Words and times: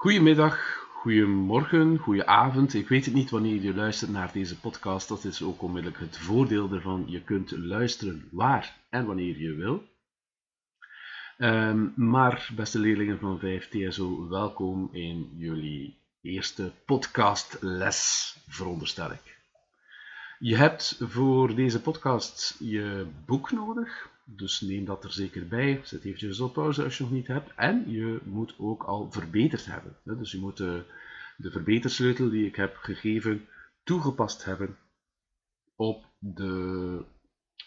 Goedemiddag, 0.00 0.86
goedemorgen, 0.92 1.98
goedenavond. 1.98 2.74
Ik 2.74 2.88
weet 2.88 3.04
het 3.04 3.14
niet 3.14 3.30
wanneer 3.30 3.62
je 3.62 3.74
luistert 3.74 4.10
naar 4.10 4.32
deze 4.32 4.60
podcast. 4.60 5.08
Dat 5.08 5.24
is 5.24 5.42
ook 5.42 5.62
onmiddellijk 5.62 6.00
het 6.00 6.18
voordeel 6.18 6.72
ervan. 6.72 7.04
Je 7.06 7.22
kunt 7.22 7.50
luisteren 7.50 8.28
waar 8.30 8.76
en 8.90 9.06
wanneer 9.06 9.38
je 9.38 9.54
wil. 9.54 9.84
Ehm, 11.38 11.86
maar, 11.94 12.50
beste 12.56 12.78
leerlingen 12.78 13.18
van 13.18 13.38
5 13.38 13.68
TSO, 13.68 14.28
welkom 14.28 14.88
in 14.92 15.30
jullie 15.36 15.98
eerste 16.20 16.72
podcastles, 16.84 18.36
veronderstel 18.48 19.10
ik. 19.10 19.38
Je 20.38 20.56
hebt 20.56 21.00
voor 21.00 21.54
deze 21.54 21.80
podcast 21.80 22.56
je 22.58 23.06
boek 23.26 23.50
nodig, 23.50 24.08
dus 24.36 24.60
neem 24.60 24.84
dat 24.84 25.04
er 25.04 25.12
zeker 25.12 25.48
bij. 25.48 25.80
Zet 25.84 26.04
eventjes 26.04 26.40
op 26.40 26.52
pauze 26.52 26.84
als 26.84 26.96
je 26.96 27.02
nog 27.02 27.12
niet 27.12 27.26
hebt. 27.26 27.52
En 27.56 27.90
je 27.90 28.20
moet 28.24 28.54
ook 28.58 28.82
al 28.82 29.10
verbeterd 29.10 29.66
hebben. 29.66 29.96
Dus 30.02 30.30
je 30.30 30.38
moet 30.38 30.56
de, 30.56 30.82
de 31.36 31.50
verbetersleutel 31.50 32.30
die 32.30 32.46
ik 32.46 32.56
heb 32.56 32.76
gegeven 32.76 33.46
toegepast 33.82 34.44
hebben 34.44 34.76
op 35.76 36.04
de 36.18 37.04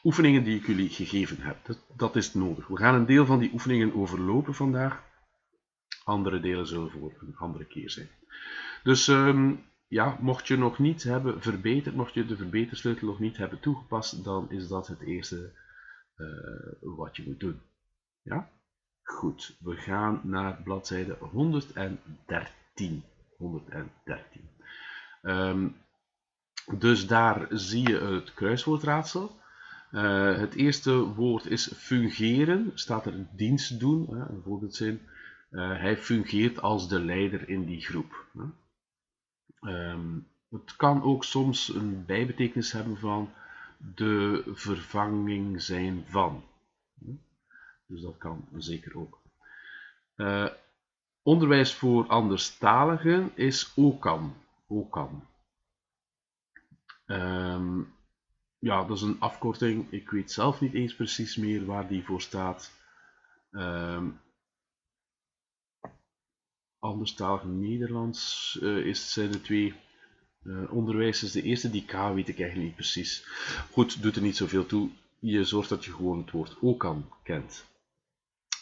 oefeningen 0.04 0.44
die 0.44 0.58
ik 0.58 0.66
jullie 0.66 0.90
gegeven 0.90 1.38
heb. 1.40 1.66
Dat, 1.66 1.80
dat 1.96 2.16
is 2.16 2.34
nodig. 2.34 2.68
We 2.68 2.78
gaan 2.78 2.96
een 2.96 3.06
deel 3.06 3.26
van 3.26 3.40
die 3.40 3.54
oefeningen 3.54 3.96
overlopen 3.96 4.54
vandaag. 4.54 5.04
Andere 6.04 6.40
delen 6.40 6.68
zullen 6.68 6.92
voor 6.92 7.14
een 7.20 7.36
andere 7.38 7.66
keer 7.66 7.90
zijn. 7.90 8.10
Dus 8.84 9.08
um, 9.08 9.64
ja, 9.88 10.18
mocht 10.22 10.48
je 10.48 10.58
nog 10.58 10.80
niet 10.80 11.04
hebben 11.04 11.42
verbeterd, 11.42 11.96
mocht 11.96 12.14
je 12.14 12.26
de 12.26 12.38
verbetersleutel 12.38 13.08
nog 13.08 13.20
niet 13.20 13.38
hebben 13.38 13.60
toegepast, 13.60 14.24
dan 14.24 14.52
is 14.52 14.68
dat 14.68 14.88
het 14.88 15.02
eerste 15.02 15.52
wat 16.82 17.16
je 17.16 17.24
moet 17.26 17.40
doen. 17.40 17.62
Ja? 18.22 18.50
Goed, 19.04 19.58
we 19.60 19.76
gaan 19.76 20.22
naar 20.24 20.62
bladzijde 20.64 21.18
113. 21.20 23.04
113. 23.38 24.50
Um, 25.22 25.76
dus 26.78 27.08
daar 27.08 27.48
zie 27.50 27.90
je 27.90 27.98
het 27.98 28.34
kruiswoordraadsel. 28.34 29.42
Uh, 29.92 30.38
het 30.38 30.56
eerste 30.56 30.94
woord 30.94 31.46
is 31.46 31.74
fungeren, 31.76 32.72
staat 32.74 33.06
er 33.06 33.26
dienst 33.36 33.80
doen, 33.80 34.08
hè, 34.10 34.30
een 34.30 34.42
voorbeeldzin. 34.44 35.02
Uh, 35.52 35.80
hij 35.80 35.98
fungeert 35.98 36.62
als 36.62 36.90
de 36.90 37.00
leider 37.00 37.50
in 37.50 37.66
die 37.66 37.82
groep. 37.82 38.26
Um, 39.62 40.28
het 40.50 40.76
kan 40.76 41.04
ook 41.04 41.24
soms 41.24 41.76
een 41.76 42.06
bijbetekenis 42.06 42.72
hebben 42.72 42.98
van 42.98 43.30
de 43.96 44.44
vervanging 44.54 45.62
zijn 45.62 46.06
van. 46.08 46.44
Dus 47.86 48.02
dat 48.02 48.18
kan 48.18 48.48
zeker 48.58 48.98
ook. 48.98 49.22
Uh, 50.16 50.50
onderwijs 51.22 51.74
voor 51.74 52.08
anderstaligen 52.08 53.32
is 53.36 53.74
OCAN. 53.76 54.36
OCAN. 54.68 55.28
Um, 57.06 57.94
ja, 58.60 58.84
dat 58.84 58.98
is 58.98 59.04
een 59.04 59.20
afkorting. 59.20 59.92
Ik 59.92 60.10
weet 60.10 60.32
zelf 60.32 60.62
niet 60.62 60.74
eens 60.74 60.96
precies 60.96 61.36
meer 61.36 61.66
waar 61.66 61.88
die 61.88 62.04
voor 62.04 62.22
staat. 62.22 62.72
Um, 63.52 64.20
anderstalig 66.80 67.44
Nederlands 67.44 68.58
uh, 68.62 68.86
is, 68.86 69.14
zijn 69.14 69.32
de 69.32 69.42
twee. 69.42 69.74
Uh, 70.44 70.74
onderwijs 70.74 71.24
is 71.24 71.32
de 71.32 71.42
eerste, 71.42 71.70
die 71.70 71.86
K 71.86 71.92
weet 71.92 72.28
ik 72.28 72.40
eigenlijk 72.40 72.68
niet 72.68 72.76
precies. 72.76 73.26
Goed, 73.72 74.02
doet 74.02 74.16
er 74.16 74.22
niet 74.22 74.38
zoveel 74.38 74.66
toe. 74.66 74.90
Je 75.20 75.44
zorgt 75.44 75.70
dat 75.70 75.86
je 75.86 75.92
gewoon 75.92 76.18
het 76.18 76.32
woord 76.32 76.58
OCAN 76.60 77.10
kent. 77.24 77.66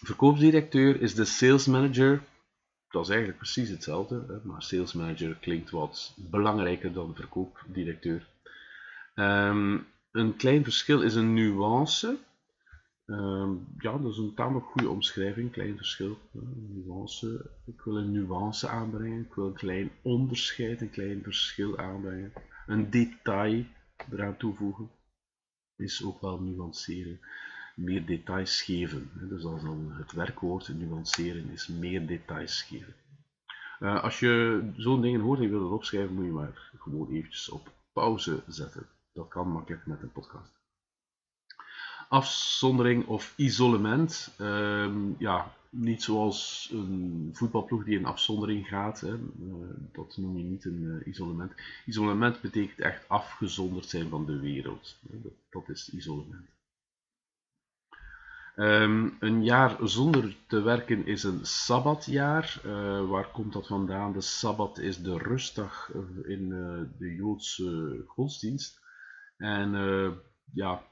Verkoopsdirecteur 0.04 1.02
is 1.02 1.16
de 1.16 1.26
sales 1.26 1.66
manager. 1.66 2.24
Dat 2.90 3.04
is 3.04 3.10
eigenlijk 3.10 3.40
precies 3.40 3.70
hetzelfde, 3.70 4.26
hè, 4.28 4.38
maar 4.44 4.64
sales 4.64 4.94
manager 4.94 5.36
klinkt 5.36 5.70
wat 5.70 6.14
belangrijker 6.18 6.94
dan 6.94 7.16
verkoopdirecteur. 7.16 8.28
Um, 9.16 9.88
een 10.12 10.36
klein 10.36 10.64
verschil 10.64 11.02
is 11.02 11.16
een 11.16 11.34
nuance. 11.34 12.18
Um, 13.06 13.68
ja, 13.78 13.98
dat 13.98 14.12
is 14.12 14.18
een 14.18 14.34
tamelijk 14.34 14.66
goede 14.66 14.90
omschrijving, 14.90 15.52
klein 15.52 15.78
verschil. 15.78 16.18
nuance. 16.70 17.52
Ik 17.66 17.82
wil 17.82 17.98
een 17.98 18.12
nuance 18.12 18.68
aanbrengen, 18.68 19.26
ik 19.26 19.34
wil 19.34 19.48
een 19.48 19.54
klein 19.54 19.92
onderscheid, 20.02 20.82
een 20.82 20.90
klein 20.90 21.24
verschil 21.24 21.78
aanbrengen. 21.78 22.34
Een 22.68 22.90
detail 22.90 23.66
eraan 24.12 24.38
toevoegen 24.38 24.90
is 25.76 26.04
ook 26.04 26.22
wel 26.22 26.42
nuanceren. 26.42 27.20
Meer 27.76 28.06
details 28.06 28.62
geven. 28.62 29.10
Dus 29.30 29.44
als 29.44 29.62
dan 29.62 29.92
het 29.92 30.12
werkwoord 30.12 30.74
nuanceren 30.78 31.50
is 31.50 31.68
meer 31.68 32.08
details 32.08 32.62
geven. 32.62 32.94
Uh, 33.80 34.04
als 34.04 34.20
je 34.20 34.64
zo'n 34.76 35.02
dingen 35.02 35.22
hoort 35.22 35.40
en 35.40 35.46
je 35.46 35.52
wil 35.52 35.64
het 35.64 35.72
opschrijven, 35.72 36.16
moet 36.16 36.26
je 36.26 36.32
maar 36.32 36.72
gewoon 36.78 37.12
eventjes 37.12 37.50
op 37.50 37.72
pauze 37.94 38.44
zetten. 38.48 38.88
Dat 39.14 39.28
kan 39.28 39.52
makkelijk 39.52 39.86
met 39.86 40.02
een 40.02 40.12
podcast. 40.12 40.61
Afzondering 42.12 43.06
of 43.08 43.34
isolement. 43.36 44.36
Um, 44.40 45.16
ja, 45.18 45.54
niet 45.70 46.04
zoals 46.04 46.70
een 46.72 47.30
voetbalploeg 47.34 47.84
die 47.84 47.98
in 47.98 48.06
afzondering 48.06 48.68
gaat. 48.68 49.00
Hè. 49.00 49.14
Uh, 49.14 49.54
dat 49.92 50.18
noem 50.18 50.38
je 50.38 50.44
niet 50.44 50.66
een 50.66 50.82
uh, 50.84 51.08
isolement. 51.08 51.54
Isolement 51.86 52.42
betekent 52.42 52.80
echt 52.80 53.10
afgezonderd 53.10 53.86
zijn 53.86 54.10
van 54.10 54.26
de 54.26 54.40
wereld. 54.40 54.98
Dat, 55.02 55.32
dat 55.50 55.70
is 55.70 55.90
isolement. 55.94 56.50
Um, 58.56 59.18
een 59.20 59.44
jaar 59.44 59.78
zonder 59.82 60.36
te 60.48 60.62
werken 60.62 61.06
is 61.06 61.24
een 61.24 61.46
sabbatjaar. 61.46 62.62
Waar 63.08 63.32
komt 63.32 63.54
dat 63.54 63.68
vandaan? 63.68 64.14
De 64.14 64.22
sabbat 64.22 64.78
is 64.78 65.02
de 65.02 65.18
rustdag 65.18 65.92
in 66.24 66.50
de 66.98 67.16
Joodse 67.16 68.04
godsdienst. 68.08 68.80
En 69.38 69.72
ja, 70.54 70.90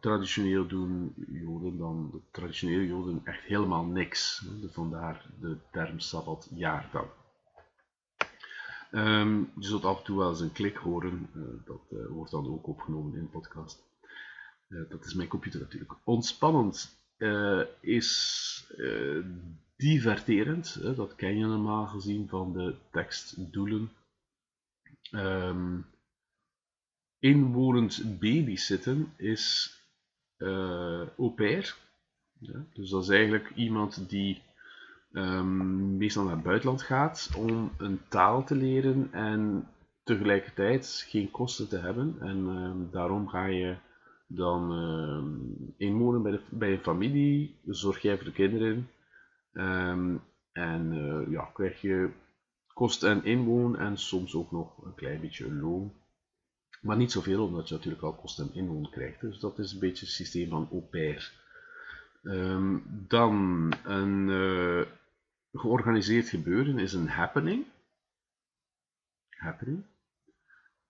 traditioneel 0.00 0.66
doen 0.66 1.14
Joden 1.28 1.78
dan, 1.78 2.10
de 2.12 2.20
traditionele 2.30 2.86
Joden, 2.86 3.20
echt 3.24 3.42
helemaal 3.42 3.84
niks. 3.84 4.46
Vandaar 4.70 5.30
de 5.40 5.56
term 5.72 5.98
Sabbatjaar 5.98 6.88
dan. 6.92 7.06
Um, 8.92 9.52
je 9.58 9.66
zult 9.66 9.84
af 9.84 9.98
en 9.98 10.04
toe 10.04 10.18
wel 10.18 10.30
eens 10.30 10.40
een 10.40 10.52
klik 10.52 10.76
horen, 10.76 11.30
uh, 11.34 11.42
dat 11.64 11.82
uh, 11.90 12.06
wordt 12.06 12.30
dan 12.30 12.46
ook 12.46 12.66
opgenomen 12.66 13.14
in 13.14 13.22
de 13.22 13.28
podcast. 13.28 13.82
Uh, 14.68 14.90
dat 14.90 15.04
is 15.04 15.14
mijn 15.14 15.28
computer 15.28 15.60
natuurlijk. 15.60 15.92
Ontspannend 16.04 17.02
is 17.80 18.72
diverterend, 19.76 20.96
dat 20.96 21.14
ken 21.14 21.38
je 21.38 21.46
normaal 21.46 21.86
gezien 21.86 22.28
van 22.28 22.52
de 22.52 22.76
tekstdoelen. 22.90 23.90
Um, 25.12 25.86
inwonend 27.24 28.18
babysitten 28.20 29.12
is 29.16 29.74
uh, 30.38 31.08
au 31.18 31.30
pair. 31.30 31.76
Ja, 32.38 32.64
dus 32.72 32.90
dat 32.90 33.02
is 33.02 33.08
eigenlijk 33.08 33.52
iemand 33.54 34.08
die 34.08 34.42
um, 35.12 35.96
meestal 35.96 36.24
naar 36.24 36.34
het 36.34 36.42
buitenland 36.42 36.82
gaat 36.82 37.30
om 37.36 37.70
een 37.78 38.00
taal 38.08 38.44
te 38.44 38.54
leren 38.54 39.08
en 39.12 39.68
tegelijkertijd 40.02 41.04
geen 41.08 41.30
kosten 41.30 41.68
te 41.68 41.78
hebben. 41.78 42.16
En 42.20 42.36
um, 42.36 42.88
daarom 42.90 43.28
ga 43.28 43.46
je 43.46 43.76
dan 44.26 44.72
um, 44.72 45.74
inwonen 45.76 46.40
bij, 46.50 46.72
een 46.72 46.78
familie, 46.78 47.58
zorg 47.66 47.98
jij 48.02 48.16
voor 48.16 48.24
de 48.24 48.32
kinderen 48.32 48.88
en 50.52 50.92
uh, 50.92 51.30
ja, 51.30 51.50
krijg 51.54 51.80
je 51.80 52.10
kosten 52.74 53.10
en 53.10 53.24
inwoon 53.24 53.78
en 53.78 53.98
soms 53.98 54.34
ook 54.34 54.50
nog 54.50 54.84
een 54.84 54.94
klein 54.94 55.20
beetje 55.20 55.52
loon. 55.52 55.92
Maar 56.84 56.96
niet 56.96 57.12
zoveel, 57.12 57.44
omdat 57.44 57.68
je 57.68 57.74
natuurlijk 57.74 58.02
al 58.02 58.14
kosten 58.14 58.46
en 58.46 58.54
inwoon 58.54 58.90
krijgt. 58.90 59.20
Dus 59.20 59.38
dat 59.38 59.58
is 59.58 59.72
een 59.72 59.78
beetje 59.78 60.04
het 60.04 60.14
systeem 60.14 60.48
van 60.48 60.68
au 60.70 60.80
pair. 60.80 61.32
Um, 62.22 62.82
dan 63.08 63.72
een 63.84 64.28
uh, 64.28 64.86
georganiseerd 65.52 66.28
gebeuren 66.28 66.78
is 66.78 66.92
een 66.92 67.08
happening. 67.08 67.66
Happening. 69.28 69.84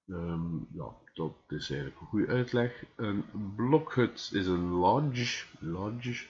Um, 0.06 0.67
ja, 0.73 0.94
dat 1.14 1.37
is 1.49 1.70
eigenlijk 1.70 2.00
een 2.00 2.06
goede 2.06 2.26
uitleg. 2.26 2.85
Een 2.97 3.25
blokhut 3.56 4.31
is 4.32 4.47
een 4.47 4.69
lodge. 4.69 5.47
Lodge. 5.58 6.26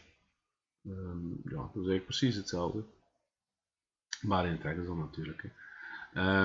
Um, 0.86 1.40
ja, 1.44 1.56
dat 1.56 1.68
is 1.68 1.74
eigenlijk 1.74 2.04
precies 2.04 2.36
hetzelfde. 2.36 2.84
Maar 4.20 4.46
in 4.46 4.52
het 4.52 4.64
Engels 4.64 4.86
dan 4.86 4.98
natuurlijk. 4.98 5.42
Hè. 5.42 6.42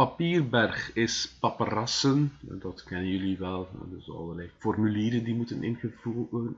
Papierberg 0.00 0.92
is 0.94 1.36
paparassen, 1.40 2.32
dat 2.40 2.84
kennen 2.84 3.08
jullie 3.08 3.38
wel. 3.38 3.68
Dus 3.90 4.10
allerlei 4.10 4.50
formulieren 4.58 5.24
die 5.24 5.34
moeten 5.34 5.62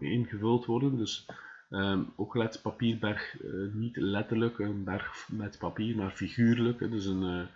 ingevuld 0.01 0.65
worden. 0.67 0.97
Dus 0.97 1.27
um, 1.71 2.13
ook 2.17 2.35
let 2.35 2.63
papierberg 2.63 3.43
uh, 3.43 3.75
niet 3.75 3.97
letterlijk 3.97 4.59
een 4.59 4.85
berg 4.85 5.29
met 5.29 5.59
papier, 5.59 5.97
maar 5.97 6.11
figuurlijk. 6.11 6.79
Dus 6.79 7.05
een, 7.05 7.23
uh, 7.23 7.47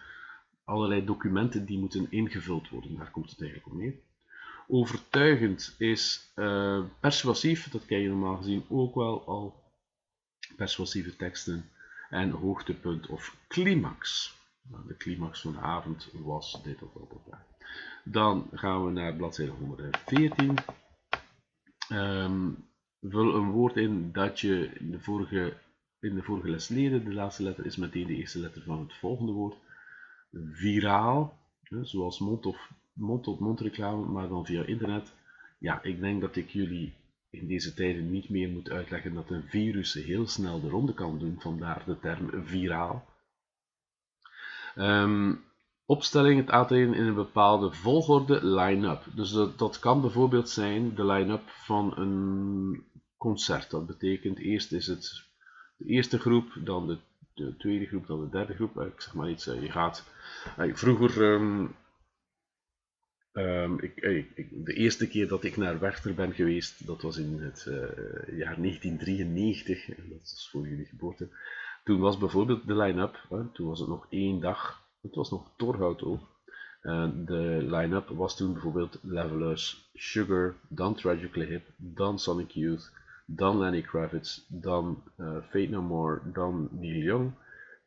allerlei 0.64 1.04
documenten 1.04 1.64
die 1.64 1.78
moeten 1.78 2.06
ingevuld 2.10 2.68
worden. 2.68 2.96
Daar 2.96 3.10
komt 3.10 3.30
het 3.30 3.40
eigenlijk 3.40 3.72
op 3.72 3.78
neer. 3.78 3.94
Overtuigend 4.68 5.74
is 5.78 6.32
uh, 6.36 6.80
persuasief, 7.00 7.70
dat 7.70 7.86
ken 7.86 7.98
je 7.98 8.08
normaal 8.08 8.36
gezien 8.36 8.64
ook 8.68 8.94
wel 8.94 9.26
al. 9.26 9.62
Persuasieve 10.56 11.16
teksten 11.16 11.70
En 12.10 12.30
hoogtepunt 12.30 13.06
of 13.06 13.36
climax. 13.48 14.34
Nou, 14.70 14.86
de 14.86 14.96
climax 14.96 15.40
van 15.40 15.52
de 15.52 15.58
avond 15.58 16.10
was 16.12 16.62
dit 16.62 16.82
of 16.82 16.92
dat 16.92 17.12
of 17.12 17.22
dat. 17.24 17.38
Dan 18.04 18.48
gaan 18.52 18.84
we 18.84 18.90
naar 18.90 19.14
bladzijde 19.14 19.52
114. 19.52 20.56
Um, 21.92 22.64
vul 23.00 23.34
een 23.34 23.50
woord 23.50 23.76
in 23.76 24.12
dat 24.12 24.40
je 24.40 24.70
in 24.78 24.90
de 24.90 25.00
vorige, 25.00 25.56
in 26.00 26.14
de 26.14 26.22
vorige 26.22 26.50
les 26.50 26.68
leerde. 26.68 27.02
De 27.02 27.14
laatste 27.14 27.42
letter 27.42 27.66
is 27.66 27.76
meteen 27.76 28.06
de 28.06 28.14
eerste 28.16 28.38
letter 28.38 28.62
van 28.62 28.78
het 28.78 28.94
volgende 28.94 29.32
woord. 29.32 29.56
Viraal, 30.52 31.38
zoals 31.82 32.18
mond-tot-mond 32.18 33.40
-mond 33.40 33.60
reclame, 33.60 34.06
maar 34.06 34.28
dan 34.28 34.46
via 34.46 34.64
internet. 34.64 35.12
Ja, 35.58 35.82
ik 35.82 36.00
denk 36.00 36.20
dat 36.20 36.36
ik 36.36 36.48
jullie 36.48 36.94
in 37.30 37.46
deze 37.46 37.74
tijden 37.74 38.10
niet 38.10 38.28
meer 38.28 38.48
moet 38.48 38.70
uitleggen 38.70 39.14
dat 39.14 39.30
een 39.30 39.42
virus 39.42 39.94
heel 39.94 40.26
snel 40.26 40.60
de 40.60 40.68
ronde 40.68 40.94
kan 40.94 41.18
doen, 41.18 41.40
vandaar 41.40 41.82
de 41.86 41.98
term 42.00 42.46
viraal. 42.46 43.15
Um, 44.76 45.44
opstelling, 45.86 46.40
het 46.40 46.50
aantreden 46.50 46.94
in 46.94 47.06
een 47.06 47.14
bepaalde 47.14 47.72
volgorde, 47.72 48.46
line-up. 48.46 49.04
Dus 49.14 49.30
dat, 49.30 49.58
dat 49.58 49.78
kan 49.78 50.00
bijvoorbeeld 50.00 50.48
zijn 50.48 50.94
de 50.94 51.04
line-up 51.04 51.48
van 51.48 51.98
een 51.98 52.84
concert. 53.16 53.70
Dat 53.70 53.86
betekent 53.86 54.38
eerst 54.38 54.72
is 54.72 54.86
het 54.86 55.24
de 55.76 55.84
eerste 55.84 56.18
groep, 56.18 56.58
dan 56.64 56.86
de, 56.86 56.98
de 57.34 57.56
tweede 57.56 57.86
groep, 57.86 58.06
dan 58.06 58.20
de 58.20 58.30
derde 58.30 58.54
groep. 58.54 58.80
Ik 58.80 59.00
zeg 59.00 59.14
maar 59.14 59.30
iets, 59.30 59.44
je 59.44 59.70
gaat... 59.70 60.04
Vroeger... 60.56 61.22
Um, 61.22 61.74
um, 63.32 63.80
ik, 63.80 63.96
ik, 64.34 64.64
de 64.64 64.74
eerste 64.74 65.08
keer 65.08 65.28
dat 65.28 65.44
ik 65.44 65.56
naar 65.56 65.78
Werchter 65.78 66.14
ben 66.14 66.32
geweest, 66.32 66.86
dat 66.86 67.02
was 67.02 67.16
in 67.16 67.42
het 67.42 67.62
jaar 68.30 68.56
1993, 68.56 69.88
en 69.88 70.08
dat 70.08 70.22
is 70.22 70.48
voor 70.50 70.68
jullie 70.68 70.86
geboorte. 70.86 71.28
Toen 71.86 72.00
was 72.00 72.18
bijvoorbeeld 72.18 72.66
de 72.66 72.76
line-up, 72.76 73.26
toen 73.52 73.68
was 73.68 73.78
het 73.78 73.88
nog 73.88 74.06
één 74.10 74.40
dag 74.40 74.86
het 75.06 75.14
was 75.14 75.30
nog 75.30 75.50
Torhout 75.56 76.02
ook. 76.02 76.20
de 77.26 77.58
line-up 77.70 78.08
was 78.08 78.36
toen 78.36 78.52
bijvoorbeeld 78.52 78.98
Levelers, 79.02 79.90
Sugar, 79.94 80.54
dan 80.68 80.94
Tragically 80.94 81.46
Hip, 81.46 81.68
dan 81.76 82.18
Sonic 82.18 82.50
Youth, 82.50 82.92
dan 83.26 83.58
Lenny 83.58 83.82
Kravitz, 83.82 84.44
dan 84.48 85.02
uh, 85.16 85.36
Fate 85.42 85.68
No 85.68 85.82
More, 85.82 86.20
dan 86.32 86.68
Neil 86.70 87.02
Young 87.02 87.32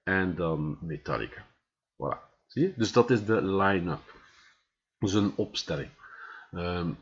en 0.04 0.36
dan 0.36 0.78
Metallica. 0.82 1.46
Voilà. 1.94 2.46
Zie 2.48 2.64
je? 2.64 2.74
Dus 2.76 2.92
dat 2.92 3.10
is 3.10 3.26
de 3.26 3.44
line-up. 3.44 4.14
Dus 5.00 5.14
een 5.14 5.34
opstelling. 5.36 5.90
Um, 6.52 6.98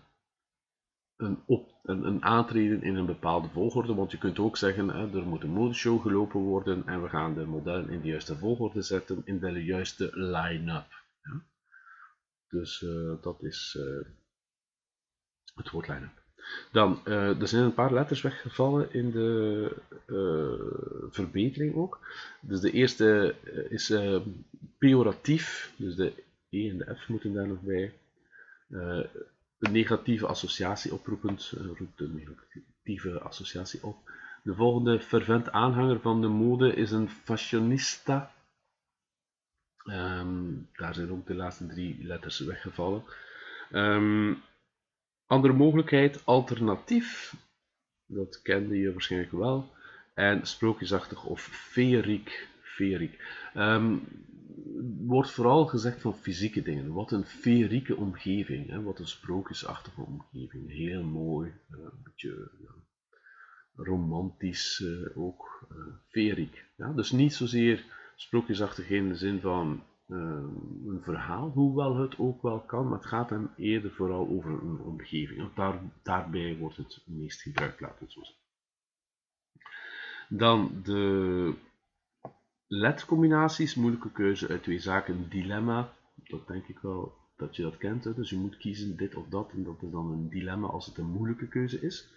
een, 1.17 1.43
op, 1.45 1.69
een, 1.83 2.23
aantreden 2.23 2.83
in 2.83 2.95
een 2.95 3.05
bepaalde 3.05 3.49
volgorde, 3.49 3.93
want 3.93 4.11
je 4.11 4.17
kunt 4.17 4.39
ook 4.39 4.57
zeggen, 4.57 4.89
hè, 4.89 5.17
er 5.17 5.27
moet 5.27 5.43
een 5.43 5.49
modeshow 5.49 6.01
gelopen 6.01 6.39
worden 6.39 6.87
en 6.87 7.01
we 7.01 7.09
gaan 7.09 7.33
de 7.33 7.45
modellen 7.45 7.89
in 7.89 8.01
de 8.01 8.07
juiste 8.07 8.37
volgorde 8.37 8.81
zetten, 8.81 9.21
in 9.25 9.39
de 9.39 9.63
juiste 9.63 10.09
line-up. 10.13 11.05
Dus 12.49 12.81
uh, 12.81 13.21
dat 13.21 13.43
is 13.43 13.77
uh, 13.79 14.05
het 15.55 15.69
woord 15.69 15.87
line-up. 15.87 16.25
Dan, 16.71 17.01
uh, 17.05 17.41
er 17.41 17.47
zijn 17.47 17.63
een 17.63 17.73
paar 17.73 17.93
letters 17.93 18.21
weggevallen 18.21 18.93
in 18.93 19.11
de 19.11 19.75
verbetering 21.09 21.75
ook. 21.75 21.99
Dus 22.41 22.59
de 22.59 22.71
eerste 22.71 23.35
is 23.69 23.93
pejoratief, 24.77 25.73
dus 25.77 25.95
de 25.95 26.13
E 26.49 26.69
en 26.69 26.77
de 26.77 26.95
F 26.95 27.07
moeten 27.07 27.33
daar 27.33 27.47
nog 27.47 27.61
bij 27.61 27.93
een 29.59 29.71
negatieve 29.71 30.27
associatie 30.27 30.93
oproepend, 30.93 31.53
uh, 31.57 31.77
roept 31.77 31.99
een 31.99 32.15
negatieve 32.15 33.19
associatie 33.19 33.83
op. 33.83 34.11
De 34.43 34.55
volgende 34.55 34.99
fervent 34.99 35.51
aanhanger 35.51 35.99
van 35.99 36.21
de 36.21 36.27
mode 36.27 36.73
is 36.73 36.91
een 36.91 37.09
fashionista. 37.09 38.31
Um, 39.85 40.69
daar 40.73 40.93
zijn 40.93 41.11
ook 41.11 41.27
de 41.27 41.35
laatste 41.35 41.67
drie 41.67 42.03
letters 42.03 42.39
weggevallen. 42.39 43.03
Um, 43.71 44.41
andere 45.25 45.53
mogelijkheid, 45.53 46.25
alternatief. 46.25 47.35
Dat 48.05 48.41
kende 48.41 48.77
je 48.77 48.91
waarschijnlijk 48.91 49.31
wel. 49.31 49.71
En 50.13 50.47
sprookjesachtig 50.47 51.23
of 51.23 51.41
feeriek. 51.41 52.47
feeriek. 52.61 53.21
Um, 53.55 54.07
wordt 55.05 55.31
vooral 55.31 55.65
gezegd 55.65 56.01
van 56.01 56.15
fysieke 56.15 56.61
dingen. 56.61 56.93
Wat 56.93 57.11
een 57.11 57.25
feerieke 57.25 57.95
omgeving, 57.95 58.69
hè? 58.69 58.83
wat 58.83 58.99
een 58.99 59.07
sprookjesachtige 59.07 60.01
omgeving. 60.01 60.71
Heel 60.71 61.03
mooi, 61.03 61.53
uh, 61.69 61.79
een 61.79 62.03
beetje 62.03 62.51
ja, 62.59 62.71
romantisch 63.83 64.79
uh, 64.79 65.17
ook, 65.17 65.67
uh, 65.71 65.77
feeriek. 66.07 66.65
Ja? 66.77 66.91
Dus 66.93 67.11
niet 67.11 67.33
zozeer 67.33 67.85
sprookjesachtig 68.15 68.89
in 68.89 69.09
de 69.09 69.15
zin 69.15 69.39
van 69.39 69.83
een 70.09 70.99
verhaal, 71.01 71.49
hoewel 71.49 71.95
het 71.95 72.17
ook 72.17 72.41
wel 72.41 72.59
kan, 72.59 72.87
maar 72.87 72.97
het 72.97 73.07
gaat 73.07 73.29
hem 73.29 73.49
eerder 73.57 73.91
vooral 73.91 74.27
over 74.27 74.51
een 74.51 74.79
omgeving. 74.79 75.53
Daar, 75.53 75.81
daarbij 76.03 76.57
wordt 76.57 76.77
het 76.77 77.01
meest 77.05 77.41
gebruikt, 77.41 77.79
laten 77.79 78.05
we 78.05 78.11
zo 78.11 78.23
zeggen. 78.23 78.45
Dan 80.29 80.81
de 80.83 81.53
LED-combinaties, 82.67 83.75
moeilijke 83.75 84.11
keuze 84.11 84.47
uit 84.47 84.63
twee 84.63 84.79
zaken, 84.79 85.29
dilemma, 85.29 85.93
dat 86.27 86.47
denk 86.47 86.67
ik 86.67 86.79
wel 86.79 87.15
dat 87.37 87.55
je 87.55 87.61
dat 87.61 87.77
kent. 87.77 88.03
Hè? 88.03 88.13
Dus 88.13 88.29
je 88.29 88.37
moet 88.37 88.57
kiezen 88.57 88.97
dit 88.97 89.15
of 89.15 89.27
dat 89.27 89.51
en 89.51 89.63
dat 89.63 89.81
is 89.81 89.91
dan 89.91 90.11
een 90.11 90.29
dilemma 90.29 90.67
als 90.67 90.85
het 90.85 90.97
een 90.97 91.11
moeilijke 91.11 91.47
keuze 91.47 91.81
is. 91.81 92.07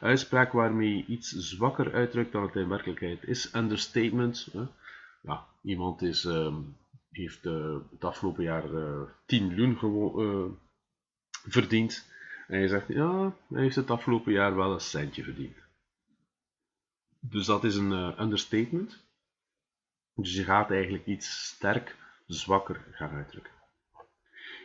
Uitspraak 0.00 0.52
waarmee 0.52 0.96
je 0.96 1.04
iets 1.04 1.30
zwakker 1.30 1.92
uitdrukt 1.92 2.32
dan 2.32 2.42
het 2.42 2.54
in 2.54 2.68
werkelijkheid 2.68 3.24
is. 3.24 3.54
Understatement. 3.54 4.48
Hè? 4.52 4.62
Ja, 5.22 5.46
iemand 5.62 6.02
is, 6.02 6.24
uh, 6.24 6.56
heeft 7.10 7.44
uh, 7.44 7.76
het 7.90 8.04
afgelopen 8.04 8.42
jaar 8.42 8.72
uh, 8.72 8.82
eh, 8.82 9.08
10 9.26 9.46
miljoen 9.46 9.78
uh, 10.16 10.44
verdiend. 11.30 12.06
En 12.48 12.60
je 12.60 12.68
zegt, 12.68 12.88
ja, 12.88 13.34
hij 13.48 13.62
heeft 13.62 13.76
het 13.76 13.90
afgelopen 13.90 14.32
jaar 14.32 14.56
wel 14.56 14.72
een 14.72 14.80
centje 14.80 15.22
verdiend. 15.22 15.56
Dus 17.20 17.46
dat 17.46 17.64
is 17.64 17.76
een 17.76 18.22
understatement. 18.22 19.06
Dus 20.20 20.34
je 20.34 20.44
gaat 20.44 20.70
eigenlijk 20.70 21.06
iets 21.06 21.46
sterk 21.46 21.96
zwakker 22.26 22.84
gaan 22.90 23.10
uitdrukken. 23.10 23.52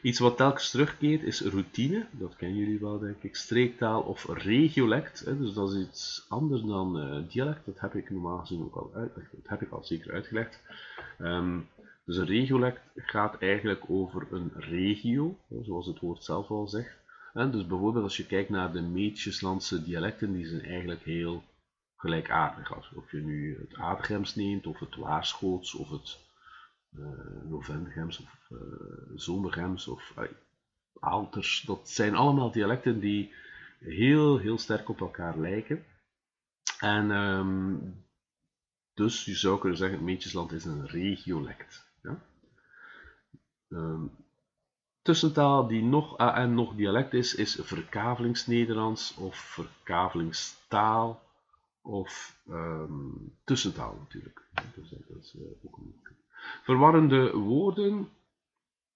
Iets 0.02 0.20
wat 0.20 0.38
telkens 0.38 0.70
terugkeert 0.70 1.24
is 1.24 1.42
routine, 1.42 2.06
dat 2.12 2.36
kennen 2.36 2.58
jullie 2.58 2.80
wel 2.80 3.00
denk 3.00 3.24
ik, 3.24 3.36
streektaal 3.36 4.02
of 4.02 4.26
regiolect, 4.30 5.26
dus 5.26 5.54
dat 5.54 5.74
is 5.74 5.88
iets 5.88 6.26
anders 6.30 6.62
dan 6.62 6.98
uh, 6.98 7.30
dialect, 7.30 7.66
dat 7.66 7.80
heb 7.80 7.96
ik 7.96 8.10
normaal 8.10 8.40
gezien 8.40 8.64
ook 8.64 8.76
al 8.76 8.92
uitgelegd, 8.96 9.32
dat 9.32 9.48
heb 9.48 9.62
ik 9.62 9.72
al 9.72 9.84
zeker 9.84 10.14
uitgelegd. 10.14 10.62
Um, 11.20 11.68
dus 12.06 12.18
een 12.18 12.26
regiolect 12.26 12.82
gaat 12.96 13.38
eigenlijk 13.40 13.84
over 13.88 14.28
een 14.32 14.52
regio, 14.56 15.38
zoals 15.62 15.86
het 15.86 16.00
woord 16.00 16.24
zelf 16.24 16.50
al 16.50 16.68
zegt. 16.68 16.98
Dus 17.34 17.68
bijvoorbeeld 17.68 18.04
als 18.04 18.18
je 18.18 18.26
kijkt 18.26 18.50
naar 18.50 18.72
de 18.72 18.82
Meetjeslandse 18.82 19.84
dialecten, 19.84 20.34
die 20.34 20.46
zijn 20.46 20.64
eigenlijk 20.64 21.04
heel 21.04 21.44
gelijkaardig. 22.04 22.76
Als, 22.76 22.92
of 22.94 23.12
je 23.12 23.22
nu 23.22 23.58
het 23.60 23.76
Aardgems 23.76 24.36
neemt, 24.36 24.68
of 24.68 24.80
het 24.80 24.96
Waarschoots, 24.96 25.74
of 25.74 25.90
het 25.90 26.20
uh, 26.98 27.08
Novengems, 27.44 28.20
of 28.20 28.50
uh, 28.50 28.60
Zomergems, 29.16 29.88
of 29.88 30.14
uh, 30.20 30.24
Aalters. 31.00 31.62
Dat 31.62 31.90
zijn 31.90 32.16
allemaal 32.16 32.52
dialecten 32.52 33.00
die 33.00 33.34
heel, 33.80 34.38
heel 34.38 34.58
sterk 34.58 34.90
op 34.90 35.00
elkaar 35.00 35.38
lijken. 35.38 35.86
En 36.80 37.12
um, 37.12 38.06
dus 38.94 39.26
je 39.26 39.36
zou 39.36 39.60
kunnen 39.60 39.78
zeggen, 39.78 39.98
het 39.98 40.06
Meetjesland 40.06 40.52
is 40.52 40.66
een 40.66 40.88
regiolect. 40.88 41.86
Ja? 42.02 42.24
Um, 43.70 44.12
tussentaal 45.02 45.68
die 45.68 45.84
nog 45.84 46.18
en 46.18 46.54
nog 46.54 46.76
dialect 46.76 47.14
is, 47.14 47.36
is 47.36 47.60
verkavelingsnederlands 47.62 49.16
of 49.16 49.36
verkavelingstaal 49.36 51.23
of 51.84 52.42
um, 52.50 53.34
tussentaal 53.44 53.98
natuurlijk. 54.00 54.42
Uh, 54.56 55.42
ook 55.64 55.78
een 55.78 55.96
Verwarrende 56.64 57.32
woorden. 57.32 58.10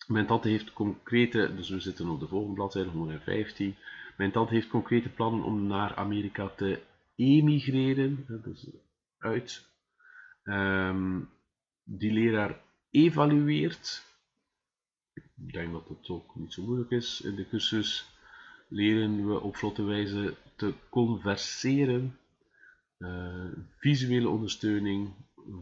Mijn 0.08 0.26
tante 0.26 0.50
heeft 0.50 0.74
concrete, 0.74 1.56
dus 1.56 1.70
we 1.70 1.80
zitten 1.80 2.10
op 2.10 2.20
de 2.20 2.28
volgende 2.28 2.56
bladzijde 2.56 2.90
115. 2.90 3.76
Mijn 4.18 4.32
tante 4.32 4.54
heeft 4.54 4.68
concrete 4.68 5.10
plannen 5.10 5.44
om 5.44 5.68
naar 5.68 5.96
Amerika 5.96 6.48
te 6.48 6.82
emigreren, 7.16 8.26
dus 8.44 8.70
uit. 9.18 9.70
Um, 10.44 11.30
die 11.84 12.12
leraar 12.12 12.62
evalueert. 12.92 14.06
Ik 15.14 15.54
denk 15.54 15.72
dat 15.72 15.88
het 15.88 16.10
ook 16.10 16.36
niet 16.36 16.54
zo 16.54 16.64
moeilijk 16.64 16.92
is. 16.92 17.22
In 17.22 17.36
de 17.36 17.48
cursus 17.48 18.10
leren 18.68 19.28
we 19.28 19.40
op 19.40 19.56
vlotte 19.56 19.84
wijze 19.84 20.36
te 20.56 20.74
converseren 20.90 22.18
uh, 22.98 23.52
visuele 23.78 24.30
ondersteuning, 24.30 25.14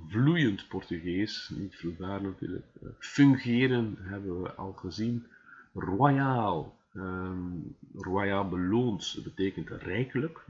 vloeiend 0.08 0.68
Portugees, 0.68 1.52
niet 1.56 1.76
vloeibaar 1.76 2.22
natuurlijk. 2.22 2.66
Uh, 2.82 2.90
fungeren 3.00 3.96
hebben 4.00 4.42
we 4.42 4.54
al 4.54 4.74
gezien. 4.74 5.26
Royaal, 5.74 6.78
um, 6.94 7.76
royaal 7.94 8.50
beloond 8.50 9.20
betekent 9.24 9.70
rijkelijk. 9.70 10.46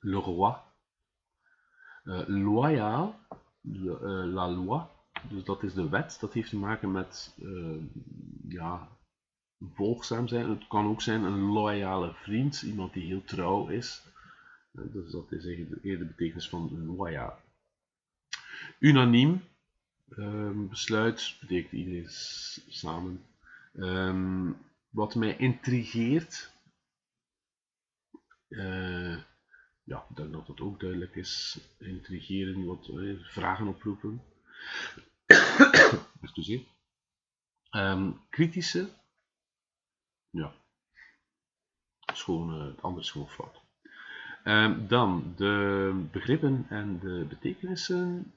Le 0.00 0.16
roi. 0.16 0.54
Uh, 2.04 2.22
loyaal 2.26 3.14
la 3.62 4.50
loi, 4.50 4.82
dus 5.28 5.44
dat 5.44 5.62
is 5.62 5.74
de 5.74 5.88
wet. 5.88 6.16
Dat 6.20 6.32
heeft 6.32 6.50
te 6.50 6.56
maken 6.56 6.90
met 6.90 7.36
ja, 8.48 8.88
volgzaam 9.74 10.28
zijn. 10.28 10.50
Het 10.50 10.66
kan 10.66 10.86
ook 10.86 11.02
zijn 11.02 11.22
een 11.22 11.40
loyale 11.40 12.12
vriend, 12.14 12.62
iemand 12.62 12.92
die 12.92 13.06
heel 13.06 13.24
trouw 13.24 13.68
is. 13.68 14.11
Dus 14.72 15.10
dat 15.10 15.32
is 15.32 15.44
eigenlijk 15.46 15.84
eerder 15.84 16.06
de 16.06 16.12
betekenis 16.12 16.48
van 16.48 16.86
loyaal. 16.86 17.40
Unaniem, 18.78 19.44
um, 20.08 20.68
besluit, 20.68 21.36
betekent 21.40 21.72
iedereen 21.72 22.10
samen. 22.68 23.24
Um, 23.74 24.56
wat 24.90 25.14
mij 25.14 25.36
intrigeert, 25.36 26.52
uh, 28.48 29.16
ja, 29.84 30.06
ik 30.10 30.16
denk 30.16 30.32
dat 30.32 30.46
dat 30.46 30.60
ook 30.60 30.80
duidelijk 30.80 31.14
is, 31.14 31.60
intrigeren, 31.78 32.64
wat 32.64 32.88
uh, 32.88 33.24
vragen 33.24 33.66
oproepen. 33.66 34.22
Excuseer. 36.22 36.64
Um, 37.70 38.20
kritische, 38.28 38.88
ja, 40.30 40.54
schoon, 42.12 42.60
uh, 42.60 42.66
het 42.66 42.82
andere 42.82 43.04
is 43.04 43.10
gewoon 43.10 43.28
fout. 43.28 43.61
Um, 44.44 44.86
dan 44.88 45.32
de 45.36 46.06
begrippen 46.12 46.66
en 46.68 46.98
de 46.98 47.26
betekenissen. 47.28 48.32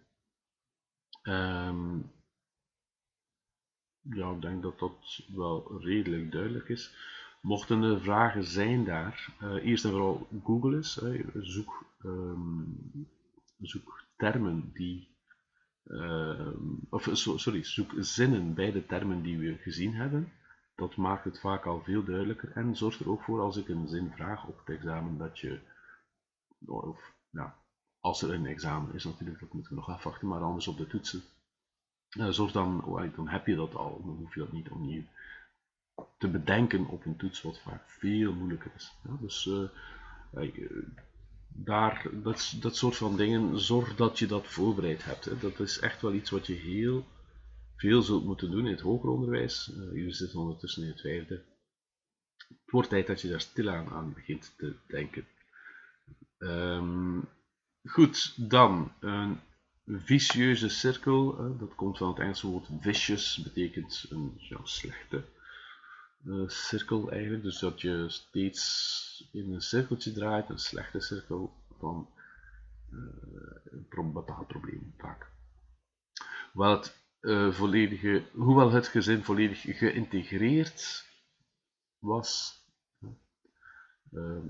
Um, 1.24 2.12
ja, 4.02 4.32
ik 4.32 4.42
denk 4.42 4.62
dat 4.62 4.80
dat 4.80 5.22
wel 5.36 5.82
redelijk 5.82 6.32
duidelijk 6.32 6.70
is. 6.70 6.96
Mochten 7.42 7.84
er 7.84 8.02
vragen 8.02 8.44
zijn 8.44 8.84
daar, 8.84 9.34
uh, 9.42 9.66
eerst 9.66 9.86
en 9.86 9.92
vooral 9.92 10.28
Google 10.44 10.78
is. 10.78 11.02
zoek, 11.34 11.86
um, 12.04 13.08
zoek 13.58 14.04
termen 14.18 14.72
die. 14.74 15.14
Of 16.90 17.10
sorry, 17.14 17.64
zoek 17.64 17.92
zinnen 17.98 18.54
bij 18.54 18.72
de 18.72 18.86
termen 18.86 19.22
die 19.22 19.38
we 19.38 19.58
gezien 19.58 19.94
hebben. 19.94 20.32
Dat 20.76 20.96
maakt 20.96 21.24
het 21.24 21.40
vaak 21.40 21.66
al 21.66 21.82
veel 21.84 22.04
duidelijker 22.04 22.52
en 22.52 22.76
zorgt 22.76 23.00
er 23.00 23.10
ook 23.10 23.24
voor 23.24 23.42
als 23.42 23.58
ik 23.58 23.68
een 23.68 23.88
zin 23.88 24.12
vraag 24.16 24.48
op 24.48 24.58
het 24.58 24.76
examen 24.76 25.18
dat 25.18 25.40
je 25.40 25.60
of 26.66 27.14
ja, 27.30 27.58
als 28.00 28.22
er 28.22 28.34
een 28.34 28.46
examen 28.46 28.94
is 28.94 29.04
natuurlijk, 29.04 29.40
dat 29.40 29.54
moeten 29.54 29.72
we 29.72 29.80
nog 29.80 29.90
afwachten, 29.90 30.28
maar 30.28 30.42
anders 30.42 30.68
op 30.68 30.78
de 30.78 30.88
toetsen. 30.88 31.22
Zorg 32.30 32.52
dan, 32.52 32.84
oh, 32.84 33.16
dan 33.16 33.28
heb 33.28 33.46
je 33.46 33.56
dat 33.56 33.76
al, 33.76 34.02
dan 34.06 34.16
hoef 34.16 34.34
je 34.34 34.40
dat 34.40 34.52
niet 34.52 34.70
opnieuw 34.70 35.04
te 36.18 36.28
bedenken 36.28 36.88
op 36.88 37.06
een 37.06 37.16
toets, 37.16 37.42
wat 37.42 37.60
vaak 37.60 37.90
veel 37.90 38.34
moeilijker 38.34 38.72
is. 38.76 38.94
Ja, 39.04 39.18
dus 39.20 39.46
uh, 39.46 39.70
daar, 41.48 42.10
dat, 42.14 42.56
dat 42.60 42.76
soort 42.76 42.96
van 42.96 43.18
dingen, 43.18 43.60
zorg 43.60 43.96
dat 43.96 44.20
je 44.20 44.28
dat 44.28 44.48
voorbereid 44.48 45.06
hebt. 45.06 45.42
Dat 45.42 45.60
is 45.60 45.80
echt 45.80 46.02
wel 46.02 46.14
iets 46.14 46.30
wat 46.30 46.48
je 46.48 46.54
heel 46.54 47.06
veel 47.76 48.02
zult 48.02 48.26
moeten 48.26 48.52
doen 48.52 48.66
in 48.66 48.72
het 48.72 48.82
hoger 48.82 49.10
onderwijs. 49.10 49.72
Uh, 49.72 49.94
jullie 49.94 50.14
zitten 50.14 50.40
ondertussen 50.40 50.84
in 50.84 50.90
het 50.90 51.02
vijfde. 51.02 51.44
Het 52.48 52.72
wordt 52.72 52.90
tijd 52.90 53.08
dat 53.08 53.22
je 53.22 53.30
daar 53.30 53.42
stilaan 53.42 53.90
aan 53.90 54.14
begint 54.14 54.54
te 54.58 54.76
denken. 54.88 55.28
Um, 56.38 57.28
goed, 57.84 58.50
dan 58.50 58.92
een 59.00 59.40
vicieuze 59.88 60.70
cirkel. 60.70 61.58
Dat 61.58 61.76
komt 61.76 61.98
van 61.98 62.08
het 62.08 62.20
Engelse 62.20 62.48
woord 62.48 62.68
vicious, 62.80 63.42
betekent 63.44 64.06
een 64.10 64.34
ja, 64.38 64.60
slechte 64.64 65.24
uh, 66.26 66.48
cirkel 66.50 67.12
eigenlijk. 67.12 67.44
Dus 67.44 67.60
dat 67.60 67.82
je 67.82 68.06
steeds 68.08 69.30
in 69.32 69.54
een 69.54 69.62
cirkeltje 69.62 70.14
draait, 70.14 70.50
een 70.50 70.60
slechte 70.60 71.00
cirkel 71.00 71.54
van 71.80 72.10
uh, 72.92 74.14
bepaald 74.14 74.48
probleem 74.48 74.94
vaak. 74.98 75.28
Het, 76.54 77.04
volledige, 77.50 78.24
hoewel 78.34 78.72
het 78.72 78.88
gezin 78.88 79.24
volledig 79.24 79.62
geïntegreerd 79.62 81.06
was, 82.00 82.60
Ehm, 84.12 84.48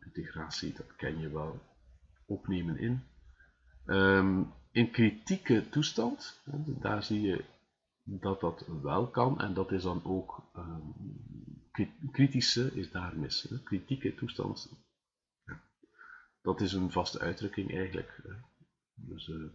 integratie, 0.00 0.72
dat 0.72 0.96
ken 0.96 1.18
je 1.18 1.30
wel. 1.30 1.60
Opnemen 2.26 2.78
in. 2.78 3.02
Ehm, 3.84 4.42
in 4.70 4.90
kritieke 4.90 5.68
toestand, 5.68 6.40
daar 6.80 7.02
zie 7.02 7.20
je 7.20 7.44
dat 8.02 8.40
dat 8.40 8.66
wel 8.82 9.10
kan 9.10 9.40
en 9.40 9.54
dat 9.54 9.72
is 9.72 9.82
dan 9.82 10.04
ook 10.04 10.50
um, 10.56 10.94
kritische 12.10 12.74
is 12.74 12.90
daar 12.90 13.18
mis. 13.18 13.42
Hè. 13.42 13.62
Kritieke 13.62 14.14
toestand, 14.14 14.70
ja. 15.44 15.60
dat 16.42 16.60
is 16.60 16.72
een 16.72 16.92
vaste 16.92 17.18
uitdrukking 17.18 17.74
eigenlijk. 17.74 18.22
Dus, 18.94 19.28
uh, 19.28 19.50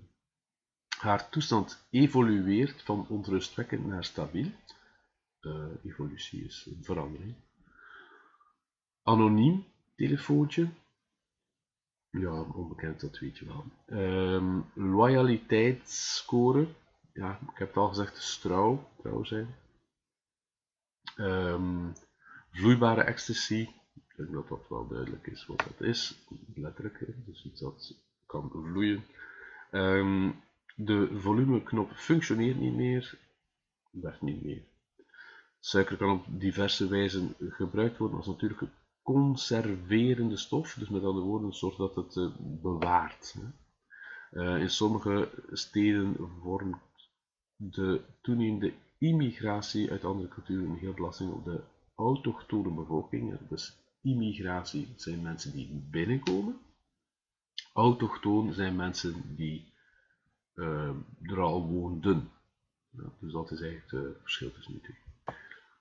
haar 1.00 1.30
toestand 1.30 1.88
evolueert 1.90 2.82
van 2.82 3.08
onrustwekkend 3.08 3.86
naar 3.86 4.04
stabiel. 4.04 4.52
Uh, 5.42 5.66
evolutie 5.84 6.44
is 6.44 6.70
verandering 6.82 7.36
anoniem 9.04 9.66
telefoontje. 9.96 10.70
Ja, 12.10 12.42
onbekend, 12.42 13.02
dat 13.02 13.20
weet 13.20 13.38
je 13.38 13.46
wel. 13.46 13.66
Um, 14.00 14.66
loyaliteitsscore. 14.74 16.68
Ja, 17.14 17.40
ik 17.52 17.58
heb 17.58 17.68
het 17.68 17.78
al 17.78 17.88
gezegd, 17.88 18.16
dus 18.16 18.38
trouw, 18.38 18.90
trouw 19.02 19.24
zijn. 19.24 19.56
Um, 21.18 21.94
vloeibare 22.52 23.02
ecstasy. 23.02 23.70
Ik 23.94 24.14
denk 24.16 24.32
dat 24.32 24.48
dat 24.48 24.68
wel 24.70 24.88
duidelijk 24.88 25.28
is 25.28 25.46
wat 25.46 25.58
dat 25.58 25.82
is. 25.88 26.26
Letterlijk, 26.56 27.26
dus 27.26 27.46
iets 27.46 27.62
dat 27.62 27.96
kan 28.26 28.50
vloeien. 28.50 29.04
Um, 29.72 30.42
de 30.76 31.20
volumeknop 31.20 31.92
functioneert 31.92 32.60
niet 32.60 32.76
meer. 32.76 33.20
Werkt 33.92 34.22
niet 34.22 34.44
meer. 34.44 34.64
Suiker 35.60 35.98
kan 35.98 36.10
op 36.10 36.26
diverse 36.28 36.88
wijzen 36.88 37.36
gebruikt 37.40 37.98
worden 37.98 38.18
als 38.18 38.28
natuurlijke 38.28 38.70
conserverende 39.04 40.38
stof, 40.38 40.74
dus 40.74 40.90
met 40.90 41.04
andere 41.04 41.26
woorden, 41.26 41.54
zorgt 41.54 41.78
dat 41.78 41.96
het 41.96 42.16
uh, 42.16 42.30
bewaart. 42.40 43.36
Uh, 44.32 44.60
in 44.60 44.70
sommige 44.70 45.30
steden 45.52 46.16
vormt 46.42 46.78
de 47.56 48.02
toenemende 48.22 48.74
immigratie 48.98 49.92
uit 49.92 50.06
andere 50.06 50.28
culturen 50.28 50.70
een 50.70 50.78
heel 50.78 50.94
belasting 50.94 51.32
op 51.32 51.46
de 51.46 51.64
autochtone 51.96 52.70
bevolking. 52.70 53.38
Dus 53.50 53.78
immigratie 54.02 54.94
zijn 54.96 55.22
mensen 55.22 55.52
die 55.52 55.88
binnenkomen. 55.92 56.60
Autochtoon 57.74 58.54
zijn 58.54 58.76
mensen 58.76 59.36
die 59.36 59.74
uh, 60.56 60.96
er 61.22 61.40
al 61.40 61.68
woonden. 61.68 62.30
Dus 63.20 63.32
dat 63.32 63.52
is 63.52 63.62
eigenlijk 63.62 63.92
het 63.92 64.22
verschil 64.22 64.52
tussen 64.52 64.74
die 64.74 64.82
twee. 64.82 65.03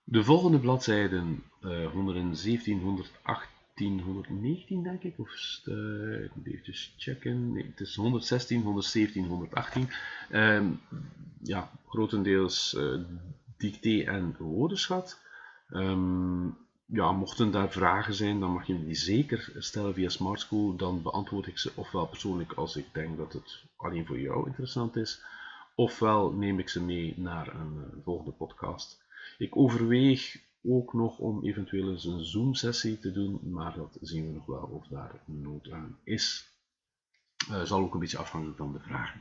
De 0.04 0.24
volgende 0.24 0.58
bladzijden, 0.58 1.42
uh, 1.60 1.90
117, 1.90 2.80
118, 2.80 4.00
119 4.00 4.82
denk 4.82 5.02
ik, 5.02 5.18
of 5.18 5.60
uh, 5.64 5.74
even 6.44 6.74
checken, 6.96 7.52
nee, 7.52 7.66
het 7.66 7.80
is 7.80 7.94
116, 7.94 8.62
117, 8.62 9.26
118. 9.26 9.88
Um, 10.30 10.80
ja, 11.42 11.70
grotendeels 11.88 12.74
uh, 12.78 13.00
dicté 13.56 14.02
en 14.04 14.36
woordenschat. 14.38 15.20
Um, 15.70 16.56
ja, 16.86 17.12
mochten 17.12 17.50
daar 17.50 17.70
vragen 17.70 18.14
zijn, 18.14 18.40
dan 18.40 18.52
mag 18.52 18.66
je 18.66 18.84
die 18.84 18.94
zeker 18.94 19.52
stellen 19.58 19.94
via 19.94 20.08
Smart 20.08 20.40
School. 20.40 20.76
Dan 20.76 21.02
beantwoord 21.02 21.46
ik 21.46 21.58
ze 21.58 21.72
ofwel 21.74 22.06
persoonlijk 22.06 22.52
als 22.52 22.76
ik 22.76 22.86
denk 22.92 23.16
dat 23.16 23.32
het 23.32 23.64
alleen 23.76 24.06
voor 24.06 24.20
jou 24.20 24.46
interessant 24.46 24.96
is, 24.96 25.22
ofwel 25.74 26.32
neem 26.32 26.58
ik 26.58 26.68
ze 26.68 26.82
mee 26.82 27.14
naar 27.16 27.54
een 27.54 27.74
uh, 27.76 28.04
volgende 28.04 28.30
podcast. 28.30 29.01
Ik 29.42 29.56
overweeg 29.56 30.40
ook 30.62 30.92
nog 30.92 31.18
om 31.18 31.44
eventueel 31.44 31.90
eens 31.90 32.04
een 32.04 32.24
Zoom-sessie 32.24 32.98
te 32.98 33.12
doen, 33.12 33.40
maar 33.42 33.74
dat 33.74 33.98
zien 34.00 34.26
we 34.26 34.32
nog 34.32 34.46
wel 34.46 34.62
of 34.62 34.86
daar 34.86 35.20
nood 35.24 35.70
aan 35.70 35.98
is. 36.04 36.50
Uh, 37.50 37.62
zal 37.62 37.80
ook 37.80 37.94
een 37.94 38.00
beetje 38.00 38.18
afhangen 38.18 38.56
van 38.56 38.72
de 38.72 38.80
vragen. 38.80 39.20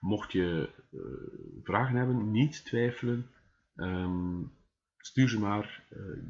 Mocht 0.00 0.32
je 0.32 0.70
uh, 0.90 1.62
vragen 1.62 1.96
hebben, 1.96 2.30
niet 2.30 2.64
twijfelen. 2.64 3.30
Um, 3.76 4.52
stuur 4.98 5.28
ze 5.28 5.38
maar. 5.38 5.84
Uh, 5.92 6.22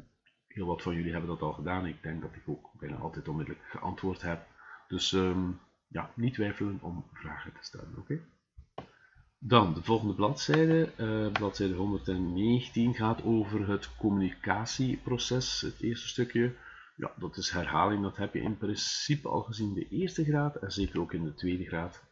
heel 0.47 0.65
wat 0.65 0.81
van 0.81 0.95
jullie 0.95 1.11
hebben 1.11 1.29
dat 1.29 1.41
al 1.41 1.53
gedaan. 1.53 1.85
Ik 1.85 2.03
denk 2.03 2.21
dat 2.21 2.35
ik 2.35 2.43
ook 2.45 2.71
bijna 2.79 2.95
altijd 2.95 3.27
onmiddellijk 3.27 3.65
geantwoord 3.65 4.21
heb. 4.21 4.47
Dus 4.87 5.11
um, 5.11 5.59
ja, 5.87 6.11
niet 6.15 6.33
twijfelen 6.33 6.77
om 6.81 7.05
vragen 7.13 7.53
te 7.53 7.63
stellen. 7.63 7.97
Oké? 7.97 8.21
Dan 9.39 9.73
de 9.73 9.83
volgende 9.83 10.13
bladzijde, 10.13 10.91
uh, 10.97 11.31
bladzijde 11.31 11.73
119, 11.73 12.93
gaat 12.93 13.23
over 13.23 13.69
het 13.69 13.95
communicatieproces. 13.95 15.61
Het 15.61 15.81
eerste 15.81 16.07
stukje, 16.07 16.55
ja, 16.95 17.11
dat 17.15 17.37
is 17.37 17.49
herhaling, 17.49 18.01
dat 18.01 18.17
heb 18.17 18.33
je 18.33 18.41
in 18.41 18.57
principe 18.57 19.27
al 19.27 19.41
gezien 19.41 19.67
in 19.67 19.73
de 19.73 19.87
eerste 19.87 20.23
graad 20.23 20.55
en 20.55 20.71
zeker 20.71 20.99
ook 20.99 21.13
in 21.13 21.23
de 21.23 21.33
tweede 21.33 21.65
graad. 21.65 22.03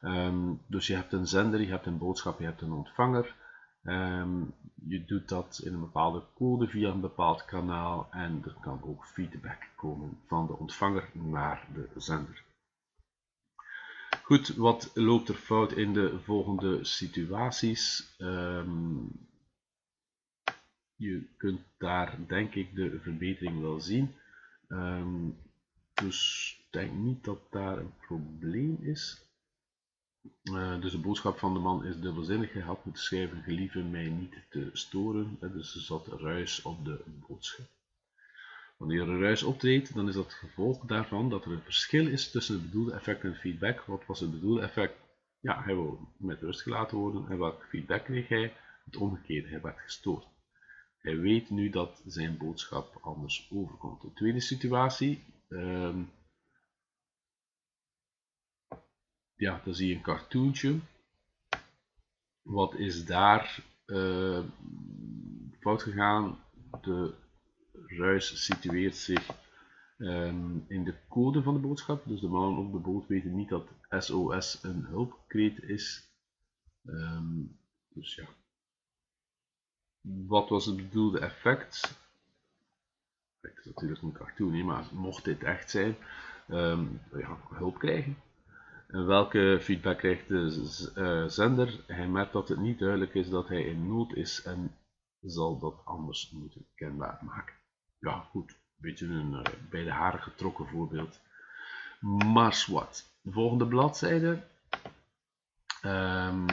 Um, 0.00 0.60
dus 0.66 0.86
je 0.86 0.94
hebt 0.94 1.12
een 1.12 1.26
zender, 1.26 1.60
je 1.60 1.66
hebt 1.66 1.86
een 1.86 1.98
boodschap, 1.98 2.38
je 2.38 2.44
hebt 2.44 2.60
een 2.60 2.72
ontvanger. 2.72 3.34
Um, 3.82 4.54
je 4.88 5.04
doet 5.04 5.28
dat 5.28 5.60
in 5.64 5.72
een 5.72 5.80
bepaalde 5.80 6.22
code 6.34 6.68
via 6.68 6.90
een 6.90 7.00
bepaald 7.00 7.44
kanaal 7.44 8.08
en 8.10 8.42
er 8.44 8.56
kan 8.60 8.80
ook 8.82 9.06
feedback 9.06 9.68
komen 9.76 10.18
van 10.26 10.46
de 10.46 10.52
ontvanger 10.52 11.08
naar 11.12 11.66
de 11.74 11.88
zender. 11.96 12.45
Goed, 14.26 14.48
wat 14.48 14.90
loopt 14.94 15.28
er 15.28 15.34
fout 15.34 15.72
in 15.72 15.92
de 15.92 16.18
volgende 16.24 16.84
situaties? 16.84 18.14
Ehm, 18.18 19.04
je 20.96 21.26
kunt 21.36 21.60
daar 21.78 22.18
denk 22.26 22.54
ik 22.54 22.74
de 22.74 23.00
verbetering 23.00 23.60
wel 23.60 23.80
zien. 23.80 24.14
Um, 24.68 25.38
dus 25.94 26.54
ik 26.58 26.72
denk 26.72 26.92
niet 26.92 27.24
dat 27.24 27.38
daar 27.50 27.78
een 27.78 27.94
probleem 28.06 28.78
is. 28.80 29.24
Uh, 30.44 30.80
dus 30.80 30.92
de 30.92 31.00
boodschap 31.00 31.38
van 31.38 31.54
de 31.54 31.60
man 31.60 31.84
is 31.84 32.00
dubbelzinnig. 32.00 32.52
Hij 32.52 32.62
had 32.62 32.84
moeten 32.84 33.02
schrijven, 33.02 33.42
gelieve 33.42 33.82
mij 33.82 34.08
niet 34.08 34.36
te 34.50 34.70
storen. 34.72 35.38
Dus 35.40 35.74
er 35.74 35.80
zat 35.80 36.06
ruis 36.06 36.62
op 36.62 36.84
de 36.84 37.04
boodschap. 37.28 37.75
Wanneer 38.76 39.08
er 39.08 39.20
ruis 39.20 39.42
optreedt, 39.42 39.94
dan 39.94 40.08
is 40.08 40.14
dat 40.14 40.24
het 40.24 40.34
gevolg 40.34 40.84
daarvan 40.84 41.30
dat 41.30 41.44
er 41.44 41.52
een 41.52 41.62
verschil 41.62 42.06
is 42.06 42.30
tussen 42.30 42.54
het 42.54 42.64
bedoelde 42.64 42.92
effect 42.92 43.24
en 43.24 43.36
feedback. 43.36 43.80
Wat 43.80 44.06
was 44.06 44.20
het 44.20 44.30
bedoelde 44.30 44.62
effect? 44.62 44.94
Ja, 45.40 45.62
hij 45.62 45.74
wil 45.74 46.08
met 46.18 46.40
rust 46.40 46.62
gelaten 46.62 46.96
worden. 46.96 47.28
En 47.28 47.38
welk 47.38 47.64
feedback 47.68 48.04
kreeg 48.04 48.28
hij? 48.28 48.52
Het 48.84 48.96
omgekeerde, 48.96 49.48
hij 49.48 49.60
werd 49.60 49.80
gestoord. 49.80 50.26
Hij 50.98 51.18
weet 51.18 51.50
nu 51.50 51.70
dat 51.70 52.02
zijn 52.06 52.36
boodschap 52.36 52.98
anders 53.00 53.48
overkomt. 53.52 54.02
De 54.02 54.12
tweede 54.12 54.40
situatie. 54.40 55.24
Um, 55.48 56.10
ja, 59.36 59.60
dan 59.64 59.74
zie 59.74 59.88
je 59.88 59.94
een 59.94 60.02
cartoontje. 60.02 60.78
Wat 62.42 62.74
is 62.74 63.04
daar 63.04 63.62
uh, 63.86 64.44
fout 65.60 65.82
gegaan? 65.82 66.38
De 66.80 67.14
ruis 67.96 68.44
situeert 68.44 68.96
zich 68.96 69.30
um, 69.98 70.64
in 70.68 70.84
de 70.84 70.94
code 71.08 71.42
van 71.42 71.54
de 71.54 71.60
boodschap. 71.60 72.02
Dus 72.06 72.20
de 72.20 72.28
mannen 72.28 72.66
op 72.66 72.72
de 72.72 72.78
boot 72.78 73.06
weten 73.06 73.36
niet 73.36 73.48
dat 73.48 73.68
SOS 73.90 74.58
een 74.62 74.84
hulpkreet 74.84 75.62
is. 75.62 76.10
Um, 76.84 77.58
dus 77.88 78.14
ja. 78.14 78.24
Wat 80.26 80.48
was 80.48 80.66
het 80.66 80.76
bedoelde 80.76 81.20
effect? 81.20 82.04
Het 83.40 83.58
is 83.58 83.64
natuurlijk 83.64 84.02
een 84.02 84.12
cartoon, 84.12 84.64
maar 84.64 84.84
mocht 84.92 85.24
dit 85.24 85.42
echt 85.42 85.70
zijn, 85.70 85.96
um, 86.48 87.00
ja, 87.12 87.38
hulp 87.48 87.78
krijgen. 87.78 88.16
En 88.86 89.06
welke 89.06 89.58
feedback 89.60 89.98
krijgt 89.98 90.28
de 90.28 90.92
uh, 90.96 91.28
zender? 91.28 91.84
Hij 91.86 92.08
merkt 92.08 92.32
dat 92.32 92.48
het 92.48 92.58
niet 92.58 92.78
duidelijk 92.78 93.14
is 93.14 93.28
dat 93.28 93.48
hij 93.48 93.62
in 93.62 93.88
nood 93.88 94.12
is 94.12 94.42
en 94.42 94.76
zal 95.20 95.58
dat 95.58 95.80
anders 95.84 96.30
moeten 96.30 96.66
kenbaar 96.74 97.18
maken 97.22 97.55
ja 97.98 98.20
goed, 98.30 98.50
een 98.50 98.56
beetje 98.76 99.06
een 99.06 99.32
uh, 99.32 99.42
bij 99.70 99.84
de 99.84 99.92
haren 99.92 100.22
getrokken 100.22 100.66
voorbeeld. 100.66 101.20
Maar 102.00 102.64
wat. 102.66 103.10
De 103.20 103.32
volgende 103.32 103.66
bladzijde. 103.66 104.42
Um, 105.84 106.46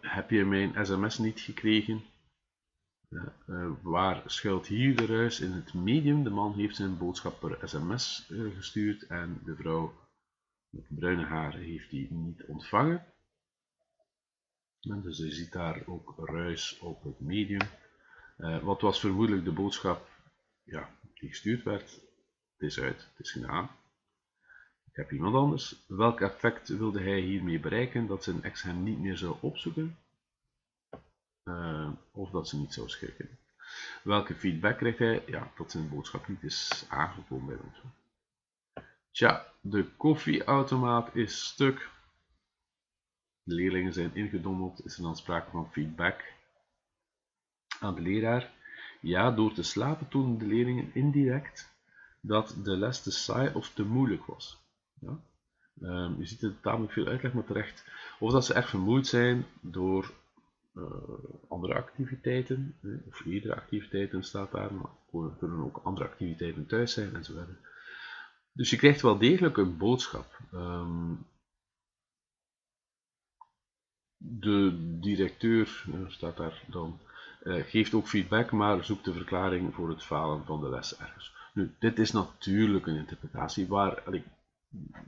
heb 0.00 0.30
je 0.30 0.44
mijn 0.44 0.86
sms 0.86 1.18
niet 1.18 1.40
gekregen? 1.40 2.02
Uh, 3.08 3.70
waar 3.82 4.22
schuilt 4.26 4.66
hier 4.66 4.96
de 4.96 5.06
ruis 5.06 5.40
in 5.40 5.52
het 5.52 5.74
medium? 5.74 6.24
De 6.24 6.30
man 6.30 6.54
heeft 6.54 6.76
zijn 6.76 6.98
boodschap 6.98 7.40
per 7.40 7.68
sms 7.68 8.26
eh, 8.30 8.56
gestuurd 8.56 9.06
en 9.06 9.40
de 9.44 9.56
vrouw 9.56 9.94
met 10.68 10.84
bruine 10.88 11.24
haren 11.24 11.60
heeft 11.60 11.90
die 11.90 12.12
niet 12.12 12.44
ontvangen. 12.44 13.04
En 14.80 15.02
dus 15.02 15.18
je 15.18 15.30
ziet 15.30 15.52
daar 15.52 15.82
ook 15.86 16.14
ruis 16.16 16.78
op 16.78 17.02
het 17.02 17.20
medium. 17.20 17.68
Wat 18.62 18.80
was 18.80 19.00
vermoedelijk 19.00 19.44
de 19.44 19.52
boodschap 19.52 20.08
ja, 20.62 20.90
die 21.14 21.28
gestuurd 21.28 21.62
werd, 21.62 21.90
het 22.56 22.70
is 22.70 22.80
uit, 22.80 23.08
het 23.14 23.26
is 23.26 23.32
gedaan. 23.32 23.70
Ik 24.84 24.98
heb 24.98 25.12
iemand 25.12 25.34
anders. 25.34 25.84
Welk 25.86 26.20
effect 26.20 26.68
wilde 26.68 27.02
hij 27.02 27.20
hiermee 27.20 27.60
bereiken? 27.60 28.06
Dat 28.06 28.24
zijn 28.24 28.42
ex 28.42 28.62
hem 28.62 28.82
niet 28.82 28.98
meer 28.98 29.16
zou 29.16 29.36
opzoeken? 29.40 29.98
Uh, 31.44 31.92
of 32.12 32.30
dat 32.30 32.48
ze 32.48 32.58
niet 32.58 32.72
zou 32.72 32.88
schrikken? 32.88 33.38
Welke 34.02 34.34
feedback 34.34 34.78
krijgt 34.78 34.98
hij? 34.98 35.24
Ja, 35.26 35.52
dat 35.56 35.70
zijn 35.70 35.88
boodschap 35.88 36.28
niet 36.28 36.42
is 36.42 36.86
aangekomen 36.88 37.46
bij 37.46 37.64
ons. 37.64 37.82
Tja, 39.10 39.52
de 39.60 39.84
koffieautomaat 39.96 41.14
is 41.14 41.44
stuk. 41.44 41.90
De 43.42 43.54
leerlingen 43.54 43.92
zijn 43.92 44.14
ingedommeld. 44.14 44.84
Is 44.84 44.96
er 44.96 45.02
dan 45.02 45.16
sprake 45.16 45.50
van 45.50 45.72
feedback 45.72 46.32
aan 47.80 47.94
de 47.94 48.00
leraar? 48.00 48.52
Ja, 49.02 49.30
door 49.30 49.52
te 49.52 49.62
slapen 49.62 50.08
tonen 50.08 50.38
de 50.38 50.46
leerlingen 50.46 50.94
indirect 50.94 51.74
dat 52.20 52.56
de 52.62 52.76
les 52.76 53.02
te 53.02 53.10
saai 53.10 53.54
of 53.54 53.72
te 53.74 53.84
moeilijk 53.84 54.24
was. 54.24 54.58
Ja? 55.00 55.20
Um, 55.80 56.18
je 56.18 56.26
ziet 56.26 56.40
het 56.40 56.62
tamelijk 56.62 56.92
veel 56.92 57.06
uitleg, 57.06 57.32
maar 57.32 57.44
terecht. 57.44 57.84
Of 58.18 58.32
dat 58.32 58.44
ze 58.44 58.54
erg 58.54 58.68
vermoeid 58.68 59.06
zijn 59.06 59.44
door 59.60 60.12
uh, 60.74 60.84
andere 61.48 61.74
activiteiten, 61.74 62.76
eh, 62.82 63.06
of 63.06 63.24
eerdere 63.24 63.54
activiteiten 63.54 64.24
staat 64.24 64.52
daar, 64.52 64.74
maar 64.74 64.90
er 65.12 65.36
kunnen 65.38 65.64
ook 65.64 65.80
andere 65.82 66.06
activiteiten 66.06 66.66
thuis 66.66 66.92
zijn 66.92 67.14
enzovoort. 67.14 67.48
Dus 68.52 68.70
je 68.70 68.76
krijgt 68.76 69.00
wel 69.00 69.18
degelijk 69.18 69.56
een 69.56 69.76
boodschap. 69.76 70.38
Um, 70.54 71.26
de 74.16 74.98
directeur, 75.00 75.84
staat 76.08 76.36
daar 76.36 76.64
dan, 76.68 77.00
geeft 77.44 77.94
ook 77.94 78.08
feedback, 78.08 78.50
maar 78.50 78.84
zoekt 78.84 79.04
de 79.04 79.12
verklaring 79.12 79.74
voor 79.74 79.88
het 79.88 80.02
falen 80.02 80.44
van 80.44 80.60
de 80.60 80.68
les 80.68 80.98
ergens. 80.98 81.34
Nu, 81.54 81.74
dit 81.78 81.98
is 81.98 82.12
natuurlijk 82.12 82.86
een 82.86 82.96
interpretatie 82.96 83.66
waar, 83.66 84.02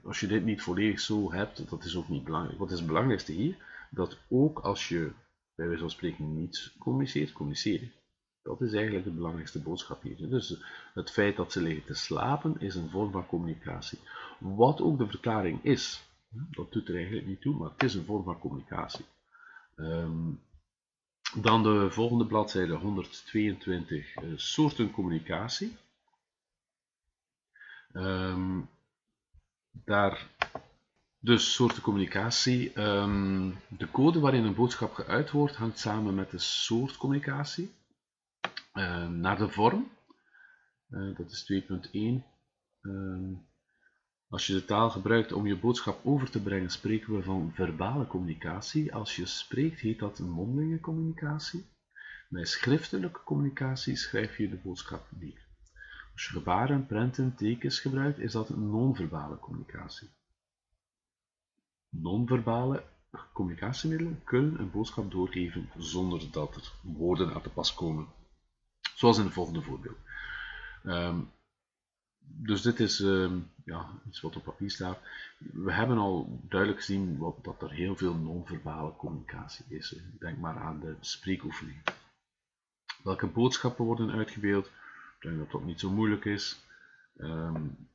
als 0.03 0.19
je 0.19 0.27
dit 0.27 0.43
niet 0.43 0.61
volledig 0.61 0.99
zo 0.99 1.31
hebt, 1.31 1.69
dat 1.69 1.83
is 1.83 1.95
ook 1.95 2.09
niet 2.09 2.23
belangrijk. 2.23 2.59
Wat 2.59 2.71
is 2.71 2.77
het 2.77 2.87
belangrijkste 2.87 3.31
hier? 3.31 3.57
Dat 3.89 4.17
ook 4.29 4.59
als 4.59 4.89
je 4.89 5.11
bij 5.55 5.65
wijze 5.65 5.81
van 5.81 5.89
spreken 5.89 6.35
niet 6.35 6.75
communiceert, 6.79 7.31
communiceren. 7.31 7.91
Dat 8.41 8.61
is 8.61 8.73
eigenlijk 8.73 9.05
de 9.05 9.11
belangrijkste 9.11 9.61
boodschap 9.61 10.01
hier. 10.01 10.29
Dus 10.29 10.63
het 10.93 11.11
feit 11.11 11.35
dat 11.35 11.51
ze 11.51 11.61
liggen 11.61 11.85
te 11.85 11.93
slapen 11.93 12.59
is 12.59 12.75
een 12.75 12.89
vorm 12.89 13.11
van 13.11 13.25
communicatie. 13.25 13.99
Wat 14.39 14.81
ook 14.81 14.97
de 14.97 15.07
verklaring 15.07 15.63
is, 15.63 16.03
dat 16.29 16.71
doet 16.71 16.89
er 16.89 16.95
eigenlijk 16.95 17.27
niet 17.27 17.41
toe, 17.41 17.55
maar 17.55 17.69
het 17.69 17.83
is 17.83 17.93
een 17.93 18.05
vorm 18.05 18.23
van 18.23 18.39
communicatie. 18.39 19.05
Um, 19.75 20.39
dan 21.33 21.63
de 21.63 21.91
volgende 21.91 22.25
bladzijde 22.25 22.73
122, 22.73 24.15
uh, 24.15 24.33
soorten 24.35 24.91
communicatie. 24.91 25.77
Um, 27.93 28.69
daar, 29.71 30.27
dus 31.19 31.53
soorten 31.53 31.81
communicatie. 31.81 32.79
Um, 32.81 33.57
de 33.67 33.91
code 33.91 34.19
waarin 34.19 34.43
een 34.43 34.55
boodschap 34.55 34.93
geuit 34.93 35.31
wordt 35.31 35.55
hangt 35.55 35.79
samen 35.79 36.15
met 36.15 36.31
de 36.31 36.39
soort 36.39 36.97
communicatie. 36.97 37.73
Uh, 38.73 39.07
naar 39.07 39.37
de 39.37 39.49
vorm, 39.49 39.91
uh, 40.89 41.17
dat 41.17 41.31
is 41.31 41.51
2.1. 41.53 42.35
Als 44.29 44.47
je 44.47 44.53
de 44.53 44.65
taal 44.65 44.89
gebruikt 44.89 45.31
om 45.31 45.47
je 45.47 45.59
boodschap 45.59 46.05
over 46.05 46.29
te 46.29 46.41
brengen, 46.41 46.69
spreken 46.69 47.15
we 47.15 47.23
van 47.23 47.51
verbale 47.53 48.07
communicatie. 48.07 48.93
Als 48.93 49.15
je 49.15 49.25
spreekt, 49.25 49.79
heet 49.79 49.99
dat 49.99 50.19
mondelinge 50.19 50.79
communicatie. 50.79 51.65
Bij 52.29 52.45
schriftelijke 52.45 53.23
communicatie 53.23 53.95
schrijf 53.95 54.37
je 54.37 54.49
de 54.49 54.55
boodschap 54.55 55.07
neer. 55.09 55.45
Als 56.13 56.25
je 56.25 56.31
gebaren, 56.31 56.85
prenten, 56.85 57.35
tekens 57.35 57.79
gebruikt, 57.79 58.19
is 58.19 58.31
dat 58.31 58.49
non-verbale 58.49 59.39
communicatie. 59.39 60.09
Non-verbale 61.89 62.83
communicatiemiddelen 63.33 64.21
kunnen 64.23 64.59
een 64.59 64.71
boodschap 64.71 65.11
doorgeven 65.11 65.69
zonder 65.77 66.31
dat 66.31 66.55
er 66.55 66.71
woorden 66.81 67.33
aan 67.33 67.41
te 67.41 67.49
pas 67.49 67.73
komen. 67.73 68.07
Zoals 68.95 69.17
in 69.17 69.23
het 69.23 69.33
volgende 69.33 69.61
voorbeeld. 69.61 69.97
Um, 70.83 71.31
dus 72.27 72.61
dit 72.61 72.79
is 72.79 72.99
uh, 72.99 73.31
ja, 73.65 73.89
iets 74.07 74.21
wat 74.21 74.35
op 74.35 74.43
papier 74.43 74.71
staat. 74.71 74.99
We 75.37 75.73
hebben 75.73 75.97
al 75.97 76.39
duidelijk 76.49 76.81
gezien 76.81 77.17
wat, 77.17 77.43
dat 77.43 77.61
er 77.61 77.71
heel 77.71 77.95
veel 77.95 78.15
non-verbale 78.15 78.95
communicatie 78.95 79.65
is. 79.67 79.95
Denk 80.19 80.37
maar 80.37 80.57
aan 80.57 80.79
de 80.79 80.95
spreekoefening. 80.99 81.77
Welke 83.03 83.27
boodschappen 83.27 83.85
worden 83.85 84.11
uitgebeeld? 84.11 84.65
Ik 84.65 85.21
denk 85.21 85.37
dat 85.37 85.51
dat 85.51 85.63
niet 85.63 85.79
zo 85.79 85.91
moeilijk 85.91 86.25
is. 86.25 86.63
Um, 87.17 87.89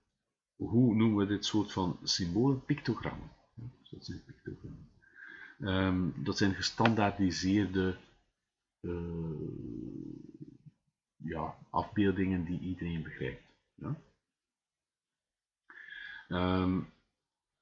hoe 0.56 0.94
noemen 0.94 1.16
we 1.16 1.26
dit 1.26 1.44
soort 1.44 1.72
van 1.72 1.98
symbolen? 2.02 2.64
Pictogrammen. 2.64 3.30
Dus 3.54 3.90
dat 3.90 4.04
zijn 4.04 4.24
pictogrammen. 4.24 4.88
Um, 5.58 6.14
dat 6.24 6.36
zijn 6.36 6.54
gestandaardiseerde 6.54 7.96
uh, 8.80 9.48
ja, 11.16 11.56
afbeeldingen 11.70 12.44
die 12.44 12.60
iedereen 12.60 13.02
begrijpt. 13.02 13.42
Ja? 13.74 13.96
Um, 16.32 16.92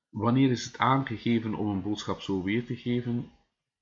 wanneer 0.08 0.50
is 0.50 0.64
het 0.64 0.78
aangegeven 0.78 1.54
om 1.54 1.68
een 1.68 1.82
boodschap 1.82 2.20
zo 2.20 2.42
weer 2.42 2.66
te 2.66 2.76
geven? 2.76 3.30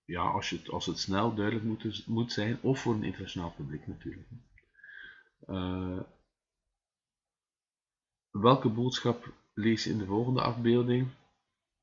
Ja, 0.05 0.23
als, 0.23 0.51
je 0.51 0.57
het, 0.57 0.71
als 0.71 0.87
het 0.87 0.99
snel 0.99 1.35
duidelijk 1.35 1.65
moet, 1.65 2.07
moet 2.07 2.33
zijn, 2.33 2.59
of 2.61 2.81
voor 2.81 2.95
een 2.95 3.05
internationaal 3.05 3.51
publiek 3.51 3.87
natuurlijk. 3.87 4.29
Uh, 5.49 6.01
welke 8.31 8.69
boodschap 8.69 9.33
lees 9.55 9.85
je 9.85 9.91
in 9.91 9.99
de 9.99 10.07
volgende 10.07 10.41
afbeelding? 10.41 11.09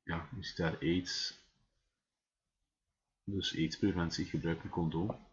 ja, 0.04 0.28
je 0.36 0.44
ziet 0.44 0.56
daar 0.56 0.78
AIDS. 0.80 1.42
Dus 3.24 3.56
AIDS-preventie, 3.56 4.24
gebruik 4.24 4.64
een 4.64 4.70
condoom. 4.70 5.23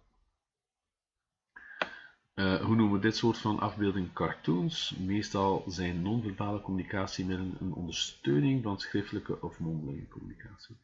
Uh, 2.42 2.62
hoe 2.62 2.76
noemen 2.76 2.96
we 2.96 3.00
dit 3.00 3.16
soort 3.16 3.38
van 3.38 3.60
afbeelding 3.60 4.14
cartoons? 4.14 4.96
Meestal 4.98 5.64
zijn 5.68 6.02
non-verbale 6.02 6.62
communicatiemiddelen 6.62 7.56
een 7.60 7.74
ondersteuning 7.74 8.64
van 8.64 8.80
schriftelijke 8.80 9.42
of 9.42 9.60
mondelinge 9.60 10.08
communicatie. 10.08 10.78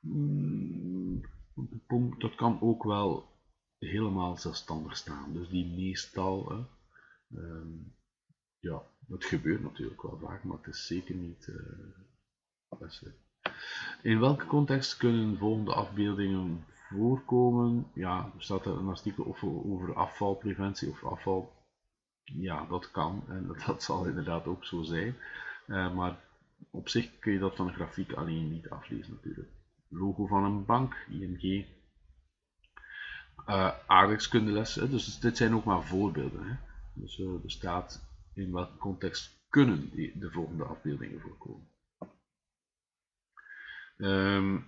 Mm, 0.00 1.20
dat 2.18 2.34
kan 2.34 2.60
ook 2.60 2.84
wel 2.84 3.28
helemaal 3.78 4.36
zelfstandig 4.36 4.96
staan. 4.96 5.32
Dus 5.32 5.48
die 5.48 5.66
meestal, 5.66 6.66
ehm, 7.34 7.68
ja, 8.60 8.82
het 9.08 9.24
gebeurt 9.24 9.62
natuurlijk 9.62 10.02
wel 10.02 10.18
vaak, 10.18 10.44
maar 10.44 10.56
het 10.56 10.66
is 10.66 10.86
zeker 10.86 11.14
niet 11.14 11.46
uh, 11.46 12.88
In 14.02 14.20
welke 14.20 14.46
context 14.46 14.96
kunnen 14.96 15.38
volgende 15.38 15.74
afbeeldingen 15.74 16.64
voorkomen? 16.88 17.86
Ja, 17.94 18.30
er 18.36 18.42
staat 18.42 18.66
een 18.66 18.88
artikel 18.88 19.26
over, 19.26 19.94
afvalpreventie 19.94 20.90
of 20.90 21.04
afval. 21.04 21.52
Ja, 22.24 22.66
dat 22.66 22.90
kan 22.90 23.24
en 23.28 23.46
dat 23.66 23.82
zal 23.82 24.06
inderdaad 24.06 24.46
ook 24.46 24.64
zo 24.64 24.82
zijn. 24.82 25.16
Uh, 25.66 25.94
maar 25.94 26.18
op 26.70 26.88
zich 26.88 27.18
kun 27.18 27.32
je 27.32 27.38
dat 27.38 27.56
van 27.56 27.68
een 27.68 27.74
grafiek 27.74 28.12
alleen 28.12 28.50
niet 28.50 28.68
aflezen 28.68 29.12
natuurlijk. 29.14 29.48
Logo 29.88 30.26
van 30.26 30.44
een 30.44 30.64
bank, 30.64 31.06
ING, 31.10 31.66
uh, 33.48 33.72
aardrijkskundeles. 33.86 34.74
Dus 34.74 35.18
dit 35.18 35.36
zijn 35.36 35.54
ook 35.54 35.64
maar 35.64 35.82
voorbeelden. 35.82 36.46
Hè. 36.46 36.56
Dus 36.92 37.18
uh, 37.18 37.44
er 37.44 37.50
staat 37.50 38.04
in 38.34 38.52
welke 38.52 38.76
context 38.76 39.36
kunnen 39.48 39.90
die, 39.90 40.18
de 40.18 40.30
volgende 40.30 40.64
afbeeldingen 40.64 41.20
voorkomen. 41.20 41.68
Um, 43.96 44.66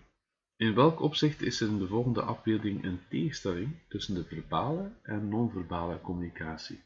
in 0.59 0.75
welk 0.75 1.01
opzicht 1.01 1.43
is 1.43 1.61
er 1.61 1.69
in 1.69 1.79
de 1.79 1.87
volgende 1.87 2.23
afbeelding 2.23 2.85
een 2.85 3.01
tegenstelling 3.09 3.79
tussen 3.89 4.15
de 4.15 4.25
verbale 4.25 4.93
en 5.03 5.29
non-verbale 5.29 6.01
communicatie? 6.01 6.83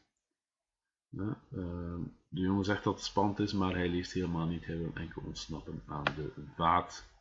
Uh, 1.09 1.33
de 2.29 2.41
jongen 2.41 2.65
zegt 2.65 2.83
dat 2.83 2.93
het 2.93 3.03
spannend 3.03 3.39
is, 3.39 3.53
maar 3.53 3.75
hij 3.75 3.89
leest 3.89 4.13
helemaal 4.13 4.47
niet. 4.47 4.65
Hij 4.65 4.77
wil 4.77 4.91
enkel 4.93 5.21
ontsnappen 5.25 5.83
aan 5.87 6.03
de 6.03 6.31
vaat 6.55 7.11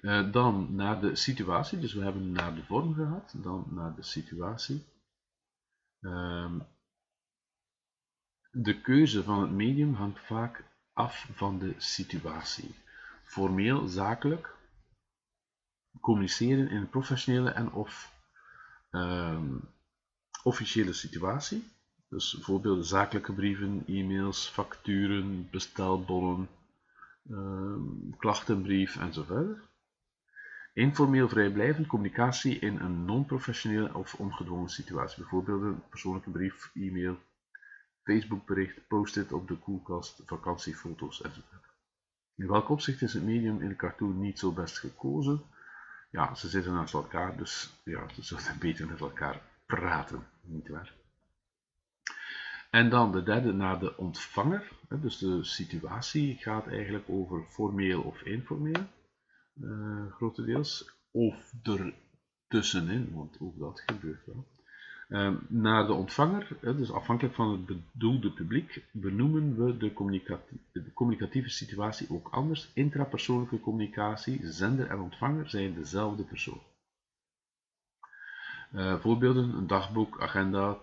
uh, 0.00 0.32
dan 0.32 0.74
naar 0.74 1.00
de 1.00 1.16
situatie, 1.16 1.80
dus 1.80 1.94
we 1.94 2.02
hebben 2.02 2.32
naar 2.32 2.54
de 2.54 2.64
vorm 2.64 2.94
gehad, 2.94 3.34
dan 3.36 3.66
naar 3.70 3.94
de 3.94 4.02
situatie. 4.02 4.84
Uh, 6.00 6.52
de 8.50 8.80
keuze 8.80 9.22
van 9.22 9.40
het 9.40 9.50
medium 9.50 9.94
hangt 9.94 10.20
vaak 10.20 10.64
af 10.92 11.28
van 11.32 11.58
de 11.58 11.74
situatie. 11.76 12.74
Formeel, 13.22 13.86
zakelijk, 13.86 14.56
communiceren 16.00 16.68
in 16.68 16.76
een 16.76 16.90
professionele 16.90 17.50
en 17.50 17.72
of 17.72 18.12
uh, 18.90 19.40
officiële 20.42 20.92
situatie. 20.92 21.64
Dus 22.08 22.34
bijvoorbeeld 22.34 22.86
zakelijke 22.86 23.32
brieven, 23.32 23.84
e-mails, 23.86 24.48
facturen, 24.48 25.48
bestelbonnen, 25.50 26.48
ehm, 27.30 28.10
klachtenbrief 28.18 28.96
enzovoort. 28.96 29.58
Informeel 30.72 31.28
vrijblijvend 31.28 31.86
communicatie 31.86 32.58
in 32.58 32.78
een 32.78 33.04
non-professionele 33.04 33.94
of 33.94 34.14
ongedwongen 34.14 34.68
situatie. 34.68 35.18
Bijvoorbeeld 35.18 35.62
een 35.62 35.82
persoonlijke 35.88 36.30
brief, 36.30 36.70
e-mail, 36.74 37.18
Facebookbericht, 38.02 38.88
post-it 38.88 39.32
op 39.32 39.48
de 39.48 39.56
koelkast, 39.56 40.22
vakantiefoto's 40.26 41.22
enzovoort. 41.22 41.66
In 42.34 42.46
welk 42.46 42.68
opzicht 42.68 43.02
is 43.02 43.14
het 43.14 43.22
medium 43.22 43.62
in 43.62 43.68
de 43.68 43.76
cartoon 43.76 44.20
niet 44.20 44.38
zo 44.38 44.52
best 44.52 44.78
gekozen? 44.78 45.40
Ja, 46.10 46.34
ze 46.34 46.48
zitten 46.48 46.72
naast 46.72 46.94
elkaar, 46.94 47.36
dus 47.36 47.70
ja, 47.84 48.08
ze 48.08 48.22
zullen 48.22 48.58
beter 48.58 48.86
met 48.86 49.00
elkaar 49.00 49.40
praten, 49.66 50.26
nietwaar? 50.42 50.96
En 52.70 52.90
dan 52.90 53.12
de 53.12 53.22
derde 53.22 53.52
naar 53.52 53.78
de 53.78 53.96
ontvanger. 53.96 54.68
Dus 54.88 55.18
de 55.18 55.44
situatie 55.44 56.36
gaat 56.36 56.66
eigenlijk 56.66 57.04
over 57.08 57.44
formeel 57.48 58.02
of 58.02 58.22
informeel 58.22 58.86
uh, 59.60 60.12
grotendeels. 60.12 60.92
Of 61.10 61.52
er 61.62 61.94
tussenin, 62.48 63.14
want 63.14 63.40
ook 63.40 63.58
dat 63.58 63.82
gebeurt 63.86 64.26
wel. 64.26 64.46
Uh, 65.08 65.34
naar 65.48 65.86
de 65.86 65.92
ontvanger, 65.92 66.48
dus 66.60 66.92
afhankelijk 66.92 67.34
van 67.34 67.50
het 67.50 67.66
bedoelde 67.66 68.30
publiek, 68.30 68.84
benoemen 68.90 69.64
we 69.64 69.76
de, 69.76 70.92
communicatieve, 70.94 71.48
situatie 71.48 72.10
ook 72.10 72.28
anders. 72.28 72.70
Intrapersoonlijke 72.74 73.60
communicatie, 73.60 74.40
zender 74.46 74.86
en 74.86 74.98
ontvanger 74.98 75.50
zijn 75.50 75.74
dezelfde 75.74 76.22
persoon. 76.22 76.60
Uh, 78.74 79.00
voorbeelden, 79.00 79.56
een 79.56 79.66
dagboek, 79.66 80.20
agenda, 80.20 80.78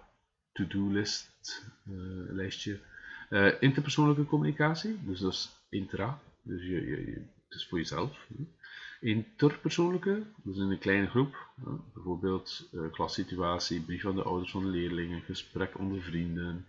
to-do-list, 0.52 1.66
uh, 1.90 1.96
lijstje. 2.30 2.80
Uh, 3.30 3.62
interpersoonlijke 3.62 4.26
communicatie, 4.26 5.00
dus 5.04 5.20
dat 5.20 5.34
is 5.34 5.50
intra, 5.70 6.20
dus 6.42 6.62
je, 6.62 7.26
het 7.48 7.60
is 7.60 7.68
voor 7.68 7.78
jezelf. 7.78 8.28
Interpersoonlijke, 9.00 10.24
dus 10.44 10.58
in 10.58 10.72
een 10.72 10.80
kleine 10.80 11.08
groep, 11.08 11.50
bijvoorbeeld 11.94 12.70
uh, 12.72 12.92
klassituatie, 12.92 13.82
brief 13.82 14.06
aan 14.06 14.16
de 14.16 14.24
ouders 14.24 14.52
van 14.52 14.64
de 14.64 14.70
leerlingen, 14.70 15.22
gesprek 15.22 15.80
onder 15.80 16.02
vrienden. 16.02 16.68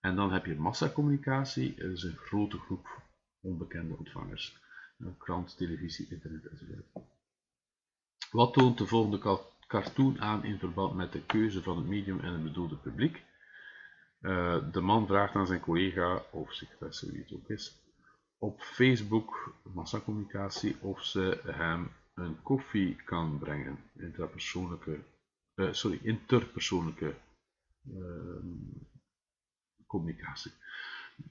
En 0.00 0.16
dan 0.16 0.32
heb 0.32 0.46
je 0.46 0.54
massacommunicatie, 0.54 1.74
dat 1.74 1.90
is 1.90 2.02
een 2.02 2.16
grote 2.16 2.58
groep 2.58 3.02
onbekende 3.40 3.96
ontvangers. 3.96 4.58
krant, 5.18 5.56
televisie, 5.56 6.08
internet 6.10 6.46
enzovoort. 6.46 6.86
Wat 8.30 8.52
toont 8.52 8.78
de 8.78 8.86
volgende 8.86 9.40
cartoon 9.66 10.20
aan 10.20 10.44
in 10.44 10.58
verband 10.58 10.94
met 10.94 11.12
de 11.12 11.22
keuze 11.22 11.62
van 11.62 11.76
het 11.76 11.86
medium 11.86 12.20
en 12.20 12.32
het 12.32 12.42
bedoelde 12.42 12.76
publiek? 12.76 13.24
Uh, 14.20 14.72
de 14.72 14.80
man 14.80 15.06
vraagt 15.06 15.34
aan 15.34 15.46
zijn 15.46 15.60
collega, 15.60 16.22
of 16.30 16.52
secretaresse 16.52 17.10
wie 17.10 17.20
het 17.20 17.32
ook 17.32 17.48
is, 17.48 17.85
op 18.38 18.60
Facebook 18.60 19.54
massacommunicatie 19.62 20.76
of 20.80 21.04
ze 21.04 21.40
hem 21.46 21.90
een 22.14 22.42
koffie 22.42 22.96
kan 23.04 23.38
brengen. 23.38 23.78
Interpersoonlijke, 23.98 24.98
uh, 25.54 25.72
sorry, 25.72 26.00
interpersoonlijke 26.02 27.14
uh, 27.82 28.44
communicatie. 29.86 30.52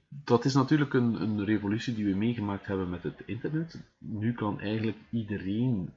Dat 0.10 0.46
is 0.46 0.54
natuurlijk 0.54 0.94
een, 0.94 1.22
een 1.22 1.46
revolutie 1.46 1.96
die 1.96 2.06
we 2.06 2.16
meegemaakt 2.16 2.66
hebben 2.66 2.90
met 2.90 3.04
het 3.04 3.22
internet. 3.26 3.82
Nu 3.98 4.34
kan 4.34 4.60
eigenlijk 4.60 4.98
iedereen 5.10 5.94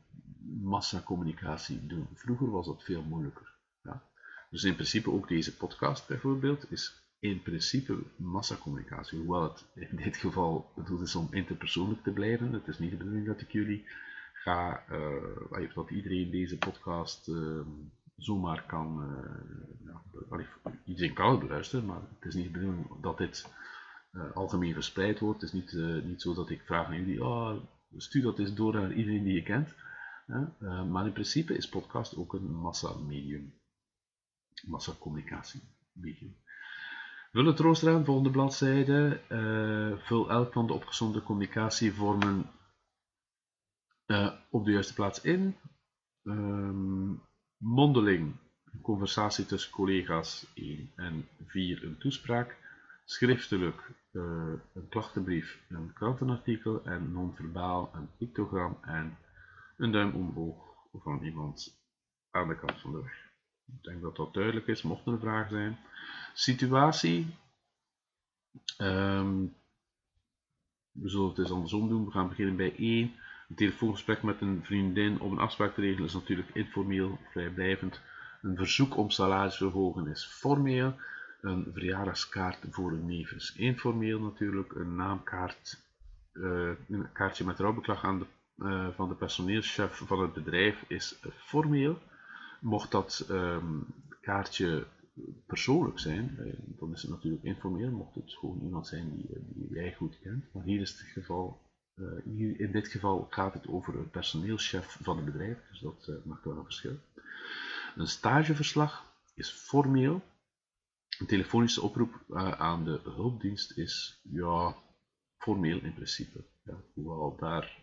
massacommunicatie 0.63 1.87
doen. 1.87 2.07
Vroeger 2.15 2.51
was 2.51 2.67
dat 2.67 2.85
veel 2.85 3.03
moeilijker. 3.03 3.55
Ja. 3.83 4.03
Dus 4.51 4.65
in 4.65 4.75
principe 4.75 5.11
ook 5.11 5.29
deze 5.29 5.57
podcast 5.57 6.07
bijvoorbeeld 6.07 6.71
is 6.71 7.08
in 7.21 7.43
principe 7.43 8.03
massacommunicatie, 8.17 9.19
hoewel 9.19 9.43
het 9.43 9.65
in 9.75 9.97
dit 9.97 10.17
geval 10.17 10.73
bedoeld 10.75 11.01
is 11.01 11.15
om 11.15 11.29
interpersoonlijk 11.31 12.03
te 12.03 12.11
blijven. 12.11 12.53
Het 12.53 12.69
is 12.69 12.79
niet 12.79 12.91
de 12.91 12.97
bedoeling 12.97 13.27
dat 13.27 13.41
ik 13.41 13.53
jullie 13.53 13.85
ga, 14.33 14.85
uh, 14.91 15.75
dat 15.75 15.91
iedereen 15.91 16.31
deze 16.31 16.59
podcast 16.59 17.29
uh, 17.29 17.61
zomaar 18.17 18.67
kan, 18.67 19.17
uh, 20.31 20.47
iedereen 20.85 21.15
kan 21.15 21.31
het 21.31 21.41
beluisteren, 21.41 21.87
maar 21.87 22.01
het 22.01 22.25
is 22.25 22.35
niet 22.35 22.45
de 22.45 22.51
bedoeling 22.51 23.01
dat 23.01 23.19
dit 23.19 23.49
algemeen 24.35 24.73
verspreid 24.73 25.19
wordt. 25.19 25.41
Het 25.41 25.53
is 25.53 25.61
niet, 25.61 26.05
niet 26.05 26.23
zo 26.23 26.35
dat 26.35 26.51
ik 26.51 26.63
vraag 26.65 26.87
aan 26.87 26.97
jullie, 26.97 27.25
oh, 27.25 27.57
stuur 27.97 28.23
dat 28.23 28.39
eens 28.39 28.55
door 28.55 28.77
aan 28.77 28.93
iedereen 28.93 29.25
die 29.25 29.35
je 29.35 29.43
kent. 29.43 29.75
maar 30.91 31.07
in 31.07 31.13
principe 31.13 31.57
is 31.57 31.69
podcast 31.69 32.17
ook 32.17 32.33
een 32.33 32.55
massamedium, 32.55 33.55
massacommunicatie 34.63 35.61
Vul 37.33 37.47
het 37.47 37.59
rooster 37.59 37.95
aan, 37.95 38.05
volgende 38.05 38.31
bladzijde. 38.31 39.21
Uh, 39.29 39.99
vul 40.07 40.31
elk 40.31 40.53
van 40.53 40.67
de 40.67 40.73
opgezonde 40.73 41.23
communicatievormen 41.23 42.51
uh, 44.07 44.33
op 44.51 44.65
de 44.65 44.71
juiste 44.71 44.95
plaats 44.95 45.21
in. 45.21 45.57
Um, 46.23 47.23
mondeling, 47.57 48.37
een 48.73 48.81
conversatie 48.81 49.47
tussen 49.47 49.73
collega's 49.73 50.47
1 50.55 50.93
en 50.97 51.29
4, 51.47 51.85
een 51.85 51.99
toespraak. 51.99 52.57
Schriftelijk, 53.05 53.91
uh, 54.13 54.53
een 54.75 54.89
klachtenbrief, 54.89 55.61
een 55.69 55.93
krantenartikel. 55.93 56.85
En 56.85 57.13
non-verbaal, 57.13 57.91
een 57.95 58.09
pictogram 58.19 58.79
en 58.83 59.19
een 59.77 59.93
duim 59.93 60.15
omhoog 60.15 60.57
van 60.93 61.23
iemand 61.23 61.81
aan 62.31 62.49
de 62.49 62.59
kant 62.59 62.81
van 62.81 62.93
de 62.93 63.03
weg. 63.03 63.28
Ik 63.77 63.83
denk 63.83 64.03
dat 64.03 64.17
dat 64.17 64.35
duidelijk 64.35 64.67
is, 64.67 64.83
mocht 64.83 65.07
er 65.07 65.13
een 65.13 65.21
vraag 65.21 65.49
zijn. 65.49 65.79
Situatie. 66.35 67.27
Um, 68.79 69.55
we 70.93 71.09
zullen 71.09 71.29
het 71.29 71.39
eens 71.39 71.51
andersom 71.51 71.89
doen. 71.89 72.05
We 72.05 72.11
gaan 72.11 72.29
beginnen 72.29 72.57
bij 72.57 72.75
1. 72.77 73.15
Een 73.49 73.57
telefoongesprek 73.57 74.23
met 74.23 74.41
een 74.41 74.65
vriendin 74.65 75.21
om 75.21 75.33
een 75.33 75.39
afspraak 75.39 75.75
te 75.75 75.81
regelen 75.81 76.07
is 76.07 76.15
natuurlijk 76.15 76.49
informeel, 76.55 77.19
vrijblijvend. 77.31 78.01
Een 78.43 78.57
verzoek 78.57 78.97
om 78.97 79.11
salarisverhogen 79.11 80.07
is 80.07 80.27
formeel. 80.27 80.95
Een 81.41 81.71
verjaardagskaart 81.73 82.59
voor 82.71 82.93
een 82.93 83.07
neef 83.07 83.33
is 83.33 83.55
informeel 83.57 84.21
natuurlijk. 84.21 84.73
Een 84.75 84.97
naamkaart 84.97 85.87
een 86.89 87.09
kaartje 87.13 87.45
met 87.45 87.59
rouwbeklag 87.59 88.05
aan 88.05 88.19
de, 88.19 88.93
van 88.95 89.09
de 89.09 89.15
personeelschef 89.15 89.97
van 89.97 90.21
het 90.21 90.33
bedrijf 90.33 90.85
is 90.89 91.19
formeel. 91.37 91.99
Mocht 92.61 92.91
dat 92.91 93.27
ehm, 93.29 93.81
kaartje 94.21 94.87
persoonlijk 95.47 95.99
zijn, 95.99 96.37
dan 96.79 96.93
is 96.93 97.03
het 97.03 97.11
natuurlijk 97.11 97.45
informeel. 97.45 97.91
Mocht 97.91 98.15
het 98.15 98.33
gewoon 98.33 98.61
iemand 98.63 98.87
zijn 98.87 99.11
die, 99.15 99.27
die 99.55 99.69
jij 99.73 99.95
goed 99.95 100.19
kent. 100.23 100.45
Maar 100.53 100.63
hier 100.63 100.81
is 100.81 100.91
het 100.91 101.01
geval 101.01 101.61
hier 102.25 102.61
in 102.61 102.73
dit 102.73 102.89
geval 102.89 103.27
gaat 103.31 103.55
het 103.55 103.69
over 103.69 103.99
een 103.99 104.11
personeelschef 104.11 104.99
van 105.03 105.17
het 105.17 105.25
bedrijf, 105.25 105.59
dus 105.71 105.81
dat 105.81 106.11
maakt 106.25 106.45
wel 106.45 106.57
een 106.57 106.65
verschil. 106.65 106.97
Een 107.97 108.07
stageverslag 108.07 109.13
is 109.35 109.51
formeel. 109.51 110.23
Een 111.19 111.27
telefonische 111.27 111.83
oproep 111.83 112.21
aan 112.59 112.85
de 112.85 113.01
hulpdienst 113.05 113.79
is 113.79 114.21
ja, 114.23 114.77
formeel 115.39 115.79
in 115.79 115.95
principe. 115.95 116.45
Ja, 116.65 116.75
hoewel 116.95 117.37
daar 117.39 117.79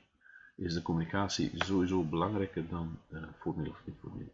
is 0.55 0.73
de 0.73 0.81
communicatie 0.81 1.51
sowieso 1.55 2.03
belangrijker 2.03 2.67
dan 2.69 2.99
formeel 3.39 3.69
of 3.69 3.81
informeel. 3.85 4.31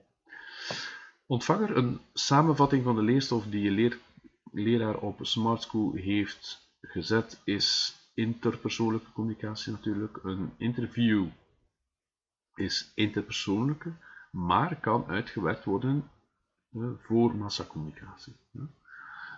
Ontvanger, 1.25 1.77
een 1.77 2.01
samenvatting 2.13 2.83
van 2.83 2.95
de 2.95 3.01
leerstof 3.01 3.45
die 3.45 3.61
je 3.61 3.71
leer, 3.71 3.99
leraar 4.51 4.97
op 4.97 5.19
Smart 5.21 5.61
School 5.61 5.93
heeft 5.93 6.69
gezet, 6.81 7.41
is 7.43 7.95
interpersoonlijke 8.13 9.11
communicatie 9.11 9.71
natuurlijk. 9.71 10.19
Een 10.23 10.53
interview 10.57 11.27
is 12.55 12.91
interpersoonlijke 12.95 13.93
maar 14.31 14.79
kan 14.79 15.05
uitgewerkt 15.07 15.63
worden 15.63 16.09
uh, 16.71 16.89
voor 16.99 17.35
massacommunicatie. 17.35 18.35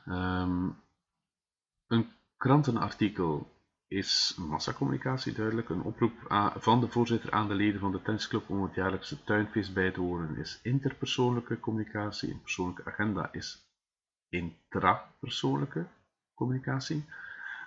Um, 0.05 0.75
een 1.87 2.11
krantenartikel 2.37 3.51
is 3.93 4.35
massacommunicatie 4.37 5.33
duidelijk. 5.33 5.69
Een 5.69 5.81
oproep 5.81 6.13
van 6.55 6.79
de 6.79 6.87
voorzitter 6.87 7.31
aan 7.31 7.47
de 7.47 7.53
leden 7.53 7.79
van 7.79 7.91
de 7.91 8.01
tennisclub 8.01 8.49
om 8.49 8.63
het 8.63 8.75
jaarlijkse 8.75 9.23
tuinfeest 9.23 9.73
bij 9.73 9.91
te 9.91 10.01
wonen 10.01 10.37
is 10.37 10.59
interpersoonlijke 10.63 11.59
communicatie. 11.59 12.31
Een 12.31 12.41
persoonlijke 12.41 12.85
agenda 12.85 13.29
is 13.31 13.71
intrapersoonlijke 14.29 15.85
communicatie. 16.33 17.05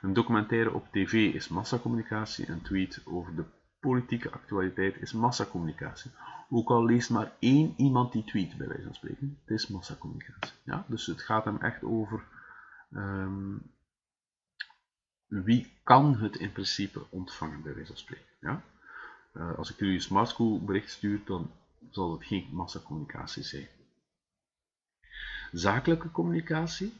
Een 0.02 0.12
documentaire 0.12 0.72
op 0.72 0.86
tv 0.92 1.34
is 1.34 1.48
massacommunicatie. 1.48 2.50
Een 2.50 2.62
tweet 2.62 3.02
over 3.04 3.36
de 3.36 3.44
politieke 3.80 4.30
actualiteit 4.30 5.00
is 5.00 5.12
massacommunicatie. 5.12 6.10
Ook 6.50 6.68
al 6.68 6.84
leest 6.84 7.10
maar 7.10 7.32
één 7.38 7.74
iemand 7.76 8.12
die 8.12 8.24
tweet, 8.24 8.56
bij 8.56 8.68
wijze 8.68 8.84
van 8.84 8.94
spreken. 8.94 9.38
Het 9.44 9.50
is 9.50 9.66
massacommunicatie. 9.68 10.54
Ja? 10.64 10.84
Dus 10.88 11.06
het 11.06 11.22
gaat 11.22 11.44
hem 11.44 11.56
echt 11.60 11.82
over 11.82 12.22
um, 12.90 13.74
wie 15.26 15.72
kan 15.82 16.16
het 16.16 16.36
in 16.36 16.52
principe 16.52 17.06
ontvangen, 17.08 17.62
bij 17.62 17.74
wijze 17.74 17.88
van 17.88 17.96
spreken. 17.96 18.26
Ja? 18.40 18.62
Uh, 19.32 19.58
als 19.58 19.70
ik 19.70 19.78
jullie 19.78 19.94
een 19.94 20.00
Smart 20.00 20.28
School 20.28 20.64
bericht 20.64 20.90
stuur, 20.90 21.20
dan 21.24 21.50
zal 21.90 22.12
het 22.12 22.24
geen 22.24 22.48
massacommunicatie 22.52 23.42
zijn. 23.42 23.68
Zakelijke 25.52 26.10
communicatie 26.10 26.92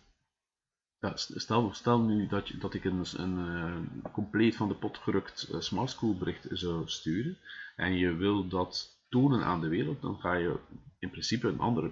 stel, 1.15 1.75
stel 1.75 2.01
nu 2.01 2.27
dat, 2.27 2.49
je, 2.49 2.59
dat 2.59 2.75
ik 2.75 2.85
een, 2.85 3.05
een, 3.17 3.39
uh, 3.39 4.13
compleet 4.13 4.57
van 4.57 4.69
de 4.69 4.75
pot 4.75 4.99
gerukt 4.99 5.49
uh, 5.53 5.61
Smart 5.61 5.91
School 5.91 6.17
bericht 6.17 6.47
zou 6.51 6.89
sturen 6.89 7.39
en 7.77 7.93
je 7.93 8.15
wil 8.15 8.49
dat 8.49 9.01
tonen 9.09 9.45
aan 9.45 9.61
de 9.61 9.69
wereld, 9.69 10.01
dan 10.01 10.21
ga 10.21 10.35
je 10.35 10.59
in 10.99 11.11
principe 11.11 11.49
een 11.49 11.61
ander 11.61 11.91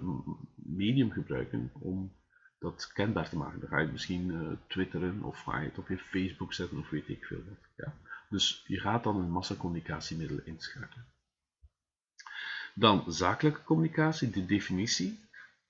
medium 0.55 1.11
gebruiken 1.11 1.71
om 1.73 2.11
dat 2.59 2.91
kenbaar 2.93 3.29
te 3.29 3.37
maken. 3.37 3.59
Dan 3.59 3.69
ga 3.69 3.77
je 3.77 3.83
het 3.83 3.91
misschien 3.91 4.27
uh, 4.27 4.51
twitteren 4.67 5.23
of 5.23 5.39
ga 5.39 5.59
je 5.59 5.69
het 5.69 5.77
op 5.77 5.87
je 5.87 5.97
Facebook 5.97 6.53
zetten 6.53 6.77
of 6.77 6.89
weet 6.89 7.09
ik 7.09 7.25
veel 7.25 7.43
wat. 7.47 7.69
Ja. 7.75 7.93
Dus 8.29 8.63
je 8.67 8.79
gaat 8.79 9.03
dan 9.03 9.15
een 9.15 9.31
massacommunicatiemiddel 9.31 10.39
inschakelen. 10.43 11.05
Dan 12.73 13.03
zakelijke 13.07 13.63
communicatie, 13.63 14.29
de 14.29 14.45
definitie. 14.45 15.23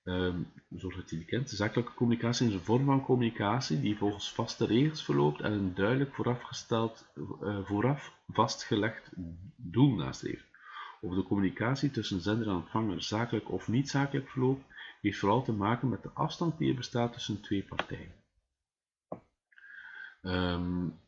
Um, 0.04 0.52
je 0.68 1.02
die 1.06 1.24
kent, 1.24 1.50
zakelijke 1.50 1.94
communicatie 1.94 2.46
is 2.46 2.54
een 2.54 2.60
vorm 2.60 2.84
van 2.84 3.04
communicatie 3.04 3.80
die 3.80 3.96
volgens 3.96 4.32
vaste 4.32 4.66
regels 4.66 5.04
verloopt 5.04 5.40
en 5.40 5.52
een 5.52 5.74
duidelijk 5.74 6.14
voorafgesteld, 6.14 7.06
uh, 7.14 7.58
vooraf 7.64 8.12
vastgelegd 8.28 9.10
doel 9.56 9.94
nastreeft. 9.94 10.44
Of 11.00 11.14
de 11.14 11.22
communicatie 11.22 11.90
tussen 11.90 12.20
zender 12.20 12.48
en 12.48 12.54
ontvanger 12.54 13.02
zakelijk 13.02 13.50
of 13.50 13.68
niet 13.68 13.90
zakelijk 13.90 14.28
verloopt, 14.28 14.64
heeft 15.06 15.18
vooral 15.18 15.42
te 15.42 15.52
maken 15.52 15.88
met 15.88 16.02
de 16.02 16.10
afstand 16.12 16.58
die 16.58 16.70
er 16.70 16.76
bestaat 16.76 17.12
tussen 17.12 17.40
twee 17.40 17.64
partijen. 17.64 18.12
Um, 20.22 21.00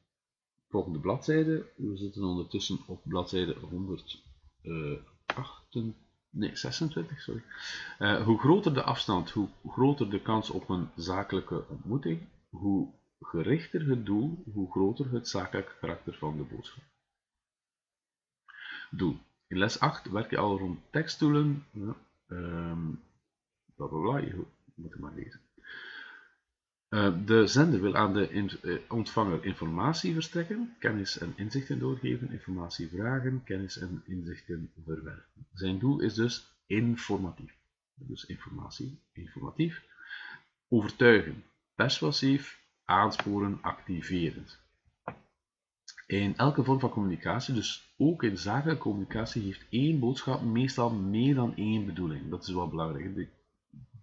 volgende 0.69 0.99
bladzijde, 0.99 1.73
we 1.77 1.97
zitten 1.97 2.25
ondertussen 2.25 2.79
op 2.87 3.03
bladzijde 3.05 3.55
128 3.55 6.07
nee, 6.31 6.57
26, 6.57 7.21
sorry. 7.21 7.43
Uh, 7.99 8.25
hoe 8.25 8.39
groter 8.39 8.75
de 8.75 8.83
afstand, 8.83 9.31
hoe 9.31 9.49
groter 9.67 10.11
de 10.11 10.23
kans 10.23 10.51
op 10.51 10.69
een 10.69 10.89
zakelijke 10.97 11.69
ontmoeting, 11.69 12.29
hoe 12.49 12.93
gerichter 13.21 13.89
het 13.89 14.07
doel, 14.07 14.43
hoe 14.53 14.71
groter 14.71 15.13
het 15.13 15.29
zakelijke 15.29 15.79
karakter 15.81 16.15
van 16.15 16.37
de 16.37 16.43
boodschap. 16.43 16.85
Doel. 18.91 19.19
In 19.47 19.59
les 19.59 19.81
8 19.81 20.11
werk 20.11 20.31
je 20.31 20.39
al 20.39 20.59
rond 20.59 20.79
tekstdoelen. 20.91 21.67
Ja, 21.73 21.97
um, 22.27 23.03
bla 23.79 23.87
bla 23.87 24.01
bla, 24.01 24.19
je 24.19 24.45
moet 24.75 24.91
het 24.93 25.01
maar 25.01 25.15
lezen. 25.15 25.41
Uh, 26.91 27.27
de 27.27 27.47
zender 27.47 27.81
wil 27.81 27.97
aan 27.97 28.13
de 28.13 28.31
in, 28.31 28.51
uh, 28.63 28.79
ontvanger 28.89 29.45
informatie 29.45 30.13
verstrekken, 30.13 30.77
kennis 30.79 31.19
en 31.19 31.33
inzichten 31.37 31.79
doorgeven, 31.79 32.33
informatie 32.33 32.89
vragen, 32.89 33.45
kennis 33.45 33.79
en 33.79 34.03
inzichten 34.07 34.71
verwerven. 34.85 35.25
Zijn 35.53 35.79
doel 35.79 36.01
is 36.01 36.15
dus 36.15 36.57
informatief. 36.67 37.57
Dus 37.95 38.25
informatie, 38.25 39.01
informatief. 39.13 39.85
Overtuigen, 40.69 41.45
persuasief, 41.75 42.61
aansporen, 42.85 43.59
activerend. 43.63 44.59
In 46.07 46.37
elke 46.37 46.65
vorm 46.65 46.81
van 46.81 46.91
communicatie, 46.91 47.55
dus 47.55 47.95
ook 47.97 48.23
in 48.23 48.39
zakelijke 48.39 48.83
communicatie, 48.83 49.43
heeft 49.43 49.67
één 49.71 49.99
boodschap 49.99 50.43
meestal 50.43 50.91
meer 50.91 51.35
dan 51.35 51.57
één 51.57 51.87
bedoeling. 51.87 52.31
Dat 52.31 52.43
is 52.43 52.55
wel 52.55 52.69
belangrijk. 52.69 53.29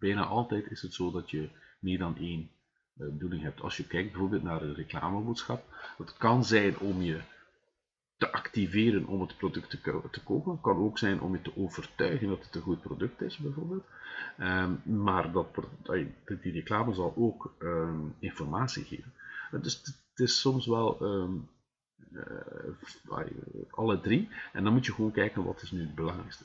Bijna 0.06 0.26
altijd 0.26 0.72
is 0.72 0.82
het 0.82 0.94
zo 0.94 1.12
dat 1.12 1.30
je 1.30 1.50
meer 1.80 1.98
dan 1.98 2.18
één 2.18 2.52
eh, 2.98 3.08
bedoeling 3.08 3.42
hebt. 3.42 3.62
Als 3.62 3.78
je 3.78 3.88
kijkt 3.88 4.12
bijvoorbeeld 4.12 4.44
naar 4.44 4.62
een 4.62 4.74
reclameboodschap, 4.74 5.64
dat 5.98 6.18
kan 6.18 6.46
zijn 6.46 6.78
om 6.80 7.02
je 7.02 7.22
te 8.18 8.32
activeren 8.32 9.06
om 9.06 9.22
het 9.22 9.38
product 9.38 9.70
te, 9.70 10.02
te 10.12 10.24
kopen. 10.24 10.52
Het 10.52 10.62
kan 10.62 10.78
ook 10.78 10.98
zijn 10.98 11.22
om 11.22 11.34
je 11.34 11.42
te 11.42 11.58
overtuigen 11.58 12.28
dat 12.28 12.46
het 12.46 12.56
een 12.56 12.62
goed 12.62 12.82
product 12.82 13.22
is, 13.22 13.38
bijvoorbeeld. 13.38 13.84
Um, 14.40 14.82
maar 14.84 15.32
dat, 15.32 15.48
die 16.42 16.52
reclame 16.52 16.94
zal 16.94 17.14
ook 17.18 17.54
um, 17.60 18.16
informatie 18.20 18.84
geven. 18.84 19.14
Dus 19.62 19.82
het 20.10 20.20
is 20.20 20.40
soms 20.40 20.66
wel 20.66 21.02
um, 21.02 21.50
uh, 22.12 22.22
alle 23.72 24.02
drie. 24.02 24.30
En 24.54 24.64
dan 24.64 24.74
moet 24.74 24.86
je 24.86 24.94
gewoon 24.94 25.12
kijken 25.12 25.44
wat 25.44 25.62
is 25.62 25.72
nu 25.72 25.82
het 25.82 25.96
belangrijkste. 25.96 26.44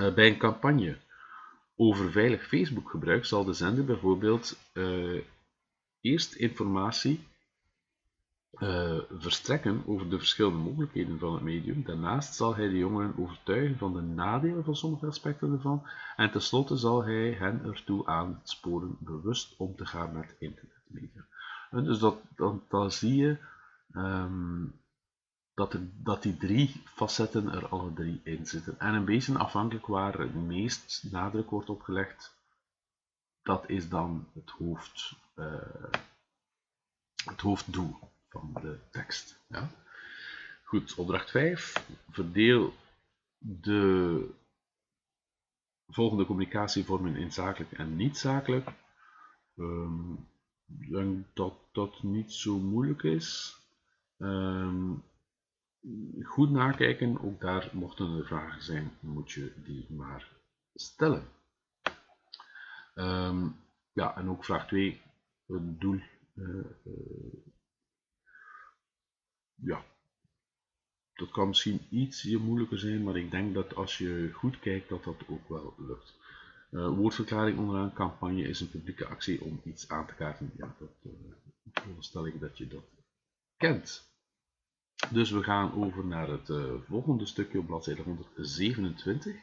Uh, 0.00 0.14
bij 0.14 0.26
een 0.28 0.38
campagne 0.38 0.96
over 1.76 2.10
veilig 2.10 2.46
Facebook 2.46 2.90
gebruik 2.90 3.24
zal 3.24 3.44
de 3.44 3.52
zender 3.52 3.84
bijvoorbeeld 3.84 4.58
uh, 4.74 5.22
eerst 6.00 6.34
informatie 6.34 7.20
uh, 8.58 8.98
verstrekken 9.10 9.82
over 9.86 10.10
de 10.10 10.18
verschillende 10.18 10.58
mogelijkheden 10.58 11.18
van 11.18 11.32
het 11.32 11.42
medium. 11.42 11.82
Daarnaast 11.84 12.34
zal 12.34 12.54
hij 12.54 12.68
de 12.68 12.78
jongeren 12.78 13.14
overtuigen 13.18 13.78
van 13.78 13.92
de 13.92 14.00
nadelen 14.00 14.64
van 14.64 14.76
sommige 14.76 15.06
aspecten 15.06 15.52
ervan. 15.52 15.82
En 16.16 16.30
tenslotte 16.30 16.76
zal 16.76 17.04
hij 17.04 17.32
hen 17.32 17.64
ertoe 17.64 18.06
aansporen 18.06 18.96
bewust 19.00 19.54
om 19.56 19.76
te 19.76 19.86
gaan 19.86 20.12
met 20.12 20.36
internetmedia. 20.38 21.26
En 21.70 21.84
dus 21.84 21.98
dat, 21.98 22.16
dat, 22.36 22.54
dan 22.68 22.90
zie 22.90 23.16
je 23.16 23.38
um, 23.92 24.74
dat, 25.54 25.76
dat 26.02 26.22
die 26.22 26.36
drie 26.36 26.82
facetten 26.84 27.52
er 27.52 27.68
alle 27.68 27.92
drie 27.92 28.20
in 28.24 28.46
zitten. 28.46 28.80
En 28.80 28.94
een 28.94 29.04
beetje 29.04 29.38
afhankelijk 29.38 29.86
waar 29.86 30.18
het 30.18 30.34
meest 30.34 31.06
nadruk 31.10 31.50
wordt 31.50 31.70
opgelegd, 31.70 32.36
dat 33.42 33.68
is 33.68 33.88
dan 33.88 34.28
het 34.34 34.50
hoofd, 34.50 35.16
uh, 35.36 35.92
het 37.24 37.40
hoofddoel 37.40 37.96
van 38.28 38.56
de 38.60 38.78
tekst. 38.90 39.38
Ja? 39.46 39.70
Goed, 40.64 40.94
opdracht 40.94 41.30
5. 41.30 41.86
Verdeel 42.10 42.74
de 43.38 44.28
volgende 45.88 46.26
communicatievormen 46.26 47.16
in 47.16 47.32
zakelijk 47.32 47.72
en 47.72 47.96
niet 47.96 48.18
zakelijk. 48.18 48.70
Um, 49.56 50.28
ik 50.80 50.90
denk 50.90 51.26
dat 51.34 51.54
dat 51.72 52.02
niet 52.02 52.32
zo 52.32 52.58
moeilijk 52.58 53.02
is. 53.02 53.56
Um, 54.18 55.04
goed 56.22 56.50
nakijken, 56.50 57.20
ook 57.20 57.40
daar 57.40 57.70
mochten 57.72 58.16
er 58.16 58.26
vragen 58.26 58.62
zijn, 58.62 58.92
moet 59.00 59.32
je 59.32 59.52
die 59.64 59.86
maar 59.92 60.32
stellen. 60.74 61.28
Um, 62.94 63.56
ja, 63.92 64.16
en 64.16 64.28
ook 64.28 64.44
vraag 64.44 64.66
2, 64.66 65.00
het 65.46 65.80
doel. 65.80 66.00
Uh, 66.34 66.64
uh, 66.84 67.36
ja, 69.54 69.84
dat 71.14 71.30
kan 71.30 71.48
misschien 71.48 71.86
iets 71.90 72.24
moeilijker 72.24 72.78
zijn, 72.78 73.02
maar 73.02 73.16
ik 73.16 73.30
denk 73.30 73.54
dat 73.54 73.74
als 73.74 73.98
je 73.98 74.30
goed 74.32 74.58
kijkt, 74.58 74.88
dat 74.88 75.04
dat 75.04 75.28
ook 75.28 75.48
wel 75.48 75.74
lukt. 75.78 76.14
Uh, 76.70 76.88
woordverklaring 76.88 77.58
onderaan 77.58 77.92
campagne 77.92 78.42
is 78.42 78.60
een 78.60 78.70
publieke 78.70 79.06
actie 79.06 79.40
om 79.40 79.60
iets 79.64 79.88
aan 79.88 80.06
te 80.06 80.14
kaarten. 80.14 80.52
Ja, 80.56 80.74
dat 80.78 80.90
stel 81.98 82.26
ik 82.26 82.40
dat 82.40 82.58
je 82.58 82.66
dat 82.66 82.84
kent. 83.56 84.13
Dus 85.10 85.30
we 85.30 85.42
gaan 85.42 85.72
over 85.74 86.04
naar 86.04 86.28
het 86.28 86.48
uh, 86.48 86.64
volgende 86.88 87.26
stukje 87.26 87.58
op 87.58 87.66
bladzijde 87.66 88.02
127. 88.02 89.34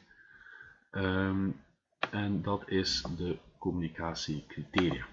Um, 0.92 1.56
en 2.12 2.42
dat 2.42 2.70
is 2.70 3.04
de 3.18 3.38
communicatiecriteria. 3.58 5.06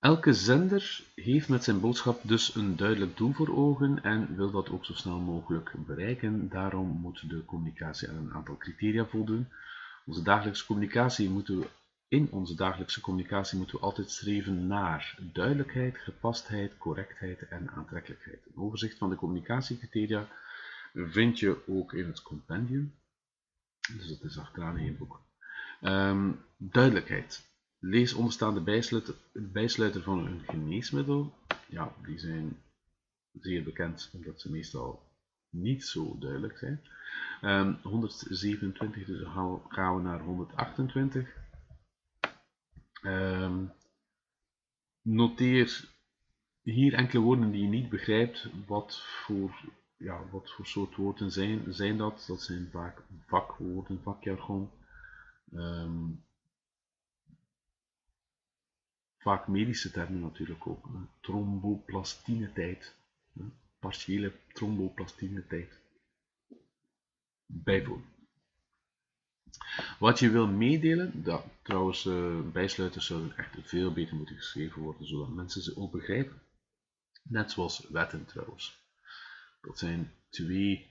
Elke 0.00 0.32
zender 0.32 1.04
heeft 1.14 1.48
met 1.48 1.64
zijn 1.64 1.80
boodschap 1.80 2.20
dus 2.22 2.54
een 2.54 2.76
duidelijk 2.76 3.16
doel 3.16 3.32
voor 3.32 3.56
ogen 3.56 4.02
en 4.02 4.36
wil 4.36 4.50
dat 4.50 4.70
ook 4.70 4.84
zo 4.84 4.92
snel 4.92 5.18
mogelijk 5.18 5.72
bereiken. 5.86 6.48
Daarom 6.48 6.88
moet 6.88 7.28
de 7.28 7.44
communicatie 7.44 8.08
aan 8.08 8.16
een 8.16 8.32
aantal 8.32 8.56
criteria 8.56 9.04
voldoen. 9.04 9.48
Onze 10.06 10.22
dagelijkse 10.22 10.66
communicatie 10.66 11.30
moeten 11.30 11.58
we, 11.58 11.66
in 12.10 12.30
onze 12.30 12.54
dagelijkse 12.54 13.00
communicatie 13.00 13.58
moeten 13.58 13.76
we 13.76 13.82
altijd 13.82 14.10
streven 14.10 14.66
naar 14.66 15.18
duidelijkheid, 15.32 15.98
gepastheid, 15.98 16.78
correctheid 16.78 17.48
en 17.48 17.70
aantrekkelijkheid. 17.70 18.46
Een 18.46 18.62
overzicht 18.62 18.98
van 18.98 19.10
de 19.10 19.16
communicatiecriteria 19.16 20.28
vind 20.92 21.38
je 21.38 21.66
ook 21.66 21.92
in 21.92 22.06
het 22.06 22.22
compendium. 22.22 22.94
Dus 23.96 24.08
dat 24.08 24.30
is 24.30 24.38
achteraan 24.38 24.76
in 24.76 24.84
je 24.84 24.92
boek. 24.92 25.20
Um, 25.82 26.40
duidelijkheid. 26.56 27.48
Lees 27.78 28.12
onderstaande 28.12 28.60
bijsluiter, 29.32 30.02
van 30.02 30.26
een 30.26 30.40
geneesmiddel. 30.46 31.34
Ja, 31.68 31.94
die 32.06 32.18
zijn 32.18 32.62
zeer 33.32 33.62
bekend 33.62 34.10
omdat 34.12 34.40
ze 34.40 34.50
meestal 34.50 35.02
niet 35.50 35.84
zo 35.84 36.16
duidelijk 36.18 36.58
zijn. 36.58 36.80
Um, 37.42 37.78
127, 37.82 39.04
dus 39.04 39.28
gaan 39.68 39.96
we 39.96 40.02
naar 40.02 40.20
128. 40.20 41.39
Um, 43.02 43.72
noteer 45.02 45.88
hier 46.62 46.94
enkele 46.94 47.22
woorden 47.22 47.50
die 47.50 47.62
je 47.62 47.68
niet 47.68 47.88
begrijpt. 47.88 48.48
Wat 48.66 49.00
voor, 49.02 49.60
ja, 49.96 50.28
wat 50.30 50.50
voor 50.50 50.66
soort 50.66 50.96
woorden 50.96 51.30
zijn, 51.30 51.74
zijn 51.74 51.96
dat? 51.96 52.24
Dat 52.26 52.42
zijn 52.42 52.68
vaak 52.70 53.02
vakwoorden, 53.26 54.02
vakjargon. 54.02 54.70
Um, 55.52 56.24
vaak 59.18 59.48
medische 59.48 59.90
termen 59.90 60.20
natuurlijk 60.20 60.66
ook. 60.66 60.88
Tromboplastinetijd, 61.20 62.96
partiële 63.78 64.32
tromboplastinetijd. 64.52 65.80
Bijvoorbeeld. 67.46 68.19
Wat 69.98 70.18
je 70.18 70.30
wil 70.30 70.46
meedelen, 70.46 71.22
dat, 71.22 71.44
trouwens, 71.62 72.04
uh, 72.04 72.40
bijsluiters 72.52 73.06
zouden 73.06 73.36
echt 73.36 73.56
veel 73.62 73.92
beter 73.92 74.16
moeten 74.16 74.36
geschreven 74.36 74.82
worden, 74.82 75.06
zodat 75.06 75.28
mensen 75.28 75.62
ze 75.62 75.76
ook 75.76 75.92
begrijpen. 75.92 76.42
Net 77.22 77.50
zoals 77.50 77.86
wetten 77.88 78.24
trouwens. 78.24 78.78
Dat 79.60 79.78
zijn 79.78 80.12
twee 80.28 80.86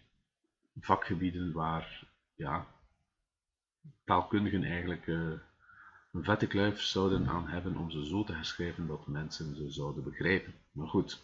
vakgebieden 0.79 1.51
waar 1.51 2.07
ja, 2.35 2.67
taalkundigen 4.05 4.63
eigenlijk 4.63 5.07
uh, 5.07 5.31
een 6.11 6.23
vette 6.23 6.47
kluif 6.47 6.81
zouden 6.81 7.27
aan 7.27 7.47
hebben 7.47 7.77
om 7.77 7.91
ze 7.91 8.05
zo 8.05 8.23
te 8.23 8.33
herschrijven 8.33 8.87
dat 8.87 9.07
mensen 9.07 9.55
ze 9.55 9.71
zouden 9.71 10.03
begrijpen. 10.03 10.53
Maar 10.71 10.87
goed, 10.87 11.21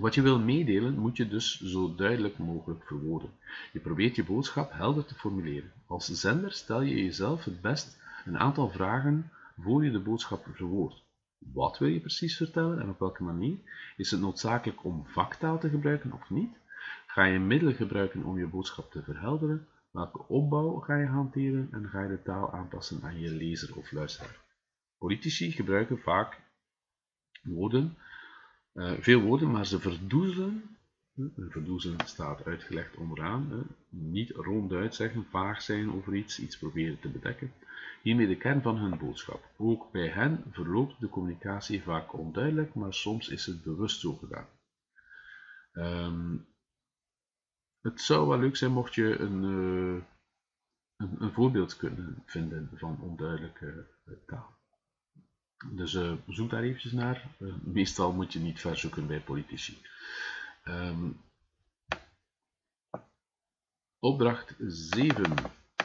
wat 0.00 0.14
je 0.14 0.22
wil 0.22 0.38
meedelen 0.38 0.98
moet 0.98 1.16
je 1.16 1.28
dus 1.28 1.60
zo 1.60 1.94
duidelijk 1.94 2.38
mogelijk 2.38 2.84
verwoorden. 2.84 3.30
Je 3.72 3.80
probeert 3.80 4.16
je 4.16 4.24
boodschap 4.24 4.72
helder 4.72 5.04
te 5.04 5.14
formuleren. 5.14 5.72
Als 5.86 6.06
zender 6.06 6.52
stel 6.52 6.80
je 6.80 7.04
jezelf 7.04 7.44
het 7.44 7.60
best 7.60 7.98
een 8.24 8.38
aantal 8.38 8.70
vragen 8.70 9.30
voor 9.58 9.84
je 9.84 9.90
de 9.90 10.00
boodschap 10.00 10.46
verwoordt. 10.54 11.02
Wat 11.38 11.78
wil 11.78 11.88
je 11.88 12.00
precies 12.00 12.36
vertellen 12.36 12.80
en 12.80 12.88
op 12.88 12.98
welke 12.98 13.22
manier? 13.22 13.58
Is 13.96 14.10
het 14.10 14.20
noodzakelijk 14.20 14.84
om 14.84 15.06
vaktaal 15.06 15.58
te 15.58 15.68
gebruiken 15.68 16.12
of 16.12 16.30
niet? 16.30 16.58
Ga 17.06 17.24
je 17.24 17.38
middelen 17.38 17.74
gebruiken 17.74 18.24
om 18.24 18.38
je 18.38 18.46
boodschap 18.46 18.90
te 18.90 19.02
verhelderen? 19.02 19.66
Welke 19.90 20.28
opbouw 20.28 20.78
ga 20.78 20.96
je 20.96 21.06
hanteren 21.06 21.68
en 21.70 21.88
ga 21.88 22.02
je 22.02 22.08
de 22.08 22.22
taal 22.22 22.52
aanpassen 22.52 23.02
aan 23.02 23.20
je 23.20 23.30
lezer 23.30 23.76
of 23.76 23.92
luisteraar? 23.92 24.36
Politici 24.98 25.52
gebruiken 25.52 25.98
vaak 25.98 26.40
woorden, 27.42 27.96
veel 29.00 29.20
woorden, 29.20 29.50
maar 29.50 29.66
ze 29.66 29.80
verdoezelen. 29.80 30.76
Verdoezelen 31.36 32.06
staat 32.06 32.44
uitgelegd 32.44 32.96
onderaan. 32.96 33.66
Niet 33.88 34.30
ronduit 34.30 34.94
zeggen, 34.94 35.26
vaag 35.30 35.62
zijn 35.62 35.92
over 35.92 36.14
iets, 36.14 36.40
iets 36.40 36.58
proberen 36.58 37.00
te 37.00 37.08
bedekken. 37.08 37.52
Hiermee 38.02 38.26
de 38.26 38.36
kern 38.36 38.62
van 38.62 38.76
hun 38.76 38.98
boodschap. 38.98 39.44
Ook 39.56 39.92
bij 39.92 40.08
hen 40.08 40.44
verloopt 40.50 41.00
de 41.00 41.08
communicatie 41.08 41.82
vaak 41.82 42.12
onduidelijk, 42.12 42.74
maar 42.74 42.94
soms 42.94 43.28
is 43.28 43.46
het 43.46 43.62
bewust 43.62 44.00
zo 44.00 44.12
gedaan. 44.12 44.46
Um, 45.72 46.48
het 47.80 48.00
zou 48.00 48.28
wel 48.28 48.38
leuk 48.38 48.56
zijn 48.56 48.72
mocht 48.72 48.94
je 48.94 49.18
een, 49.18 49.42
uh, 49.42 50.02
een, 50.96 51.22
een, 51.22 51.32
voorbeeld 51.32 51.76
kunnen 51.76 52.22
vinden 52.26 52.70
van 52.74 53.00
onduidelijke 53.00 53.86
taal. 54.26 54.59
Dus 55.66 55.94
uh, 55.94 56.12
zoek 56.26 56.50
daar 56.50 56.62
eventjes 56.62 56.92
naar. 56.92 57.28
meestal 57.62 58.12
moet 58.12 58.32
je 58.32 58.38
niet 58.38 58.60
ver 58.60 58.76
zoeken 58.76 59.06
bij 59.06 59.20
politici. 59.20 59.78
Um, 60.64 61.20
opdracht 63.98 64.54
7. 64.58 65.34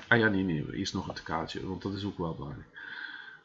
Ah 0.08 0.20
ja, 0.20 0.28
nee, 0.28 0.44
nee, 0.44 0.74
eerst 0.74 0.94
nog 0.94 1.08
het 1.08 1.24
kaartje, 1.24 1.68
want 1.68 1.82
dat 1.82 1.94
is 1.94 2.04
ook 2.04 2.18
wel 2.18 2.36
belangrijk. 2.36 2.68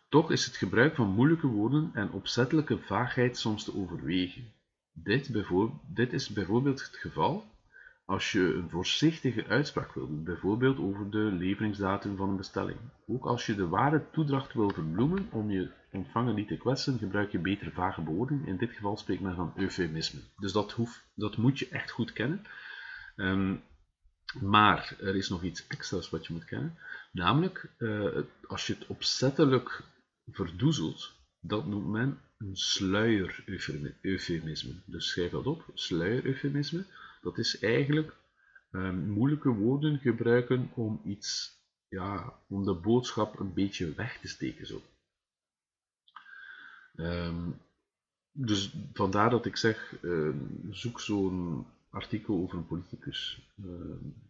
Toch 0.09 0.31
is 0.31 0.45
het 0.45 0.57
gebruik 0.57 0.95
van 0.95 1.09
moeilijke 1.09 1.47
woorden 1.47 1.91
en 1.95 2.11
opzettelijke 2.11 2.79
vaagheid 2.79 3.39
soms 3.39 3.65
te 3.65 3.77
overwegen. 3.77 4.53
Dit, 4.93 5.31
dit 5.87 6.13
is 6.13 6.29
bijvoorbeeld 6.29 6.81
het 6.81 6.97
geval 6.97 7.45
als 8.11 8.33
je 8.33 8.55
een 8.55 8.71
voorzichtige 8.71 9.47
uitspraak 9.47 9.95
wil 9.95 10.07
doen, 10.07 10.25
bijvoorbeeld 10.25 10.79
over 10.79 11.11
de 11.11 11.19
leveringsdatum 11.19 12.17
van 12.17 12.29
een 12.29 12.37
bestelling. 12.37 12.79
Ook 13.07 13.25
als 13.25 13.47
je 13.47 13.55
de 13.55 13.69
ware 13.69 14.05
toedracht 14.13 14.53
wil 14.53 14.71
verbloemen 14.71 15.29
om 15.31 15.51
je 15.51 15.71
ontvanger 15.93 16.35
niet 16.35 16.49
te 16.49 16.57
kwetsen, 16.57 16.99
gebruik 16.99 17.33
je 17.33 17.39
beter 17.39 17.73
vage 17.73 18.01
bewoording. 18.01 18.47
In 18.47 18.57
dit 18.57 18.73
geval 18.73 18.97
spreekt 18.97 19.21
men 19.21 19.35
van 19.35 19.53
eufemisme. 19.57 20.21
Dus 20.37 20.53
dat, 20.53 20.77
dat 21.15 21.37
moet 21.37 21.59
je 21.59 21.69
echt 21.69 21.91
goed 21.91 22.13
kennen. 22.13 22.45
Um, 23.17 23.63
maar 24.41 24.97
er 25.01 25.17
is 25.17 25.29
nog 25.29 25.43
iets 25.43 25.67
extra's 25.67 26.11
wat 26.11 26.27
je 26.27 26.33
moet 26.33 26.45
kennen. 26.45 26.79
Namelijk, 27.13 27.71
uh, 27.79 28.19
als 28.47 28.67
je 28.67 28.73
het 28.73 28.87
opzettelijk 28.87 29.83
verdoezelt, 30.27 31.13
dat 31.41 31.67
noemt 31.67 31.89
men 31.89 32.19
een 32.39 32.57
sluier-eufemisme. 32.57 34.75
Dus 34.85 35.09
schrijf 35.09 35.31
dat 35.31 35.47
op, 35.47 35.65
sluier-eufemisme. 35.75 36.85
Dat 37.21 37.39
is 37.39 37.59
eigenlijk 37.59 38.17
um, 38.71 39.11
moeilijke 39.11 39.49
woorden 39.49 39.99
gebruiken 39.99 40.71
om 40.75 41.01
iets, 41.05 41.59
ja, 41.89 42.39
om 42.47 42.65
de 42.65 42.75
boodschap 42.75 43.39
een 43.39 43.55
beetje 43.55 43.95
weg 43.95 44.19
te 44.21 44.29
steken. 44.29 44.67
Zo. 44.67 44.83
Um, 46.97 47.61
dus 48.33 48.77
vandaar 48.93 49.31
dat 49.31 49.47
ik 49.47 49.57
zeg, 49.57 50.03
uh, 50.03 50.35
zoek 50.71 51.01
zo'n 51.01 51.67
artikel 51.91 52.37
over 52.37 52.59
een 52.59 52.67
politicus. 52.67 53.51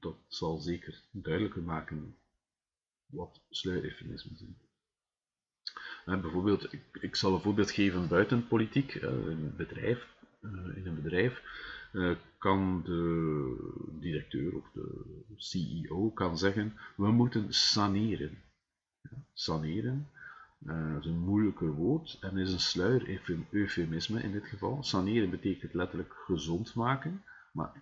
Dat 0.00 0.16
zal 0.29 0.59
zeker 0.59 1.03
duidelijker 1.11 1.62
maken 1.62 2.16
wat 3.07 3.40
sluiereufemismen 3.50 4.37
zijn. 4.37 4.59
Uh, 6.07 6.20
bijvoorbeeld, 6.20 6.72
ik, 6.72 6.82
ik, 7.01 7.16
zal 7.16 7.34
een 7.34 7.41
voorbeeld 7.41 7.70
geven 7.70 8.09
buiten 8.09 8.47
politiek, 8.47 8.95
in 8.95 9.09
een 9.09 9.57
bedrijf. 9.57 10.07
in 10.74 10.86
een 10.86 11.03
bedrijf 11.03 11.43
kan 12.41 12.82
de 12.84 13.57
directeur 14.01 14.57
of 14.57 14.70
de 14.72 15.16
CEO 15.36 16.11
kan 16.11 16.38
zeggen, 16.38 16.72
we 16.97 17.11
moeten 17.11 17.55
saneren. 17.55 18.38
Saneren 19.32 20.09
uh, 20.66 20.97
is 20.99 21.07
een 21.07 21.18
moeilijker 21.18 21.72
woord 21.72 22.18
en 22.20 22.38
is 22.38 22.53
een 22.53 22.61
sluier 22.61 23.20
eufemisme 23.51 24.22
in 24.22 24.32
dit 24.32 24.47
geval. 24.47 24.82
Saneren 24.82 25.30
betekent 25.30 25.74
letterlijk 25.74 26.12
gezond 26.12 26.74
maken, 26.74 27.22
maar 27.53 27.72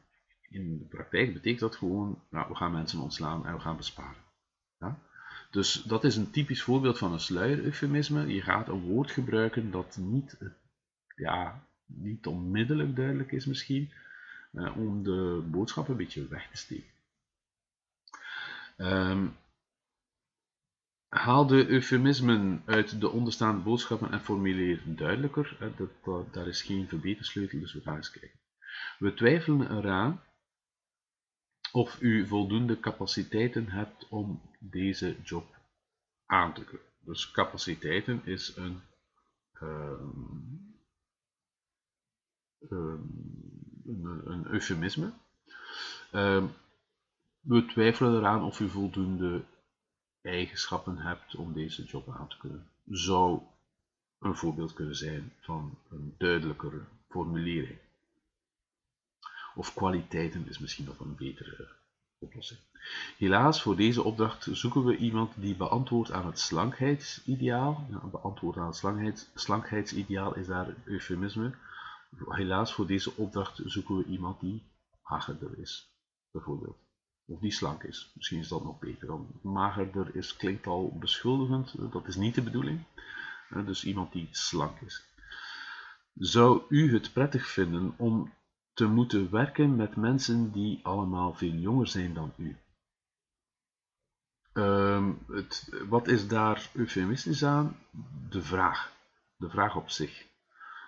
in 0.48 0.78
de 0.78 0.84
praktijk 0.84 1.32
betekent 1.32 1.60
dat 1.60 1.76
gewoon, 1.76 2.22
nou, 2.30 2.48
we 2.48 2.54
gaan 2.54 2.72
mensen 2.72 3.00
ontslaan 3.00 3.46
en 3.46 3.54
we 3.54 3.60
gaan 3.60 3.76
besparen. 3.76 4.22
Ja? 4.78 4.98
Dus 5.50 5.82
dat 5.82 6.04
is 6.04 6.16
een 6.16 6.30
typisch 6.30 6.62
voorbeeld 6.62 6.98
van 6.98 7.12
een 7.12 7.20
sluier-eufemisme. 7.20 8.26
Je 8.26 8.42
gaat 8.42 8.68
een 8.68 8.80
woord 8.80 9.10
gebruiken 9.10 9.70
dat 9.70 9.96
niet, 10.00 10.38
ja, 11.16 11.66
niet 11.86 12.26
onmiddellijk 12.26 12.96
duidelijk 12.96 13.32
is 13.32 13.46
misschien, 13.46 13.90
om 14.52 15.02
de 15.02 15.48
boodschap 15.50 15.88
een 15.88 15.96
beetje 15.96 16.28
weg 16.28 16.50
te 16.50 16.56
steken. 16.56 16.90
Um, 18.76 19.36
haal 21.08 21.46
de 21.46 21.66
eufemismen 21.66 22.62
uit 22.66 23.00
de 23.00 23.08
onderstaande 23.08 23.62
boodschappen 23.62 24.10
en 24.10 24.20
formuleer 24.20 24.82
duidelijker. 24.86 25.74
Dat, 25.76 26.32
daar 26.32 26.46
is 26.46 26.62
geen 26.62 26.88
verbetersleutel, 26.88 27.60
dus 27.60 27.72
we 27.72 27.80
gaan 27.80 27.96
eens 27.96 28.10
kijken. 28.10 28.40
We 28.98 29.14
twijfelen 29.14 29.76
eraan 29.76 30.22
of 31.72 32.00
u 32.00 32.26
voldoende 32.26 32.80
capaciteiten 32.80 33.68
hebt 33.68 34.08
om 34.08 34.42
deze 34.58 35.16
job 35.22 35.56
aan 36.26 36.54
te 36.54 36.64
kunnen. 36.64 36.86
Dus 37.00 37.30
capaciteiten 37.30 38.24
is 38.24 38.56
een, 38.56 38.80
um, 39.62 40.76
een, 43.88 44.46
eufemisme. 44.46 45.12
Um, 46.12 46.50
we 47.40 47.66
twijfelen 47.66 48.18
eraan 48.18 48.42
of 48.42 48.60
u 48.60 48.68
voldoende 48.68 49.44
eigenschappen 50.22 50.98
hebt 50.98 51.34
om 51.34 51.52
deze 51.52 51.84
job 51.84 52.14
aan 52.18 52.28
te 52.28 52.38
kunnen. 52.38 52.66
Zou 52.86 53.40
een 54.18 54.36
voorbeeld 54.36 54.72
kunnen 54.72 54.96
zijn 54.96 55.32
van 55.40 55.78
een 55.90 56.14
duidelijkere 56.18 56.80
formulering. 57.08 57.78
Of 59.54 59.74
kwaliteiten 59.74 60.48
is 60.48 60.58
misschien 60.58 60.84
nog 60.84 61.00
een 61.00 61.16
betere 61.16 61.68
oplossing. 62.18 62.60
Helaas, 63.16 63.62
voor 63.62 63.76
deze 63.76 64.02
opdracht 64.02 64.48
zoeken 64.52 64.84
we 64.84 64.96
iemand 64.96 65.32
die 65.36 65.56
beantwoordt 65.56 66.12
aan 66.12 66.26
het 66.26 66.38
slankheidsideaal. 66.38 67.86
Ja, 67.90 67.98
beantwoord 67.98 68.56
aan 68.56 68.66
het 68.66 68.76
slankheids, 68.76 69.28
slankheidsideaal 69.34 70.36
is 70.36 70.46
daar 70.46 70.74
eufemisme. 70.84 71.54
Helaas, 72.16 72.72
voor 72.72 72.86
deze 72.86 73.16
opdracht 73.16 73.60
zoeken 73.64 73.96
we 73.96 74.04
iemand 74.04 74.40
die 74.40 74.62
magerder 75.02 75.58
is, 75.58 75.92
bijvoorbeeld. 76.30 76.78
Of 77.26 77.40
die 77.40 77.52
slank 77.52 77.82
is. 77.82 78.12
Misschien 78.14 78.38
is 78.38 78.48
dat 78.48 78.64
nog 78.64 78.78
beter. 78.78 79.06
Dan 79.06 79.40
magerder 79.42 80.16
is, 80.16 80.36
klinkt 80.36 80.66
al 80.66 80.96
beschuldigend. 80.98 81.92
Dat 81.92 82.06
is 82.06 82.16
niet 82.16 82.34
de 82.34 82.42
bedoeling. 82.42 82.84
Dus 83.64 83.84
iemand 83.84 84.12
die 84.12 84.28
slank 84.30 84.80
is. 84.80 85.04
Zou 86.14 86.62
u 86.68 86.92
het 86.92 87.12
prettig 87.12 87.46
vinden 87.46 87.94
om 87.96 88.32
te 88.72 88.86
moeten 88.86 89.30
werken 89.30 89.76
met 89.76 89.96
mensen 89.96 90.52
die 90.52 90.80
allemaal 90.82 91.34
veel 91.34 91.52
jonger 91.52 91.86
zijn 91.86 92.14
dan 92.14 92.32
u? 92.36 92.56
Um, 94.52 95.18
het, 95.28 95.68
wat 95.88 96.08
is 96.08 96.28
daar 96.28 96.70
eufemistisch 96.74 97.44
aan? 97.44 97.76
De 98.28 98.42
vraag. 98.42 98.92
De 99.36 99.50
vraag 99.50 99.76
op 99.76 99.90
zich. 99.90 100.26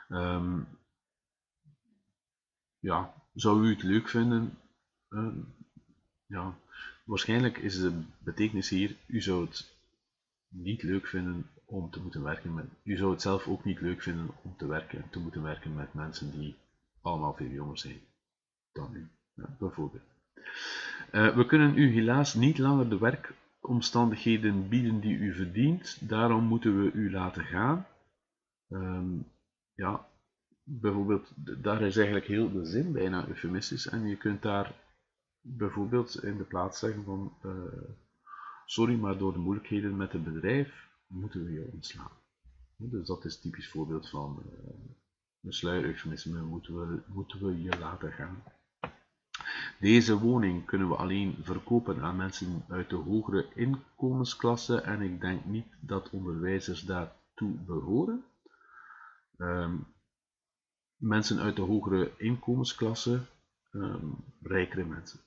Um, 0.08 0.78
ja, 2.80 3.14
zou 3.34 3.66
u 3.66 3.70
het 3.70 3.82
leuk 3.82 4.08
vinden? 4.08 4.58
Uh, 5.08 5.28
ja, 6.26 6.54
waarschijnlijk 7.04 7.58
is 7.58 7.80
de 7.80 8.02
betekenis 8.18 8.68
hier, 8.68 8.96
u 9.06 9.20
zou 9.20 9.44
het 9.44 9.74
niet 10.48 10.82
leuk 10.82 11.06
vinden 11.06 11.46
om 11.64 11.90
te 11.90 12.00
moeten 12.00 12.22
werken 12.22 12.54
met, 12.54 12.66
u 12.82 12.96
zou 12.96 13.10
het 13.10 13.22
zelf 13.22 13.46
ook 13.46 13.64
niet 13.64 13.80
leuk 13.80 14.02
vinden 14.02 14.30
om 14.42 14.56
te 14.56 14.66
werken, 14.66 15.04
te 15.10 15.20
moeten 15.20 15.42
werken 15.42 15.74
met 15.74 15.94
mensen 15.94 16.38
die 16.38 16.56
allemaal 17.00 17.34
veel 17.34 17.50
jonger 17.50 17.78
zijn 17.78 18.00
dan 18.72 18.94
u, 18.94 19.08
bijvoorbeeld. 19.58 20.02
Uh, 21.12 21.36
we 21.36 21.46
kunnen 21.46 21.78
u 21.78 21.92
helaas 21.92 22.34
niet 22.34 22.58
langer 22.58 22.88
de 22.88 22.98
werkomstandigheden 22.98 24.68
bieden 24.68 25.00
die 25.00 25.16
u 25.16 25.34
verdient, 25.34 26.08
daarom 26.08 26.44
moeten 26.44 26.82
we 26.82 26.92
u 26.92 27.10
laten 27.10 27.44
gaan. 27.44 27.86
Um, 28.68 29.26
ja, 29.74 30.08
bijvoorbeeld, 30.78 31.32
daar 31.62 31.82
is 31.82 31.96
eigenlijk 31.96 32.26
heel 32.26 32.52
de 32.52 32.64
zin 32.64 32.92
bijna 32.92 33.28
eufemistisch 33.28 33.88
en 33.88 34.08
je 34.08 34.16
kunt 34.16 34.42
daar 34.42 34.74
bijvoorbeeld 35.40 36.24
in 36.24 36.36
de 36.36 36.44
plaats 36.44 36.78
zeggen 36.78 37.04
van 37.04 37.32
uh, 37.44 37.52
sorry, 38.64 38.94
maar 38.94 39.18
door 39.18 39.32
de 39.32 39.38
moeilijkheden 39.38 39.96
met 39.96 40.12
het 40.12 40.24
bedrijf 40.24 40.88
moeten 41.06 41.44
we 41.44 41.52
je 41.52 41.70
ontslaan. 41.72 42.10
Dus 42.76 43.06
dat 43.06 43.24
is 43.24 43.40
typisch 43.40 43.70
voorbeeld 43.70 44.08
van 44.08 44.42
uh, 44.46 44.52
een 45.42 45.52
sluiereufemisme, 45.52 46.42
moeten 46.42 46.78
we, 46.78 47.02
moeten 47.06 47.46
we 47.46 47.62
je 47.62 47.78
laten 47.78 48.12
gaan. 48.12 48.42
Deze 49.80 50.18
woning 50.18 50.66
kunnen 50.66 50.88
we 50.88 50.96
alleen 50.96 51.36
verkopen 51.42 52.02
aan 52.02 52.16
mensen 52.16 52.64
uit 52.68 52.90
de 52.90 52.96
hogere 52.96 53.46
inkomensklasse 53.54 54.80
en 54.80 55.00
ik 55.00 55.20
denk 55.20 55.44
niet 55.44 55.66
dat 55.80 56.10
onderwijzers 56.10 56.80
daartoe 56.80 57.52
behoren. 57.66 58.24
Um, 59.36 59.86
mensen 61.00 61.40
uit 61.40 61.56
de 61.56 61.62
hogere 61.62 62.12
inkomensklasse, 62.16 63.20
um, 63.72 64.24
rijkere 64.42 64.84
mensen. 64.84 65.20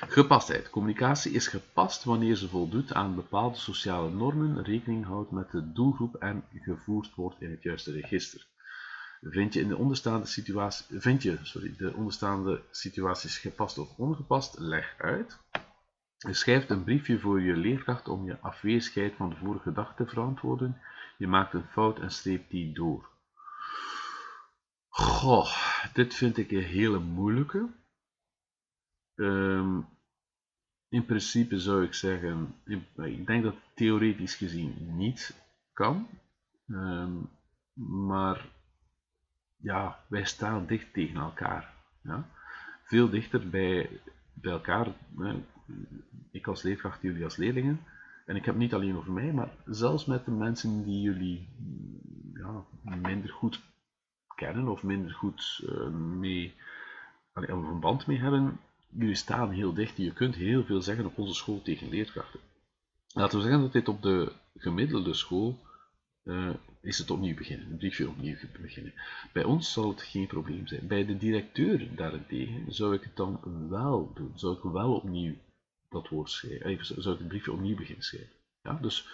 Gepastheid. 0.00 0.70
Communicatie 0.70 1.32
is 1.32 1.46
gepast 1.46 2.04
wanneer 2.04 2.36
ze 2.36 2.48
voldoet 2.48 2.94
aan 2.94 3.14
bepaalde 3.14 3.56
sociale 3.56 4.10
normen, 4.10 4.62
rekening 4.62 5.04
houdt 5.04 5.30
met 5.30 5.50
de 5.50 5.72
doelgroep 5.72 6.14
en 6.14 6.44
gevoerd 6.54 7.14
wordt 7.14 7.40
in 7.40 7.50
het 7.50 7.62
juiste 7.62 7.92
register. 7.92 8.46
Vind 9.20 9.54
je, 9.54 9.60
in 9.60 9.68
de 9.68 9.76
onderstaande 9.76 10.26
situatie, 10.26 11.00
vind 11.00 11.22
je 11.22 11.38
sorry, 11.42 11.74
de 11.76 11.94
onderstaande 11.94 12.62
situaties 12.70 13.38
gepast 13.38 13.78
of 13.78 13.96
ongepast? 13.96 14.58
Leg 14.58 14.94
uit. 14.98 15.38
Je 16.18 16.34
schrijft 16.34 16.70
een 16.70 16.84
briefje 16.84 17.18
voor 17.18 17.40
je 17.40 17.56
leerkracht 17.56 18.08
om 18.08 18.24
je 18.24 18.40
afwezigheid 18.40 19.14
van 19.16 19.28
de 19.28 19.36
vorige 19.36 19.72
dag 19.72 19.94
te 19.94 20.06
verantwoorden. 20.06 20.80
Je 21.18 21.26
maakt 21.26 21.52
een 21.54 21.66
fout 21.66 21.98
en 21.98 22.10
streept 22.10 22.50
die 22.50 22.72
door. 22.72 23.08
Goh, 24.88 25.48
dit 25.92 26.14
vind 26.14 26.36
ik 26.36 26.50
een 26.50 26.62
hele 26.62 26.98
moeilijke. 26.98 27.68
Um, 29.14 29.88
in 30.88 31.04
principe 31.04 31.60
zou 31.60 31.84
ik 31.84 31.94
zeggen, 31.94 32.54
ik 32.94 33.26
denk 33.26 33.42
dat 33.42 33.54
theoretisch 33.74 34.34
gezien 34.34 34.96
niet 34.96 35.36
kan. 35.72 36.08
Um, 36.66 37.30
maar 37.72 38.46
ja, 39.56 40.04
wij 40.08 40.24
staan 40.24 40.66
dicht 40.66 40.92
tegen 40.92 41.20
elkaar. 41.20 41.74
Ja? 42.02 42.28
Veel 42.84 43.10
dichter 43.10 43.48
bij, 43.48 44.00
bij 44.32 44.52
elkaar. 44.52 44.92
Ik 46.30 46.46
als 46.46 46.62
leerkracht, 46.62 47.02
jullie 47.02 47.24
als 47.24 47.36
leerlingen. 47.36 47.80
En 48.28 48.36
ik 48.36 48.44
heb 48.44 48.56
niet 48.56 48.74
alleen 48.74 48.96
over 48.96 49.12
mij, 49.12 49.32
maar 49.32 49.50
zelfs 49.66 50.04
met 50.04 50.24
de 50.24 50.30
mensen 50.30 50.84
die 50.84 51.00
jullie 51.00 51.48
ja, 52.34 52.64
minder 52.82 53.30
goed 53.30 53.60
kennen 54.34 54.68
of 54.68 54.82
minder 54.82 55.12
goed 55.12 55.64
uh, 55.64 55.88
mee, 55.96 56.54
een 57.32 57.80
band 57.80 58.06
mee 58.06 58.18
hebben, 58.18 58.60
jullie 58.88 59.14
staan 59.14 59.50
heel 59.50 59.74
dicht. 59.74 59.96
Je 59.96 60.12
kunt 60.12 60.34
heel 60.34 60.64
veel 60.64 60.82
zeggen 60.82 61.06
op 61.06 61.18
onze 61.18 61.34
school 61.34 61.62
tegen 61.62 61.88
leerkrachten. 61.88 62.40
Laten 63.12 63.38
we 63.38 63.44
zeggen 63.44 63.62
dat 63.62 63.72
dit 63.72 63.88
op 63.88 64.02
de 64.02 64.32
gemiddelde 64.56 65.14
school 65.14 65.58
uh, 66.24 66.50
is 66.80 66.98
het 66.98 67.10
opnieuw 67.10 67.34
beginnen, 67.34 67.70
een 67.70 67.76
briefje 67.76 68.08
opnieuw 68.08 68.36
beginnen. 68.60 68.92
Bij 69.32 69.44
ons 69.44 69.72
zal 69.72 69.88
het 69.88 70.02
geen 70.02 70.26
probleem 70.26 70.66
zijn. 70.66 70.86
Bij 70.86 71.06
de 71.06 71.16
directeur 71.16 71.96
daarentegen 71.96 72.72
zou 72.74 72.94
ik 72.94 73.02
het 73.02 73.16
dan 73.16 73.40
wel 73.68 74.12
doen. 74.14 74.32
Zou 74.34 74.56
ik 74.56 74.62
wel 74.62 74.94
opnieuw 74.94 75.34
dat 75.88 76.08
woord 76.08 76.30
schrijven. 76.30 76.66
Even, 76.66 77.02
zou 77.02 77.14
ik 77.14 77.20
het 77.20 77.28
briefje 77.28 77.52
opnieuw 77.52 77.76
beginnen 77.76 78.04
schrijven. 78.04 78.36
Ja, 78.62 78.72
dus 78.72 79.08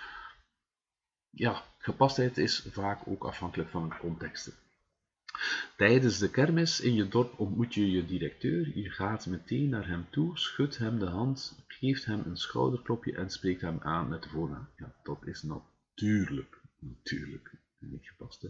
ja, 1.31 1.64
gepastheid 1.79 2.39
is 2.39 2.66
vaak 2.70 3.01
ook 3.07 3.25
afhankelijk 3.25 3.70
van 3.70 3.89
de 3.89 3.97
contexten. 3.97 4.53
Tijdens 5.77 6.18
de 6.18 6.31
kermis 6.31 6.81
in 6.81 6.95
je 6.95 7.09
dorp 7.09 7.39
ontmoet 7.39 7.75
je 7.75 7.91
je 7.91 8.07
directeur. 8.07 8.79
Je 8.79 8.91
gaat 8.91 9.27
meteen 9.27 9.68
naar 9.68 9.89
hem 9.89 10.07
toe, 10.11 10.39
schudt 10.39 10.79
hem 10.79 10.99
de 10.99 11.07
hand, 11.07 11.64
geeft 11.68 12.05
hem 12.05 12.22
een 12.25 12.37
schouderklopje 12.37 13.16
en 13.16 13.31
spreekt 13.31 13.61
hem 13.61 13.79
aan 13.81 14.09
met 14.09 14.22
de 14.22 14.29
voornaam. 14.29 14.68
Ja, 14.77 14.95
dat 15.03 15.27
is 15.27 15.43
natuurlijk, 15.43 16.61
natuurlijk 16.79 17.53
niet 17.79 18.07
gepast. 18.07 18.47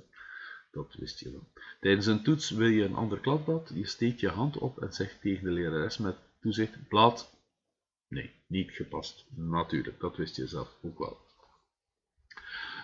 Dat 0.70 0.94
wist 0.94 1.20
je 1.20 1.30
wel. 1.30 1.48
Tijdens 1.80 2.06
een 2.06 2.22
toets 2.22 2.50
wil 2.50 2.68
je 2.68 2.84
een 2.84 2.94
ander 2.94 3.20
kladblad. 3.20 3.70
Je 3.74 3.86
steekt 3.86 4.20
je 4.20 4.28
hand 4.28 4.58
op 4.58 4.82
en 4.82 4.92
zegt 4.92 5.20
tegen 5.20 5.44
de 5.44 5.50
lerares 5.50 5.98
met 5.98 6.16
toezicht: 6.40 6.88
blad. 6.88 7.33
Nee, 8.14 8.30
niet 8.46 8.70
gepast. 8.70 9.26
Natuurlijk, 9.36 10.00
dat 10.00 10.16
wist 10.16 10.36
je 10.36 10.46
zelf 10.46 10.76
ook 10.82 10.98
wel. 10.98 11.18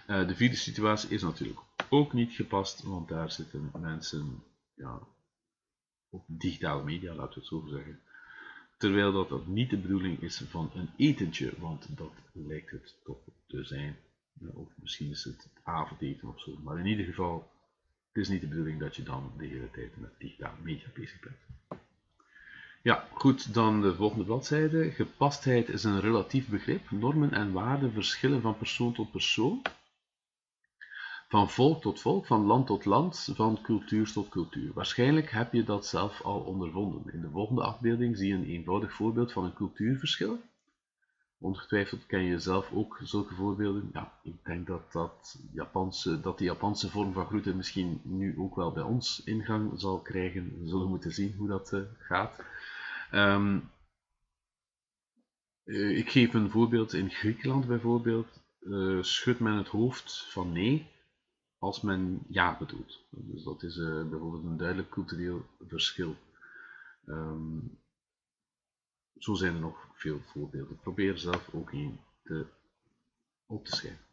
Uh, 0.06 0.28
de 0.28 0.34
vierde 0.34 0.56
situatie 0.56 1.08
is 1.08 1.22
natuurlijk 1.22 1.60
ook 1.88 2.12
niet 2.12 2.32
gepast, 2.32 2.82
want 2.82 3.08
daar 3.08 3.32
zitten 3.32 3.70
mensen 3.78 4.42
ja, 4.74 5.00
op 6.08 6.24
digitale 6.26 6.84
media, 6.84 7.14
laten 7.14 7.34
we 7.34 7.40
het 7.40 7.48
zo 7.48 7.66
zeggen. 7.66 8.00
Terwijl 8.78 9.12
dat, 9.12 9.28
dat 9.28 9.46
niet 9.46 9.70
de 9.70 9.78
bedoeling 9.78 10.20
is 10.20 10.38
van 10.38 10.70
een 10.74 10.90
etentje, 10.96 11.52
want 11.58 11.96
dat 11.96 12.12
lijkt 12.32 12.70
het 12.70 12.96
toch 13.04 13.18
te 13.46 13.64
zijn. 13.64 13.96
Of 14.52 14.68
misschien 14.76 15.10
is 15.10 15.24
het 15.24 15.52
avondeten 15.62 16.28
of 16.28 16.40
zo. 16.40 16.58
Maar 16.62 16.78
in 16.78 16.86
ieder 16.86 17.04
geval, 17.04 17.50
het 18.12 18.22
is 18.22 18.28
niet 18.28 18.40
de 18.40 18.46
bedoeling 18.48 18.80
dat 18.80 18.96
je 18.96 19.02
dan 19.02 19.32
de 19.38 19.46
hele 19.46 19.70
tijd 19.70 19.96
met 19.96 20.18
digitale 20.18 20.60
media 20.62 20.88
bezig 20.94 21.20
bent. 21.20 21.36
Ja, 22.82 23.04
goed, 23.12 23.54
dan 23.54 23.80
de 23.80 23.94
volgende 23.94 24.24
bladzijde. 24.24 24.90
Gepastheid 24.90 25.68
is 25.68 25.84
een 25.84 26.00
relatief 26.00 26.48
begrip. 26.48 26.90
Normen 26.90 27.32
en 27.32 27.52
waarden 27.52 27.92
verschillen 27.92 28.40
van 28.40 28.56
persoon 28.56 28.92
tot 28.92 29.10
persoon. 29.10 29.62
Van 31.28 31.50
volk 31.50 31.80
tot 31.80 32.00
volk, 32.00 32.26
van 32.26 32.44
land 32.44 32.66
tot 32.66 32.84
land, 32.84 33.32
van 33.34 33.58
cultuur 33.62 34.12
tot 34.12 34.28
cultuur. 34.28 34.72
Waarschijnlijk 34.72 35.30
heb 35.30 35.52
je 35.52 35.64
dat 35.64 35.86
zelf 35.86 36.22
al 36.22 36.40
ondervonden. 36.40 37.12
In 37.12 37.20
de 37.20 37.30
volgende 37.30 37.62
afbeelding 37.62 38.16
zie 38.16 38.28
je 38.28 38.34
een 38.34 38.44
eenvoudig 38.44 38.92
voorbeeld 38.92 39.32
van 39.32 39.44
een 39.44 39.54
cultuurverschil. 39.54 40.38
Ongetwijfeld 41.42 42.06
ken 42.06 42.22
je 42.22 42.38
zelf 42.38 42.72
ook 42.72 43.00
zulke 43.02 43.34
voorbeelden. 43.34 43.90
Ja, 43.92 44.12
ik 44.22 44.44
denk 44.44 44.66
dat, 44.66 44.92
dat, 44.92 45.38
Japanse, 45.52 46.20
dat 46.20 46.38
die 46.38 46.46
Japanse 46.46 46.90
vorm 46.90 47.12
van 47.12 47.26
groeten 47.26 47.56
misschien 47.56 48.00
nu 48.04 48.38
ook 48.38 48.54
wel 48.54 48.72
bij 48.72 48.82
ons 48.82 49.24
ingang 49.24 49.80
zal 49.80 50.00
krijgen. 50.00 50.58
We 50.62 50.68
zullen 50.68 50.88
moeten 50.88 51.12
zien 51.12 51.34
hoe 51.36 51.48
dat 51.48 51.72
uh, 51.72 51.80
gaat. 51.98 52.44
Um, 53.12 53.70
uh, 55.64 55.98
ik 55.98 56.10
geef 56.10 56.34
een 56.34 56.50
voorbeeld. 56.50 56.92
In 56.92 57.10
Griekenland 57.10 57.66
bijvoorbeeld 57.66 58.40
uh, 58.60 59.02
schudt 59.02 59.40
men 59.40 59.56
het 59.56 59.68
hoofd 59.68 60.26
van 60.30 60.52
nee 60.52 60.88
als 61.58 61.80
men 61.80 62.22
ja 62.28 62.56
bedoelt. 62.58 63.04
Dus 63.10 63.42
dat 63.42 63.62
is 63.62 63.76
bijvoorbeeld 64.10 64.44
een 64.44 64.56
duidelijk 64.56 64.90
cultureel 64.90 65.46
verschil. 65.68 66.16
Um, 67.06 67.79
zo 69.20 69.34
zijn 69.34 69.54
er 69.54 69.60
nog 69.60 69.88
veel 69.94 70.20
voorbeelden. 70.20 70.78
Probeer 70.80 71.18
zelf 71.18 71.48
ook 71.52 71.72
één 71.72 72.00
op 73.46 73.64
te 73.64 73.76
schrijven. 73.76 74.04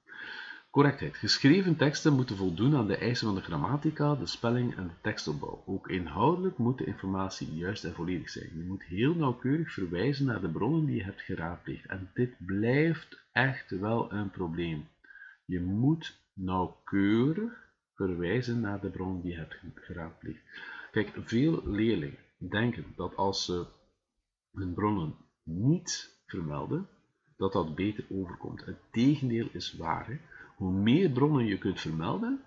Correctheid. 0.69 1.17
Geschreven 1.17 1.75
teksten 1.75 2.13
moeten 2.13 2.35
voldoen 2.35 2.75
aan 2.75 2.87
de 2.87 2.97
eisen 2.97 3.27
van 3.27 3.35
de 3.35 3.41
grammatica, 3.41 4.15
de 4.15 4.25
spelling 4.25 4.75
en 4.75 4.87
de 4.87 4.93
tekstopbouw. 5.01 5.63
Ook 5.65 5.87
inhoudelijk 5.89 6.57
moet 6.57 6.77
de 6.77 6.85
informatie 6.85 7.55
juist 7.55 7.83
en 7.83 7.93
volledig 7.93 8.29
zijn. 8.29 8.49
Je 8.57 8.63
moet 8.63 8.83
heel 8.83 9.15
nauwkeurig 9.15 9.73
verwijzen 9.73 10.25
naar 10.25 10.41
de 10.41 10.49
bronnen 10.49 10.85
die 10.85 10.95
je 10.95 11.03
hebt 11.03 11.21
geraadpleegd. 11.21 11.85
En 11.85 12.11
dit 12.13 12.35
blijft 12.45 13.19
echt 13.31 13.69
wel 13.69 14.11
een 14.11 14.29
probleem. 14.29 14.87
Je 15.45 15.61
moet 15.61 16.19
nauwkeurig 16.33 17.53
verwijzen 17.95 18.59
naar 18.59 18.81
de 18.81 18.89
bron 18.89 19.21
die 19.21 19.31
je 19.31 19.37
hebt 19.37 19.59
geraadpleegd. 19.75 20.41
Kijk, 20.91 21.11
veel 21.15 21.61
leerlingen 21.65 22.17
denken 22.37 22.85
dat 22.95 23.15
als 23.15 23.45
ze 23.45 23.65
hun 24.57 24.73
bronnen 24.73 25.15
niet 25.43 26.17
vermelden, 26.25 26.87
dat 27.37 27.53
dat 27.53 27.75
beter 27.75 28.05
overkomt. 28.09 28.65
Het 28.65 28.77
tegendeel 28.91 29.49
is 29.51 29.73
waar. 29.73 30.19
Hoe 30.55 30.71
meer 30.71 31.09
bronnen 31.09 31.45
je 31.45 31.57
kunt 31.57 31.81
vermelden, 31.81 32.41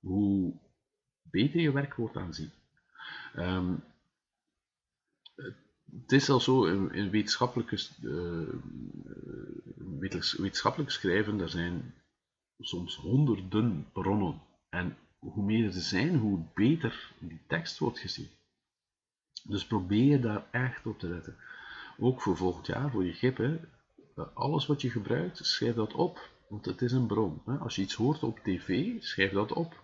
hoe 0.00 0.52
beter 1.22 1.60
je 1.60 1.72
werk 1.72 1.94
wordt 1.94 2.16
aanzien. 2.16 2.50
Um, 3.36 3.84
het 6.02 6.12
is 6.12 6.30
al 6.30 6.40
zo, 6.40 6.64
in, 6.64 6.96
uh, 6.96 7.10
wetenschappelijk 10.36 10.90
schrijven, 10.90 11.40
er 11.40 11.48
zijn 11.48 11.94
soms 12.58 12.96
honderden 12.96 13.86
bronnen. 13.92 14.40
En 14.68 14.96
hoe 15.18 15.44
meer 15.44 15.64
er 15.64 15.72
zijn, 15.72 16.18
hoe 16.18 16.44
beter 16.54 17.12
die 17.18 17.40
tekst 17.46 17.78
wordt 17.78 17.98
gezien. 17.98 18.28
Dus 19.46 19.66
probeer 19.66 20.20
daar 20.20 20.44
echt 20.50 20.86
op 20.86 20.98
te 20.98 21.08
letten. 21.08 21.36
Ook 21.98 22.22
voor 22.22 22.36
volgend 22.36 22.66
jaar, 22.66 22.90
voor 22.90 23.04
je 23.04 23.12
GIP, 23.12 23.36
hè, 23.36 23.58
alles 24.34 24.66
wat 24.66 24.82
je 24.82 24.90
gebruikt, 24.90 25.46
schrijf 25.46 25.74
dat 25.74 25.92
op, 25.92 26.30
want 26.48 26.64
het 26.64 26.82
is 26.82 26.92
een 26.92 27.06
bron. 27.06 27.42
Als 27.60 27.76
je 27.76 27.82
iets 27.82 27.94
hoort 27.94 28.22
op 28.22 28.38
tv, 28.38 29.02
schrijf 29.02 29.32
dat 29.32 29.52
op. 29.52 29.82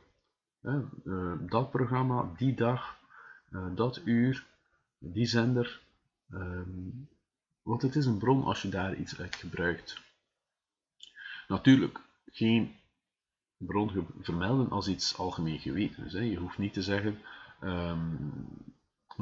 Uh, 0.63 1.33
dat 1.41 1.71
programma, 1.71 2.33
die 2.37 2.55
dag, 2.55 2.99
uh, 3.51 3.67
dat 3.75 4.01
uur, 4.05 4.47
die 4.99 5.27
zender. 5.27 5.81
Um, 6.33 7.09
want 7.63 7.83
het 7.83 7.97
is 7.97 8.07
een 8.07 8.19
bron 8.19 8.45
als 8.45 8.63
je 8.63 8.69
daar 8.69 8.97
iets 8.97 9.21
uit 9.21 9.37
gebruikt. 9.37 10.01
Natuurlijk, 11.49 12.01
geen 12.27 12.75
bron 13.57 14.07
vermelden 14.21 14.71
als 14.71 14.89
iets 14.89 15.19
algemeen 15.19 15.59
geweten 15.59 16.05
is. 16.05 16.13
Je 16.13 16.37
hoeft 16.37 16.59
niet 16.59 16.73
te 16.73 16.83
zeggen, 16.83 17.19
um, 17.63 18.33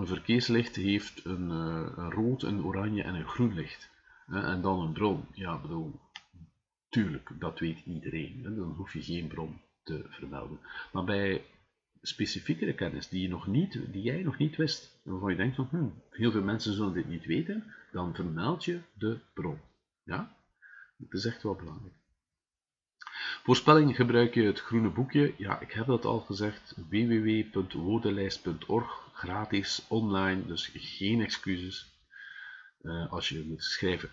een 0.00 0.06
verkeerslicht 0.06 0.76
heeft 0.76 1.24
een, 1.24 1.50
uh, 1.50 1.92
een, 1.96 2.10
rood, 2.10 2.42
een 2.42 2.64
oranje 2.64 3.02
en 3.02 3.14
een 3.14 3.28
groen 3.28 3.54
licht. 3.54 3.90
En 4.26 4.60
dan 4.60 4.80
een 4.80 4.92
bron. 4.92 5.24
Ja, 5.32 5.60
bedoel, 5.60 6.00
tuurlijk, 6.88 7.30
dat 7.38 7.58
weet 7.58 7.78
iedereen. 7.84 8.42
Dan 8.42 8.74
hoef 8.76 8.92
je 8.92 9.02
geen 9.02 9.26
bron 9.26 9.60
te 9.82 10.04
vermelden. 10.08 10.58
Maar 10.92 11.04
bij 11.04 11.44
specifiekere 12.02 12.74
kennis 12.74 13.08
die, 13.08 13.22
je 13.22 13.28
nog 13.28 13.46
niet, 13.46 13.92
die 13.92 14.02
jij 14.02 14.22
nog 14.22 14.38
niet 14.38 14.56
wist, 14.56 15.00
waarvan 15.02 15.30
je 15.30 15.36
denkt 15.36 15.56
van, 15.56 15.68
hm, 15.70 15.88
heel 16.10 16.30
veel 16.30 16.42
mensen 16.42 16.74
zullen 16.74 16.92
dit 16.92 17.08
niet 17.08 17.24
weten, 17.24 17.64
dan 17.92 18.14
vermeld 18.14 18.64
je 18.64 18.80
de 18.92 19.18
bron. 19.34 19.58
Ja? 20.04 20.36
Dat 20.96 21.12
is 21.12 21.24
echt 21.24 21.42
wel 21.42 21.54
belangrijk. 21.54 21.94
Voorspelling 23.48 23.96
gebruik 23.96 24.34
je 24.34 24.42
het 24.42 24.60
groene 24.60 24.88
boekje. 24.88 25.34
Ja, 25.36 25.60
ik 25.60 25.72
heb 25.72 25.86
dat 25.86 26.04
al 26.04 26.20
gezegd. 26.20 26.74
www.woordenlijst.org, 26.88 29.08
gratis, 29.12 29.84
online, 29.88 30.46
dus 30.46 30.70
geen 30.74 31.20
excuses 31.20 31.86
uh, 32.82 33.12
als 33.12 33.28
je 33.28 33.44
moet 33.48 33.62
schrijven. 33.62 34.10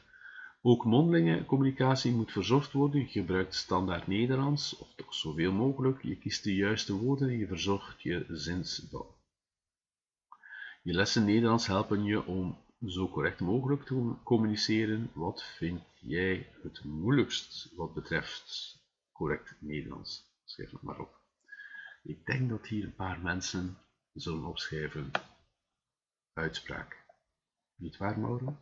Ook 0.62 0.86
mondelinge 0.86 1.46
communicatie 1.46 2.12
moet 2.12 2.32
verzorgd 2.32 2.72
worden. 2.72 3.00
Je 3.00 3.08
gebruikt 3.08 3.56
standaard 3.56 4.08
Nederlands, 4.08 4.78
of 4.78 4.94
toch 4.96 5.14
zoveel 5.14 5.52
mogelijk. 5.52 6.04
Je 6.04 6.18
kiest 6.18 6.44
de 6.44 6.56
juiste 6.56 6.94
woorden 6.94 7.30
en 7.30 7.38
je 7.38 7.48
verzorgt 7.48 8.02
je 8.02 8.26
zinsbouw. 8.30 9.16
Je 10.84 10.94
lessen 10.94 11.26
Nederlands 11.26 11.68
helpen 11.68 12.04
je 12.04 12.26
om 12.26 12.58
zo 12.86 13.10
correct 13.10 13.40
mogelijk 13.40 13.86
te 13.86 14.14
communiceren. 14.24 15.10
Wat 15.14 15.44
vind 15.44 15.82
jij 16.00 16.48
het 16.64 16.84
moeilijkst 16.84 17.72
wat 17.76 17.94
betreft 17.94 18.75
correct 19.16 19.55
Nederlands. 19.59 20.34
Schrijf 20.45 20.72
het 20.72 20.82
maar 20.82 20.99
op. 20.99 21.20
Ik 22.03 22.26
denk 22.26 22.49
dat 22.49 22.68
hier 22.68 22.84
een 22.84 22.95
paar 22.95 23.20
mensen 23.20 23.78
zullen 24.13 24.45
opschrijven 24.45 25.11
uitspraak. 26.34 27.03
Niet 27.76 27.97
waar, 27.97 28.20
Mauro? 28.20 28.57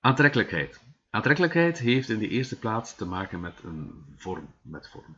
Aantrekkelijkheid. 0.00 0.80
Aantrekkelijkheid 1.10 1.78
heeft 1.78 2.08
in 2.08 2.18
de 2.18 2.28
eerste 2.28 2.58
plaats 2.58 2.94
te 2.94 3.06
maken 3.06 3.40
met 3.40 3.62
een 3.62 4.04
vorm, 4.16 4.54
met 4.62 4.88
vorm. 4.88 5.16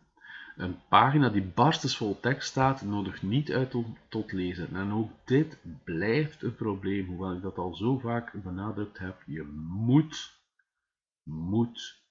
Een 0.56 0.78
pagina 0.88 1.28
die 1.28 1.42
barstensvol 1.42 2.20
tekst 2.20 2.48
staat, 2.48 2.82
nodigt 2.82 3.22
niet 3.22 3.50
uit 3.50 3.74
tot 4.08 4.32
lezen. 4.32 4.76
En 4.76 4.92
ook 4.92 5.10
dit 5.24 5.58
blijft 5.84 6.42
een 6.42 6.54
probleem, 6.54 7.06
hoewel 7.06 7.32
ik 7.32 7.42
dat 7.42 7.58
al 7.58 7.74
zo 7.74 7.98
vaak 7.98 8.42
benadrukt 8.42 8.98
heb. 8.98 9.22
Je 9.26 9.42
moet, 9.42 10.40
moet, 11.22 12.02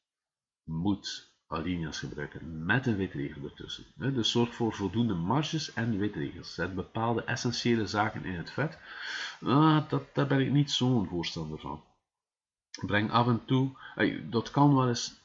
moet 0.63 1.30
alinea's 1.51 1.99
gebruiken 1.99 2.65
met 2.65 2.85
een 2.85 2.95
witregel 2.95 3.43
ertussen. 3.43 3.85
Dus 3.95 4.31
zorg 4.31 4.55
voor 4.55 4.73
voldoende 4.73 5.13
marges 5.13 5.73
en 5.73 5.97
witregels. 5.97 6.53
Zet 6.53 6.75
bepaalde 6.75 7.23
essentiële 7.23 7.87
zaken 7.87 8.25
in 8.25 8.35
het 8.35 8.51
vet. 8.51 8.79
Ah, 9.41 9.89
dat, 9.89 10.03
daar 10.13 10.27
ben 10.27 10.39
ik 10.39 10.51
niet 10.51 10.71
zo'n 10.71 11.07
voorstander 11.07 11.59
van. 11.59 11.83
Breng 12.85 13.11
af 13.11 13.27
en 13.27 13.45
toe, 13.45 13.71
dat 14.29 14.51
kan 14.51 14.75
wel 14.75 14.87
eens. 14.87 15.19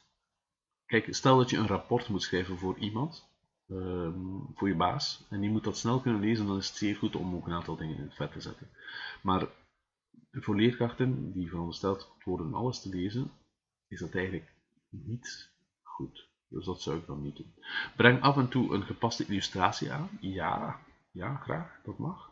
Kijk, 0.85 1.15
stel 1.15 1.37
dat 1.37 1.49
je 1.49 1.57
een 1.57 1.67
rapport 1.67 2.09
moet 2.09 2.23
schrijven 2.23 2.57
voor 2.57 2.77
iemand, 2.77 3.27
ehm, 3.69 4.19
voor 4.55 4.67
je 4.67 4.75
baas, 4.75 5.23
en 5.29 5.39
die 5.39 5.49
moet 5.49 5.63
dat 5.63 5.77
snel 5.77 5.99
kunnen 5.99 6.21
lezen, 6.21 6.47
dan 6.47 6.57
is 6.57 6.67
het 6.67 6.77
zeer 6.77 6.95
goed 6.95 7.15
om 7.15 7.35
ook 7.35 7.45
een 7.45 7.53
aantal 7.53 7.75
dingen 7.75 7.97
in 7.97 8.03
het 8.03 8.15
vet 8.15 8.31
te 8.31 8.41
zetten. 8.41 8.69
Maar 9.21 9.47
voor 10.31 10.55
leerkrachten 10.55 11.31
die 11.31 11.49
verondersteld 11.49 12.11
worden 12.23 12.53
alles 12.53 12.81
te 12.81 12.89
lezen, 12.89 13.31
is 13.87 13.99
dat 13.99 14.15
eigenlijk 14.15 14.53
niet 14.89 15.55
goed. 15.97 16.27
Dus 16.47 16.65
dat 16.65 16.81
zou 16.81 16.97
ik 16.97 17.05
dan 17.05 17.21
niet 17.21 17.35
doen. 17.35 17.53
Breng 17.95 18.21
af 18.21 18.37
en 18.37 18.47
toe 18.47 18.73
een 18.73 18.83
gepaste 18.83 19.25
illustratie 19.25 19.91
aan. 19.91 20.09
Ja, 20.21 20.79
ja, 21.11 21.35
graag, 21.35 21.79
dat 21.83 21.97
mag. 21.97 22.31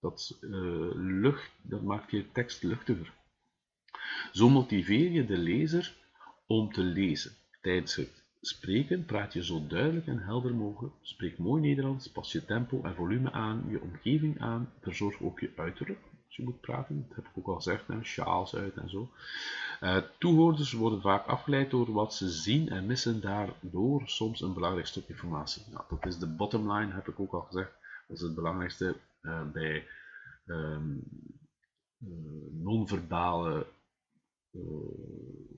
Dat, 0.00 0.38
uh, 0.40 0.90
lucht, 0.94 1.50
dat 1.62 1.82
maakt 1.82 2.10
je 2.10 2.32
tekst 2.32 2.62
luchtiger. 2.62 3.12
Zo 4.32 4.48
motiveer 4.48 5.10
je 5.10 5.26
de 5.26 5.38
lezer 5.38 5.94
om 6.46 6.72
te 6.72 6.82
lezen. 6.82 7.32
Tijdens 7.60 7.94
het 7.94 8.22
spreken 8.40 9.04
praat 9.04 9.32
je 9.32 9.44
zo 9.44 9.66
duidelijk 9.66 10.06
en 10.06 10.18
helder 10.18 10.54
mogelijk. 10.54 10.94
Spreek 11.02 11.38
mooi 11.38 11.62
Nederlands, 11.62 12.10
pas 12.10 12.32
je 12.32 12.44
tempo 12.44 12.82
en 12.82 12.94
volume 12.94 13.32
aan, 13.32 13.64
je 13.68 13.80
omgeving 13.80 14.40
aan, 14.40 14.72
verzorg 14.80 15.22
ook 15.22 15.40
je 15.40 15.52
uiterlijk 15.56 16.00
je 16.36 16.42
moet 16.42 16.60
praten. 16.60 17.06
Dat 17.08 17.16
heb 17.16 17.26
ik 17.26 17.38
ook 17.38 17.46
al 17.46 17.54
gezegd, 17.54 17.86
hè, 17.86 18.04
sjaals 18.04 18.54
uit 18.54 18.76
en 18.76 18.90
zo. 18.90 19.10
Uh, 19.80 19.96
toehoorders 20.18 20.72
worden 20.72 21.00
vaak 21.00 21.26
afgeleid 21.26 21.70
door 21.70 21.92
wat 21.92 22.14
ze 22.14 22.28
zien 22.30 22.68
en 22.68 22.86
missen 22.86 23.20
daardoor 23.20 24.02
soms 24.04 24.40
een 24.40 24.54
belangrijk 24.54 24.86
stuk 24.86 25.08
informatie. 25.08 25.62
Nou, 25.70 25.84
dat 25.88 26.06
is 26.06 26.18
de 26.18 26.26
bottom 26.26 26.72
line, 26.72 26.92
heb 26.92 27.08
ik 27.08 27.20
ook 27.20 27.32
al 27.32 27.40
gezegd. 27.40 27.72
Dat 28.08 28.16
is 28.16 28.22
het 28.22 28.34
belangrijkste 28.34 28.96
uh, 29.22 29.50
bij 29.52 29.86
um, 30.46 31.02
uh, 31.98 32.10
non-verbale 32.52 33.66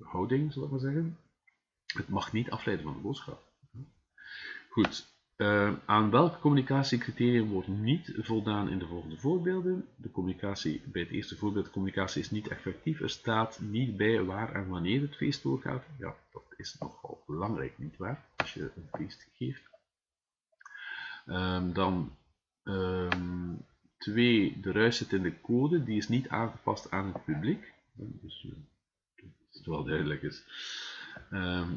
houding, 0.01 0.53
zal 0.53 0.65
ik 0.65 0.71
maar 0.71 0.81
zeggen. 0.81 1.19
Het 1.87 2.09
mag 2.09 2.33
niet 2.33 2.51
afleiden 2.51 2.87
van 2.87 2.95
de 2.95 3.01
boodschap. 3.01 3.43
Goed, 4.71 5.16
uh, 5.37 5.73
aan 5.85 6.11
welke 6.11 6.39
communicatiecriterium 6.39 7.49
wordt 7.49 7.69
niet 7.69 8.13
voldaan 8.19 8.69
in 8.69 8.79
de 8.79 8.87
volgende 8.87 9.17
voorbeelden? 9.17 9.89
De 9.97 10.11
communicatie, 10.11 10.83
bij 10.85 11.03
het 11.03 11.11
eerste 11.11 11.37
voorbeeld, 11.37 11.65
de 11.65 11.71
communicatie 11.71 12.21
is 12.21 12.31
niet 12.31 12.49
effectief. 12.49 13.01
Er 13.01 13.11
staat 13.11 13.61
niet 13.61 13.97
bij 13.97 14.25
waar 14.25 14.55
en 14.55 14.69
wanneer 14.69 15.01
het 15.01 15.17
feest 15.17 15.43
doorgaat. 15.43 15.85
Ja, 15.99 16.15
dat 16.33 16.45
is 16.57 16.77
nogal 16.79 17.23
belangrijk, 17.27 17.79
niet 17.79 17.97
waar? 17.97 18.25
Als 18.37 18.55
je 18.55 18.71
een 18.77 18.89
feest 18.93 19.29
geeft. 19.37 19.63
Um, 21.27 21.73
dan 21.73 22.17
um, 22.65 23.65
twee, 23.99 24.61
de 24.61 24.73
ruis 24.73 24.97
zit 24.97 25.13
in 25.13 25.23
de 25.23 25.41
code, 25.41 25.85
die 25.85 25.97
is 25.97 26.09
niet 26.09 26.29
aangepast 26.29 26.91
aan 26.91 27.13
het 27.13 27.25
publiek. 27.25 27.73
Dus 27.95 28.47
uh, 28.47 28.53
het 29.53 29.67
wel 29.67 29.85
duidelijk 29.85 30.23
is. 30.23 30.45
Ehm, 31.31 31.69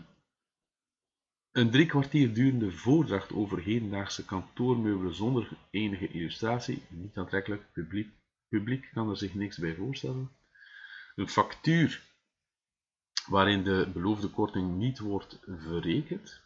een 1.51 1.71
drie 1.71 1.85
kwartier 1.85 2.33
durende 2.33 2.71
voordracht 2.71 3.33
over 3.33 3.59
hedendaagse 3.59 4.25
kantoormeubelen 4.25 5.15
zonder 5.15 5.49
enige 5.69 6.07
illustratie, 6.07 6.83
niet 6.89 7.17
aantrekkelijk, 7.17 7.71
publiek, 7.71 8.09
publiek 8.47 8.89
kan 8.93 9.09
er 9.09 9.17
zich 9.17 9.33
niks 9.33 9.57
bij 9.57 9.75
voorstellen. 9.75 10.29
Een 11.15 11.29
factuur 11.29 12.01
waarin 13.27 13.63
de 13.63 13.89
beloofde 13.93 14.27
korting 14.27 14.77
niet 14.77 14.99
wordt 14.99 15.39
verrekend. 15.47 16.41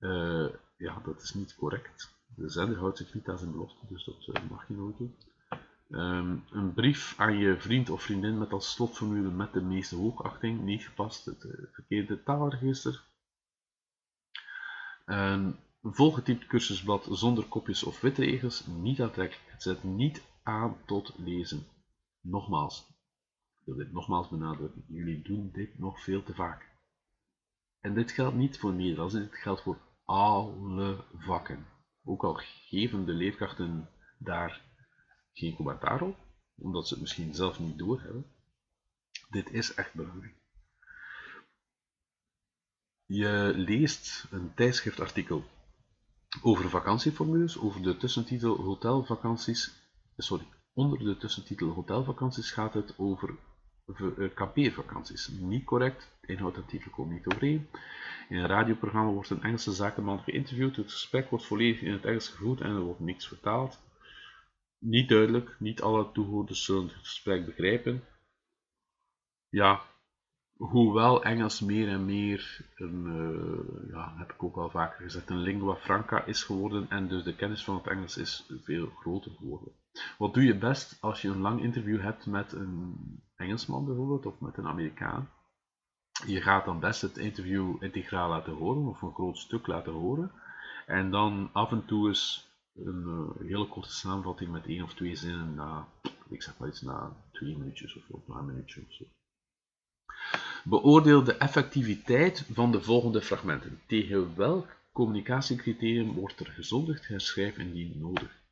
Uh, 0.00 0.48
ja, 0.76 1.00
dat 1.04 1.22
is 1.22 1.34
niet 1.34 1.54
correct. 1.54 2.14
De 2.26 2.48
zender 2.48 2.78
houdt 2.78 2.98
zich 2.98 3.14
niet 3.14 3.28
aan 3.28 3.38
zijn 3.38 3.52
belofte, 3.52 3.86
dus 3.88 4.04
dat 4.04 4.28
eh, 4.32 4.50
mag 4.50 4.68
je 4.68 4.74
nooit 4.74 4.98
doen. 4.98 5.16
Um, 5.90 6.44
een 6.50 6.74
brief 6.74 7.14
aan 7.16 7.38
je 7.38 7.60
vriend 7.60 7.90
of 7.90 8.02
vriendin 8.02 8.38
met 8.38 8.52
als 8.52 8.72
slotformule 8.72 9.30
met 9.30 9.52
de 9.52 9.60
meeste 9.60 9.96
hoogachting, 9.96 10.60
niet 10.60 10.82
gepast, 10.82 11.24
het 11.24 11.44
uh, 11.44 11.52
verkeerde 11.72 12.22
taalregister. 12.22 13.02
Een 15.04 15.56
volgetypt 15.82 16.46
cursusblad 16.46 17.08
zonder 17.10 17.44
kopjes 17.44 17.82
of 17.82 18.00
witregels, 18.00 18.66
niet 18.66 19.00
aantrekkelijk. 19.00 19.50
Het 19.50 19.62
zet 19.62 19.84
niet 19.84 20.22
aan 20.42 20.76
tot 20.86 21.14
lezen. 21.16 21.66
Nogmaals, 22.20 22.88
ik 23.58 23.64
wil 23.64 23.76
dit 23.76 23.92
nogmaals 23.92 24.28
benadrukken, 24.28 24.84
jullie 24.88 25.22
doen 25.22 25.50
dit 25.52 25.78
nog 25.78 26.02
veel 26.02 26.22
te 26.22 26.34
vaak. 26.34 26.72
En 27.80 27.94
dit 27.94 28.10
geldt 28.10 28.36
niet 28.36 28.58
voor 28.58 28.72
Nederlands, 28.72 29.14
dit 29.14 29.34
geldt 29.34 29.62
voor 29.62 29.78
alle 30.04 31.04
vakken. 31.18 31.66
Ook 32.04 32.24
al 32.24 32.34
geven 32.68 33.04
de 33.06 33.12
leerkrachten 33.12 33.88
daar 34.18 34.62
geen 35.32 35.56
commentaar 35.56 36.02
op, 36.02 36.16
omdat 36.56 36.88
ze 36.88 36.94
het 36.94 37.02
misschien 37.02 37.34
zelf 37.34 37.60
niet 37.60 37.78
doorhebben. 37.78 38.26
Dit 39.30 39.50
is 39.50 39.74
echt 39.74 39.94
belangrijk. 39.94 40.43
Je 43.06 43.52
leest 43.56 44.26
een 44.30 44.54
tijdschriftartikel 44.54 45.44
over 46.42 46.70
vakantieformules, 46.70 47.58
over 47.58 47.82
de 47.82 47.96
tussentitel 47.96 48.56
hotelvakanties. 48.56 49.72
Sorry, 50.16 50.46
onder 50.72 50.98
de 50.98 51.16
tussentitel 51.16 51.68
hotelvakanties 51.68 52.50
gaat 52.50 52.74
het 52.74 52.94
over 52.98 53.34
eh, 53.86 54.34
kampeervakanties. 54.34 55.28
Niet 55.28 55.64
correct, 55.64 56.10
inhoud 56.20 56.56
en 56.56 56.66
titel 56.66 56.90
komen 56.90 57.14
niet 57.14 57.26
overeen. 57.26 57.68
In 58.28 58.36
een 58.36 58.46
radioprogramma 58.46 59.10
wordt 59.10 59.30
een 59.30 59.42
Engelse 59.42 59.72
zakenman 59.72 60.22
geïnterviewd. 60.22 60.76
Het 60.76 60.92
gesprek 60.92 61.30
wordt 61.30 61.44
volledig 61.44 61.80
in 61.80 61.92
het 61.92 62.04
Engels 62.04 62.28
gevoerd 62.28 62.60
en 62.60 62.70
er 62.70 62.80
wordt 62.80 63.00
niks 63.00 63.28
vertaald. 63.28 63.80
Niet 64.78 65.08
duidelijk, 65.08 65.56
niet 65.58 65.82
alle 65.82 66.12
toehoorders 66.12 66.64
zullen 66.64 66.82
het 66.82 66.92
gesprek 66.92 67.46
begrijpen. 67.46 68.04
Ja, 69.48 69.82
hoewel 70.70 71.24
Engels 71.24 71.60
meer 71.60 71.88
en 71.88 72.04
meer, 72.04 72.66
een, 72.74 73.06
uh, 73.06 73.90
ja, 73.90 74.14
heb 74.16 74.32
ik 74.32 74.42
ook 74.42 74.56
al 74.56 74.70
vaker 74.70 75.02
gezegd, 75.02 75.30
een 75.30 75.42
lingua 75.42 75.74
franca 75.74 76.24
is 76.24 76.42
geworden 76.42 76.86
en 76.88 77.08
dus 77.08 77.22
de 77.22 77.34
kennis 77.34 77.64
van 77.64 77.74
het 77.74 77.86
Engels 77.86 78.16
is 78.16 78.50
veel 78.62 78.86
groter 78.86 79.30
geworden. 79.38 79.72
Wat 80.18 80.34
doe 80.34 80.44
je 80.44 80.58
best 80.58 80.98
als 81.00 81.22
je 81.22 81.28
een 81.28 81.40
lang 81.40 81.62
interview 81.62 82.00
hebt 82.00 82.26
met 82.26 82.52
een 82.52 82.96
Engelsman 83.36 83.84
bijvoorbeeld 83.84 84.26
of 84.26 84.40
met 84.40 84.56
een 84.56 84.66
Amerikaan? 84.66 85.30
Je 86.26 86.40
gaat 86.40 86.64
dan 86.64 86.80
best 86.80 87.02
het 87.02 87.16
interview 87.16 87.82
integraal 87.82 88.28
laten 88.28 88.52
horen 88.52 88.86
of 88.86 89.02
een 89.02 89.14
groot 89.14 89.38
stuk 89.38 89.66
laten 89.66 89.92
horen 89.92 90.30
en 90.86 91.10
dan 91.10 91.50
af 91.52 91.70
en 91.70 91.84
toe 91.84 92.08
eens 92.08 92.52
een 92.74 93.04
uh, 93.06 93.48
hele 93.48 93.68
korte 93.68 93.92
samenvatting 93.92 94.50
met 94.50 94.66
één 94.66 94.82
of 94.82 94.94
twee 94.94 95.16
zinnen 95.16 95.54
na, 95.54 95.88
ik 96.28 96.42
zeg 96.42 96.58
maar 96.58 96.68
iets, 96.68 96.80
na 96.80 97.16
twee 97.32 97.56
minuutjes 97.56 97.96
of, 97.96 98.08
of 98.08 98.26
na 98.26 98.34
een 98.34 98.46
minuutje 98.46 98.80
of 98.80 98.92
zo. 98.92 99.04
Beoordeel 100.64 101.24
de 101.24 101.36
effectiviteit 101.36 102.46
van 102.52 102.72
de 102.72 102.82
volgende 102.82 103.22
fragmenten. 103.22 103.80
Tegen 103.86 104.36
welk 104.36 104.76
communicatiecriterium 104.92 106.12
wordt 106.12 106.40
er 106.40 106.46
gezondigd? 106.46 107.08
Herschrijf 107.08 107.58
indien 107.58 107.98
nodig. 107.98 108.42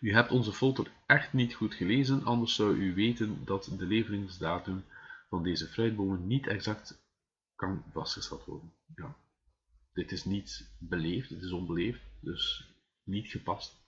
U 0.00 0.12
hebt 0.12 0.30
onze 0.30 0.52
folder 0.52 0.90
echt 1.06 1.32
niet 1.32 1.54
goed 1.54 1.74
gelezen, 1.74 2.24
anders 2.24 2.54
zou 2.54 2.76
u 2.76 2.94
weten 2.94 3.44
dat 3.44 3.70
de 3.78 3.86
leveringsdatum 3.86 4.84
van 5.28 5.42
deze 5.42 5.66
fruitbomen 5.66 6.26
niet 6.26 6.46
exact 6.46 7.02
kan 7.54 7.84
vastgesteld 7.92 8.44
worden. 8.44 8.72
Ja. 8.96 9.16
Dit 9.92 10.12
is 10.12 10.24
niet 10.24 10.74
beleefd, 10.78 11.30
het 11.30 11.42
is 11.42 11.52
onbeleefd, 11.52 12.00
dus 12.20 12.68
niet 13.04 13.28
gepast. 13.28 13.83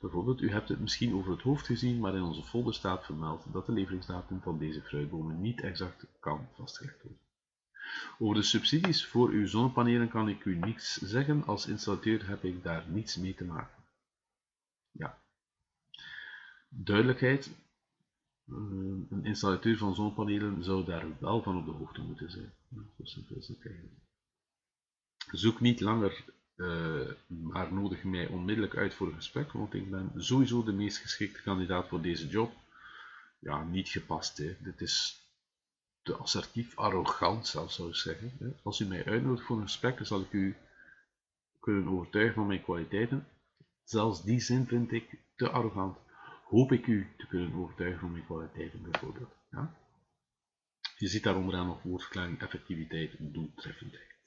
Bijvoorbeeld, 0.00 0.40
u 0.40 0.50
hebt 0.50 0.68
het 0.68 0.80
misschien 0.80 1.14
over 1.14 1.32
het 1.32 1.42
hoofd 1.42 1.66
gezien, 1.66 1.98
maar 1.98 2.14
in 2.14 2.22
onze 2.22 2.42
folder 2.42 2.74
staat 2.74 3.04
vermeld 3.04 3.44
dat 3.52 3.66
de 3.66 3.72
leveringsdatum 3.72 4.40
van 4.40 4.58
deze 4.58 4.82
fruitbomen 4.82 5.40
niet 5.40 5.60
exact 5.60 6.06
kan 6.20 6.48
vastgelegd 6.54 7.02
worden. 7.02 7.26
Over 8.18 8.34
de 8.34 8.42
subsidies 8.42 9.06
voor 9.06 9.28
uw 9.28 9.46
zonnepanelen 9.46 10.08
kan 10.08 10.28
ik 10.28 10.44
u 10.44 10.56
niets 10.56 10.94
zeggen. 10.96 11.46
Als 11.46 11.66
installateur 11.66 12.28
heb 12.28 12.44
ik 12.44 12.62
daar 12.62 12.84
niets 12.88 13.16
mee 13.16 13.34
te 13.34 13.44
maken. 13.44 13.84
Ja. 14.90 15.18
Duidelijkheid. 16.68 17.50
Eh, 18.48 18.54
een 19.10 19.24
installateur 19.24 19.76
van 19.76 19.94
zonnepanelen 19.94 20.64
zou 20.64 20.84
daar 20.84 21.06
wel 21.18 21.42
van 21.42 21.56
op 21.56 21.64
de 21.64 21.70
hoogte 21.70 22.00
moeten 22.00 22.30
zijn. 22.30 22.52
Zo 22.74 23.04
simpel 23.04 23.36
is 23.36 23.48
het. 23.48 23.58
Zoek 25.30 25.60
niet 25.60 25.80
langer 25.80 26.24
uh, 26.58 27.10
maar 27.26 27.72
nodig 27.72 28.04
mij 28.04 28.26
onmiddellijk 28.26 28.76
uit 28.76 28.94
voor 28.94 29.06
een 29.06 29.14
gesprek, 29.14 29.52
want 29.52 29.74
ik 29.74 29.90
ben 29.90 30.12
sowieso 30.16 30.64
de 30.64 30.72
meest 30.72 30.98
geschikte 30.98 31.42
kandidaat 31.42 31.88
voor 31.88 32.02
deze 32.02 32.26
job. 32.26 32.52
Ja, 33.38 33.64
niet 33.64 33.88
gepast. 33.88 34.38
Hè. 34.38 34.56
Dit 34.60 34.80
is 34.80 35.22
te 36.02 36.14
assertief, 36.14 36.76
arrogant 36.76 37.46
zelfs 37.46 37.74
zou 37.74 37.88
ik 37.88 37.94
zeggen. 37.94 38.32
Hè. 38.38 38.46
Als 38.62 38.80
u 38.80 38.86
mij 38.86 39.04
uitnodigt 39.04 39.46
voor 39.46 39.56
een 39.56 39.62
gesprek, 39.62 39.96
dan 39.96 40.06
zal 40.06 40.20
ik 40.20 40.32
u 40.32 40.56
kunnen 41.60 41.88
overtuigen 41.88 42.34
van 42.34 42.46
mijn 42.46 42.62
kwaliteiten. 42.62 43.26
Zelfs 43.84 44.22
die 44.22 44.40
zin 44.40 44.66
vind 44.66 44.92
ik 44.92 45.18
te 45.36 45.50
arrogant. 45.50 45.98
Hoop 46.44 46.72
ik 46.72 46.86
u 46.86 47.06
te 47.16 47.26
kunnen 47.26 47.54
overtuigen 47.54 48.00
van 48.00 48.12
mijn 48.12 48.24
kwaliteiten 48.24 48.82
bijvoorbeeld. 48.90 49.34
Ja? 49.50 49.74
Je 50.96 51.08
ziet 51.08 51.22
daar 51.22 51.36
onderaan 51.36 51.66
nog 51.66 51.82
woordverklaring, 51.82 52.40
effectiviteit, 52.40 53.16
doeltreffendheid. 53.18 54.17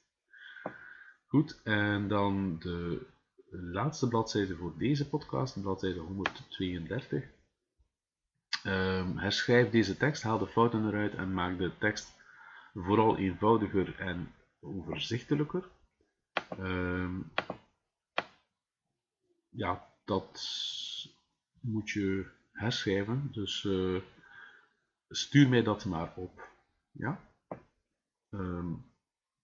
Goed, 1.31 1.61
en 1.63 2.07
dan 2.07 2.59
de 2.59 3.07
laatste 3.49 4.07
bladzijde 4.07 4.55
voor 4.55 4.77
deze 4.77 5.09
podcast, 5.09 5.61
bladzijde 5.61 5.99
132. 5.99 7.23
Um, 7.23 7.29
ehm, 8.63 9.17
herschrijf 9.17 9.69
deze 9.69 9.97
tekst, 9.97 10.23
haal 10.23 10.37
de 10.37 10.47
fouten 10.47 10.87
eruit 10.87 11.13
en 11.13 11.33
maak 11.33 11.57
de 11.57 11.77
tekst 11.77 12.15
vooral 12.73 13.17
eenvoudiger 13.17 13.99
en 13.99 14.33
overzichtelijker. 14.59 15.69
Um, 16.59 17.31
ja, 19.49 19.93
dat 20.05 20.41
moet 21.61 21.89
je 21.89 22.31
herschrijven, 22.51 23.31
dus 23.31 23.63
uh, 23.63 24.01
stuur 25.09 25.49
mij 25.49 25.63
dat 25.63 25.85
maar 25.85 26.13
op. 26.15 26.49
Ja? 26.91 27.31
Um, 28.29 28.85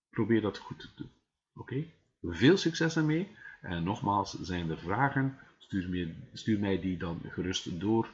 probeer 0.10 0.42
dat 0.42 0.58
goed 0.58 0.80
te 0.80 0.90
doen. 0.96 1.16
Oké, 1.58 1.86
veel 2.22 2.58
succes 2.58 2.96
ermee. 2.96 3.36
En 3.62 3.84
nogmaals, 3.84 4.34
zijn 4.42 4.70
er 4.70 4.78
vragen, 4.78 5.38
stuur, 5.58 6.16
stuur 6.34 6.60
mij 6.60 6.80
die 6.80 6.98
dan 6.98 7.22
gerust 7.24 7.80
door. 7.80 8.10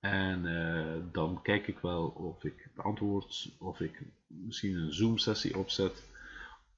En 0.00 0.44
uh, 0.44 1.12
dan 1.12 1.42
kijk 1.42 1.66
ik 1.66 1.78
wel 1.78 2.06
of 2.06 2.44
ik 2.44 2.68
beantwoord, 2.74 3.50
of 3.58 3.80
ik 3.80 4.02
misschien 4.26 4.76
een 4.76 4.92
Zoom-sessie 4.92 5.58
opzet, 5.58 6.08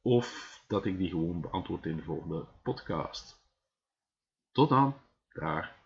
of 0.02 0.60
dat 0.66 0.86
ik 0.86 0.98
die 0.98 1.08
gewoon 1.08 1.40
beantwoord 1.40 1.86
in 1.86 1.96
de 1.96 2.02
volgende 2.02 2.44
podcast. 2.62 3.42
Tot 4.52 4.68
dan, 4.68 4.94
daar. 5.32 5.83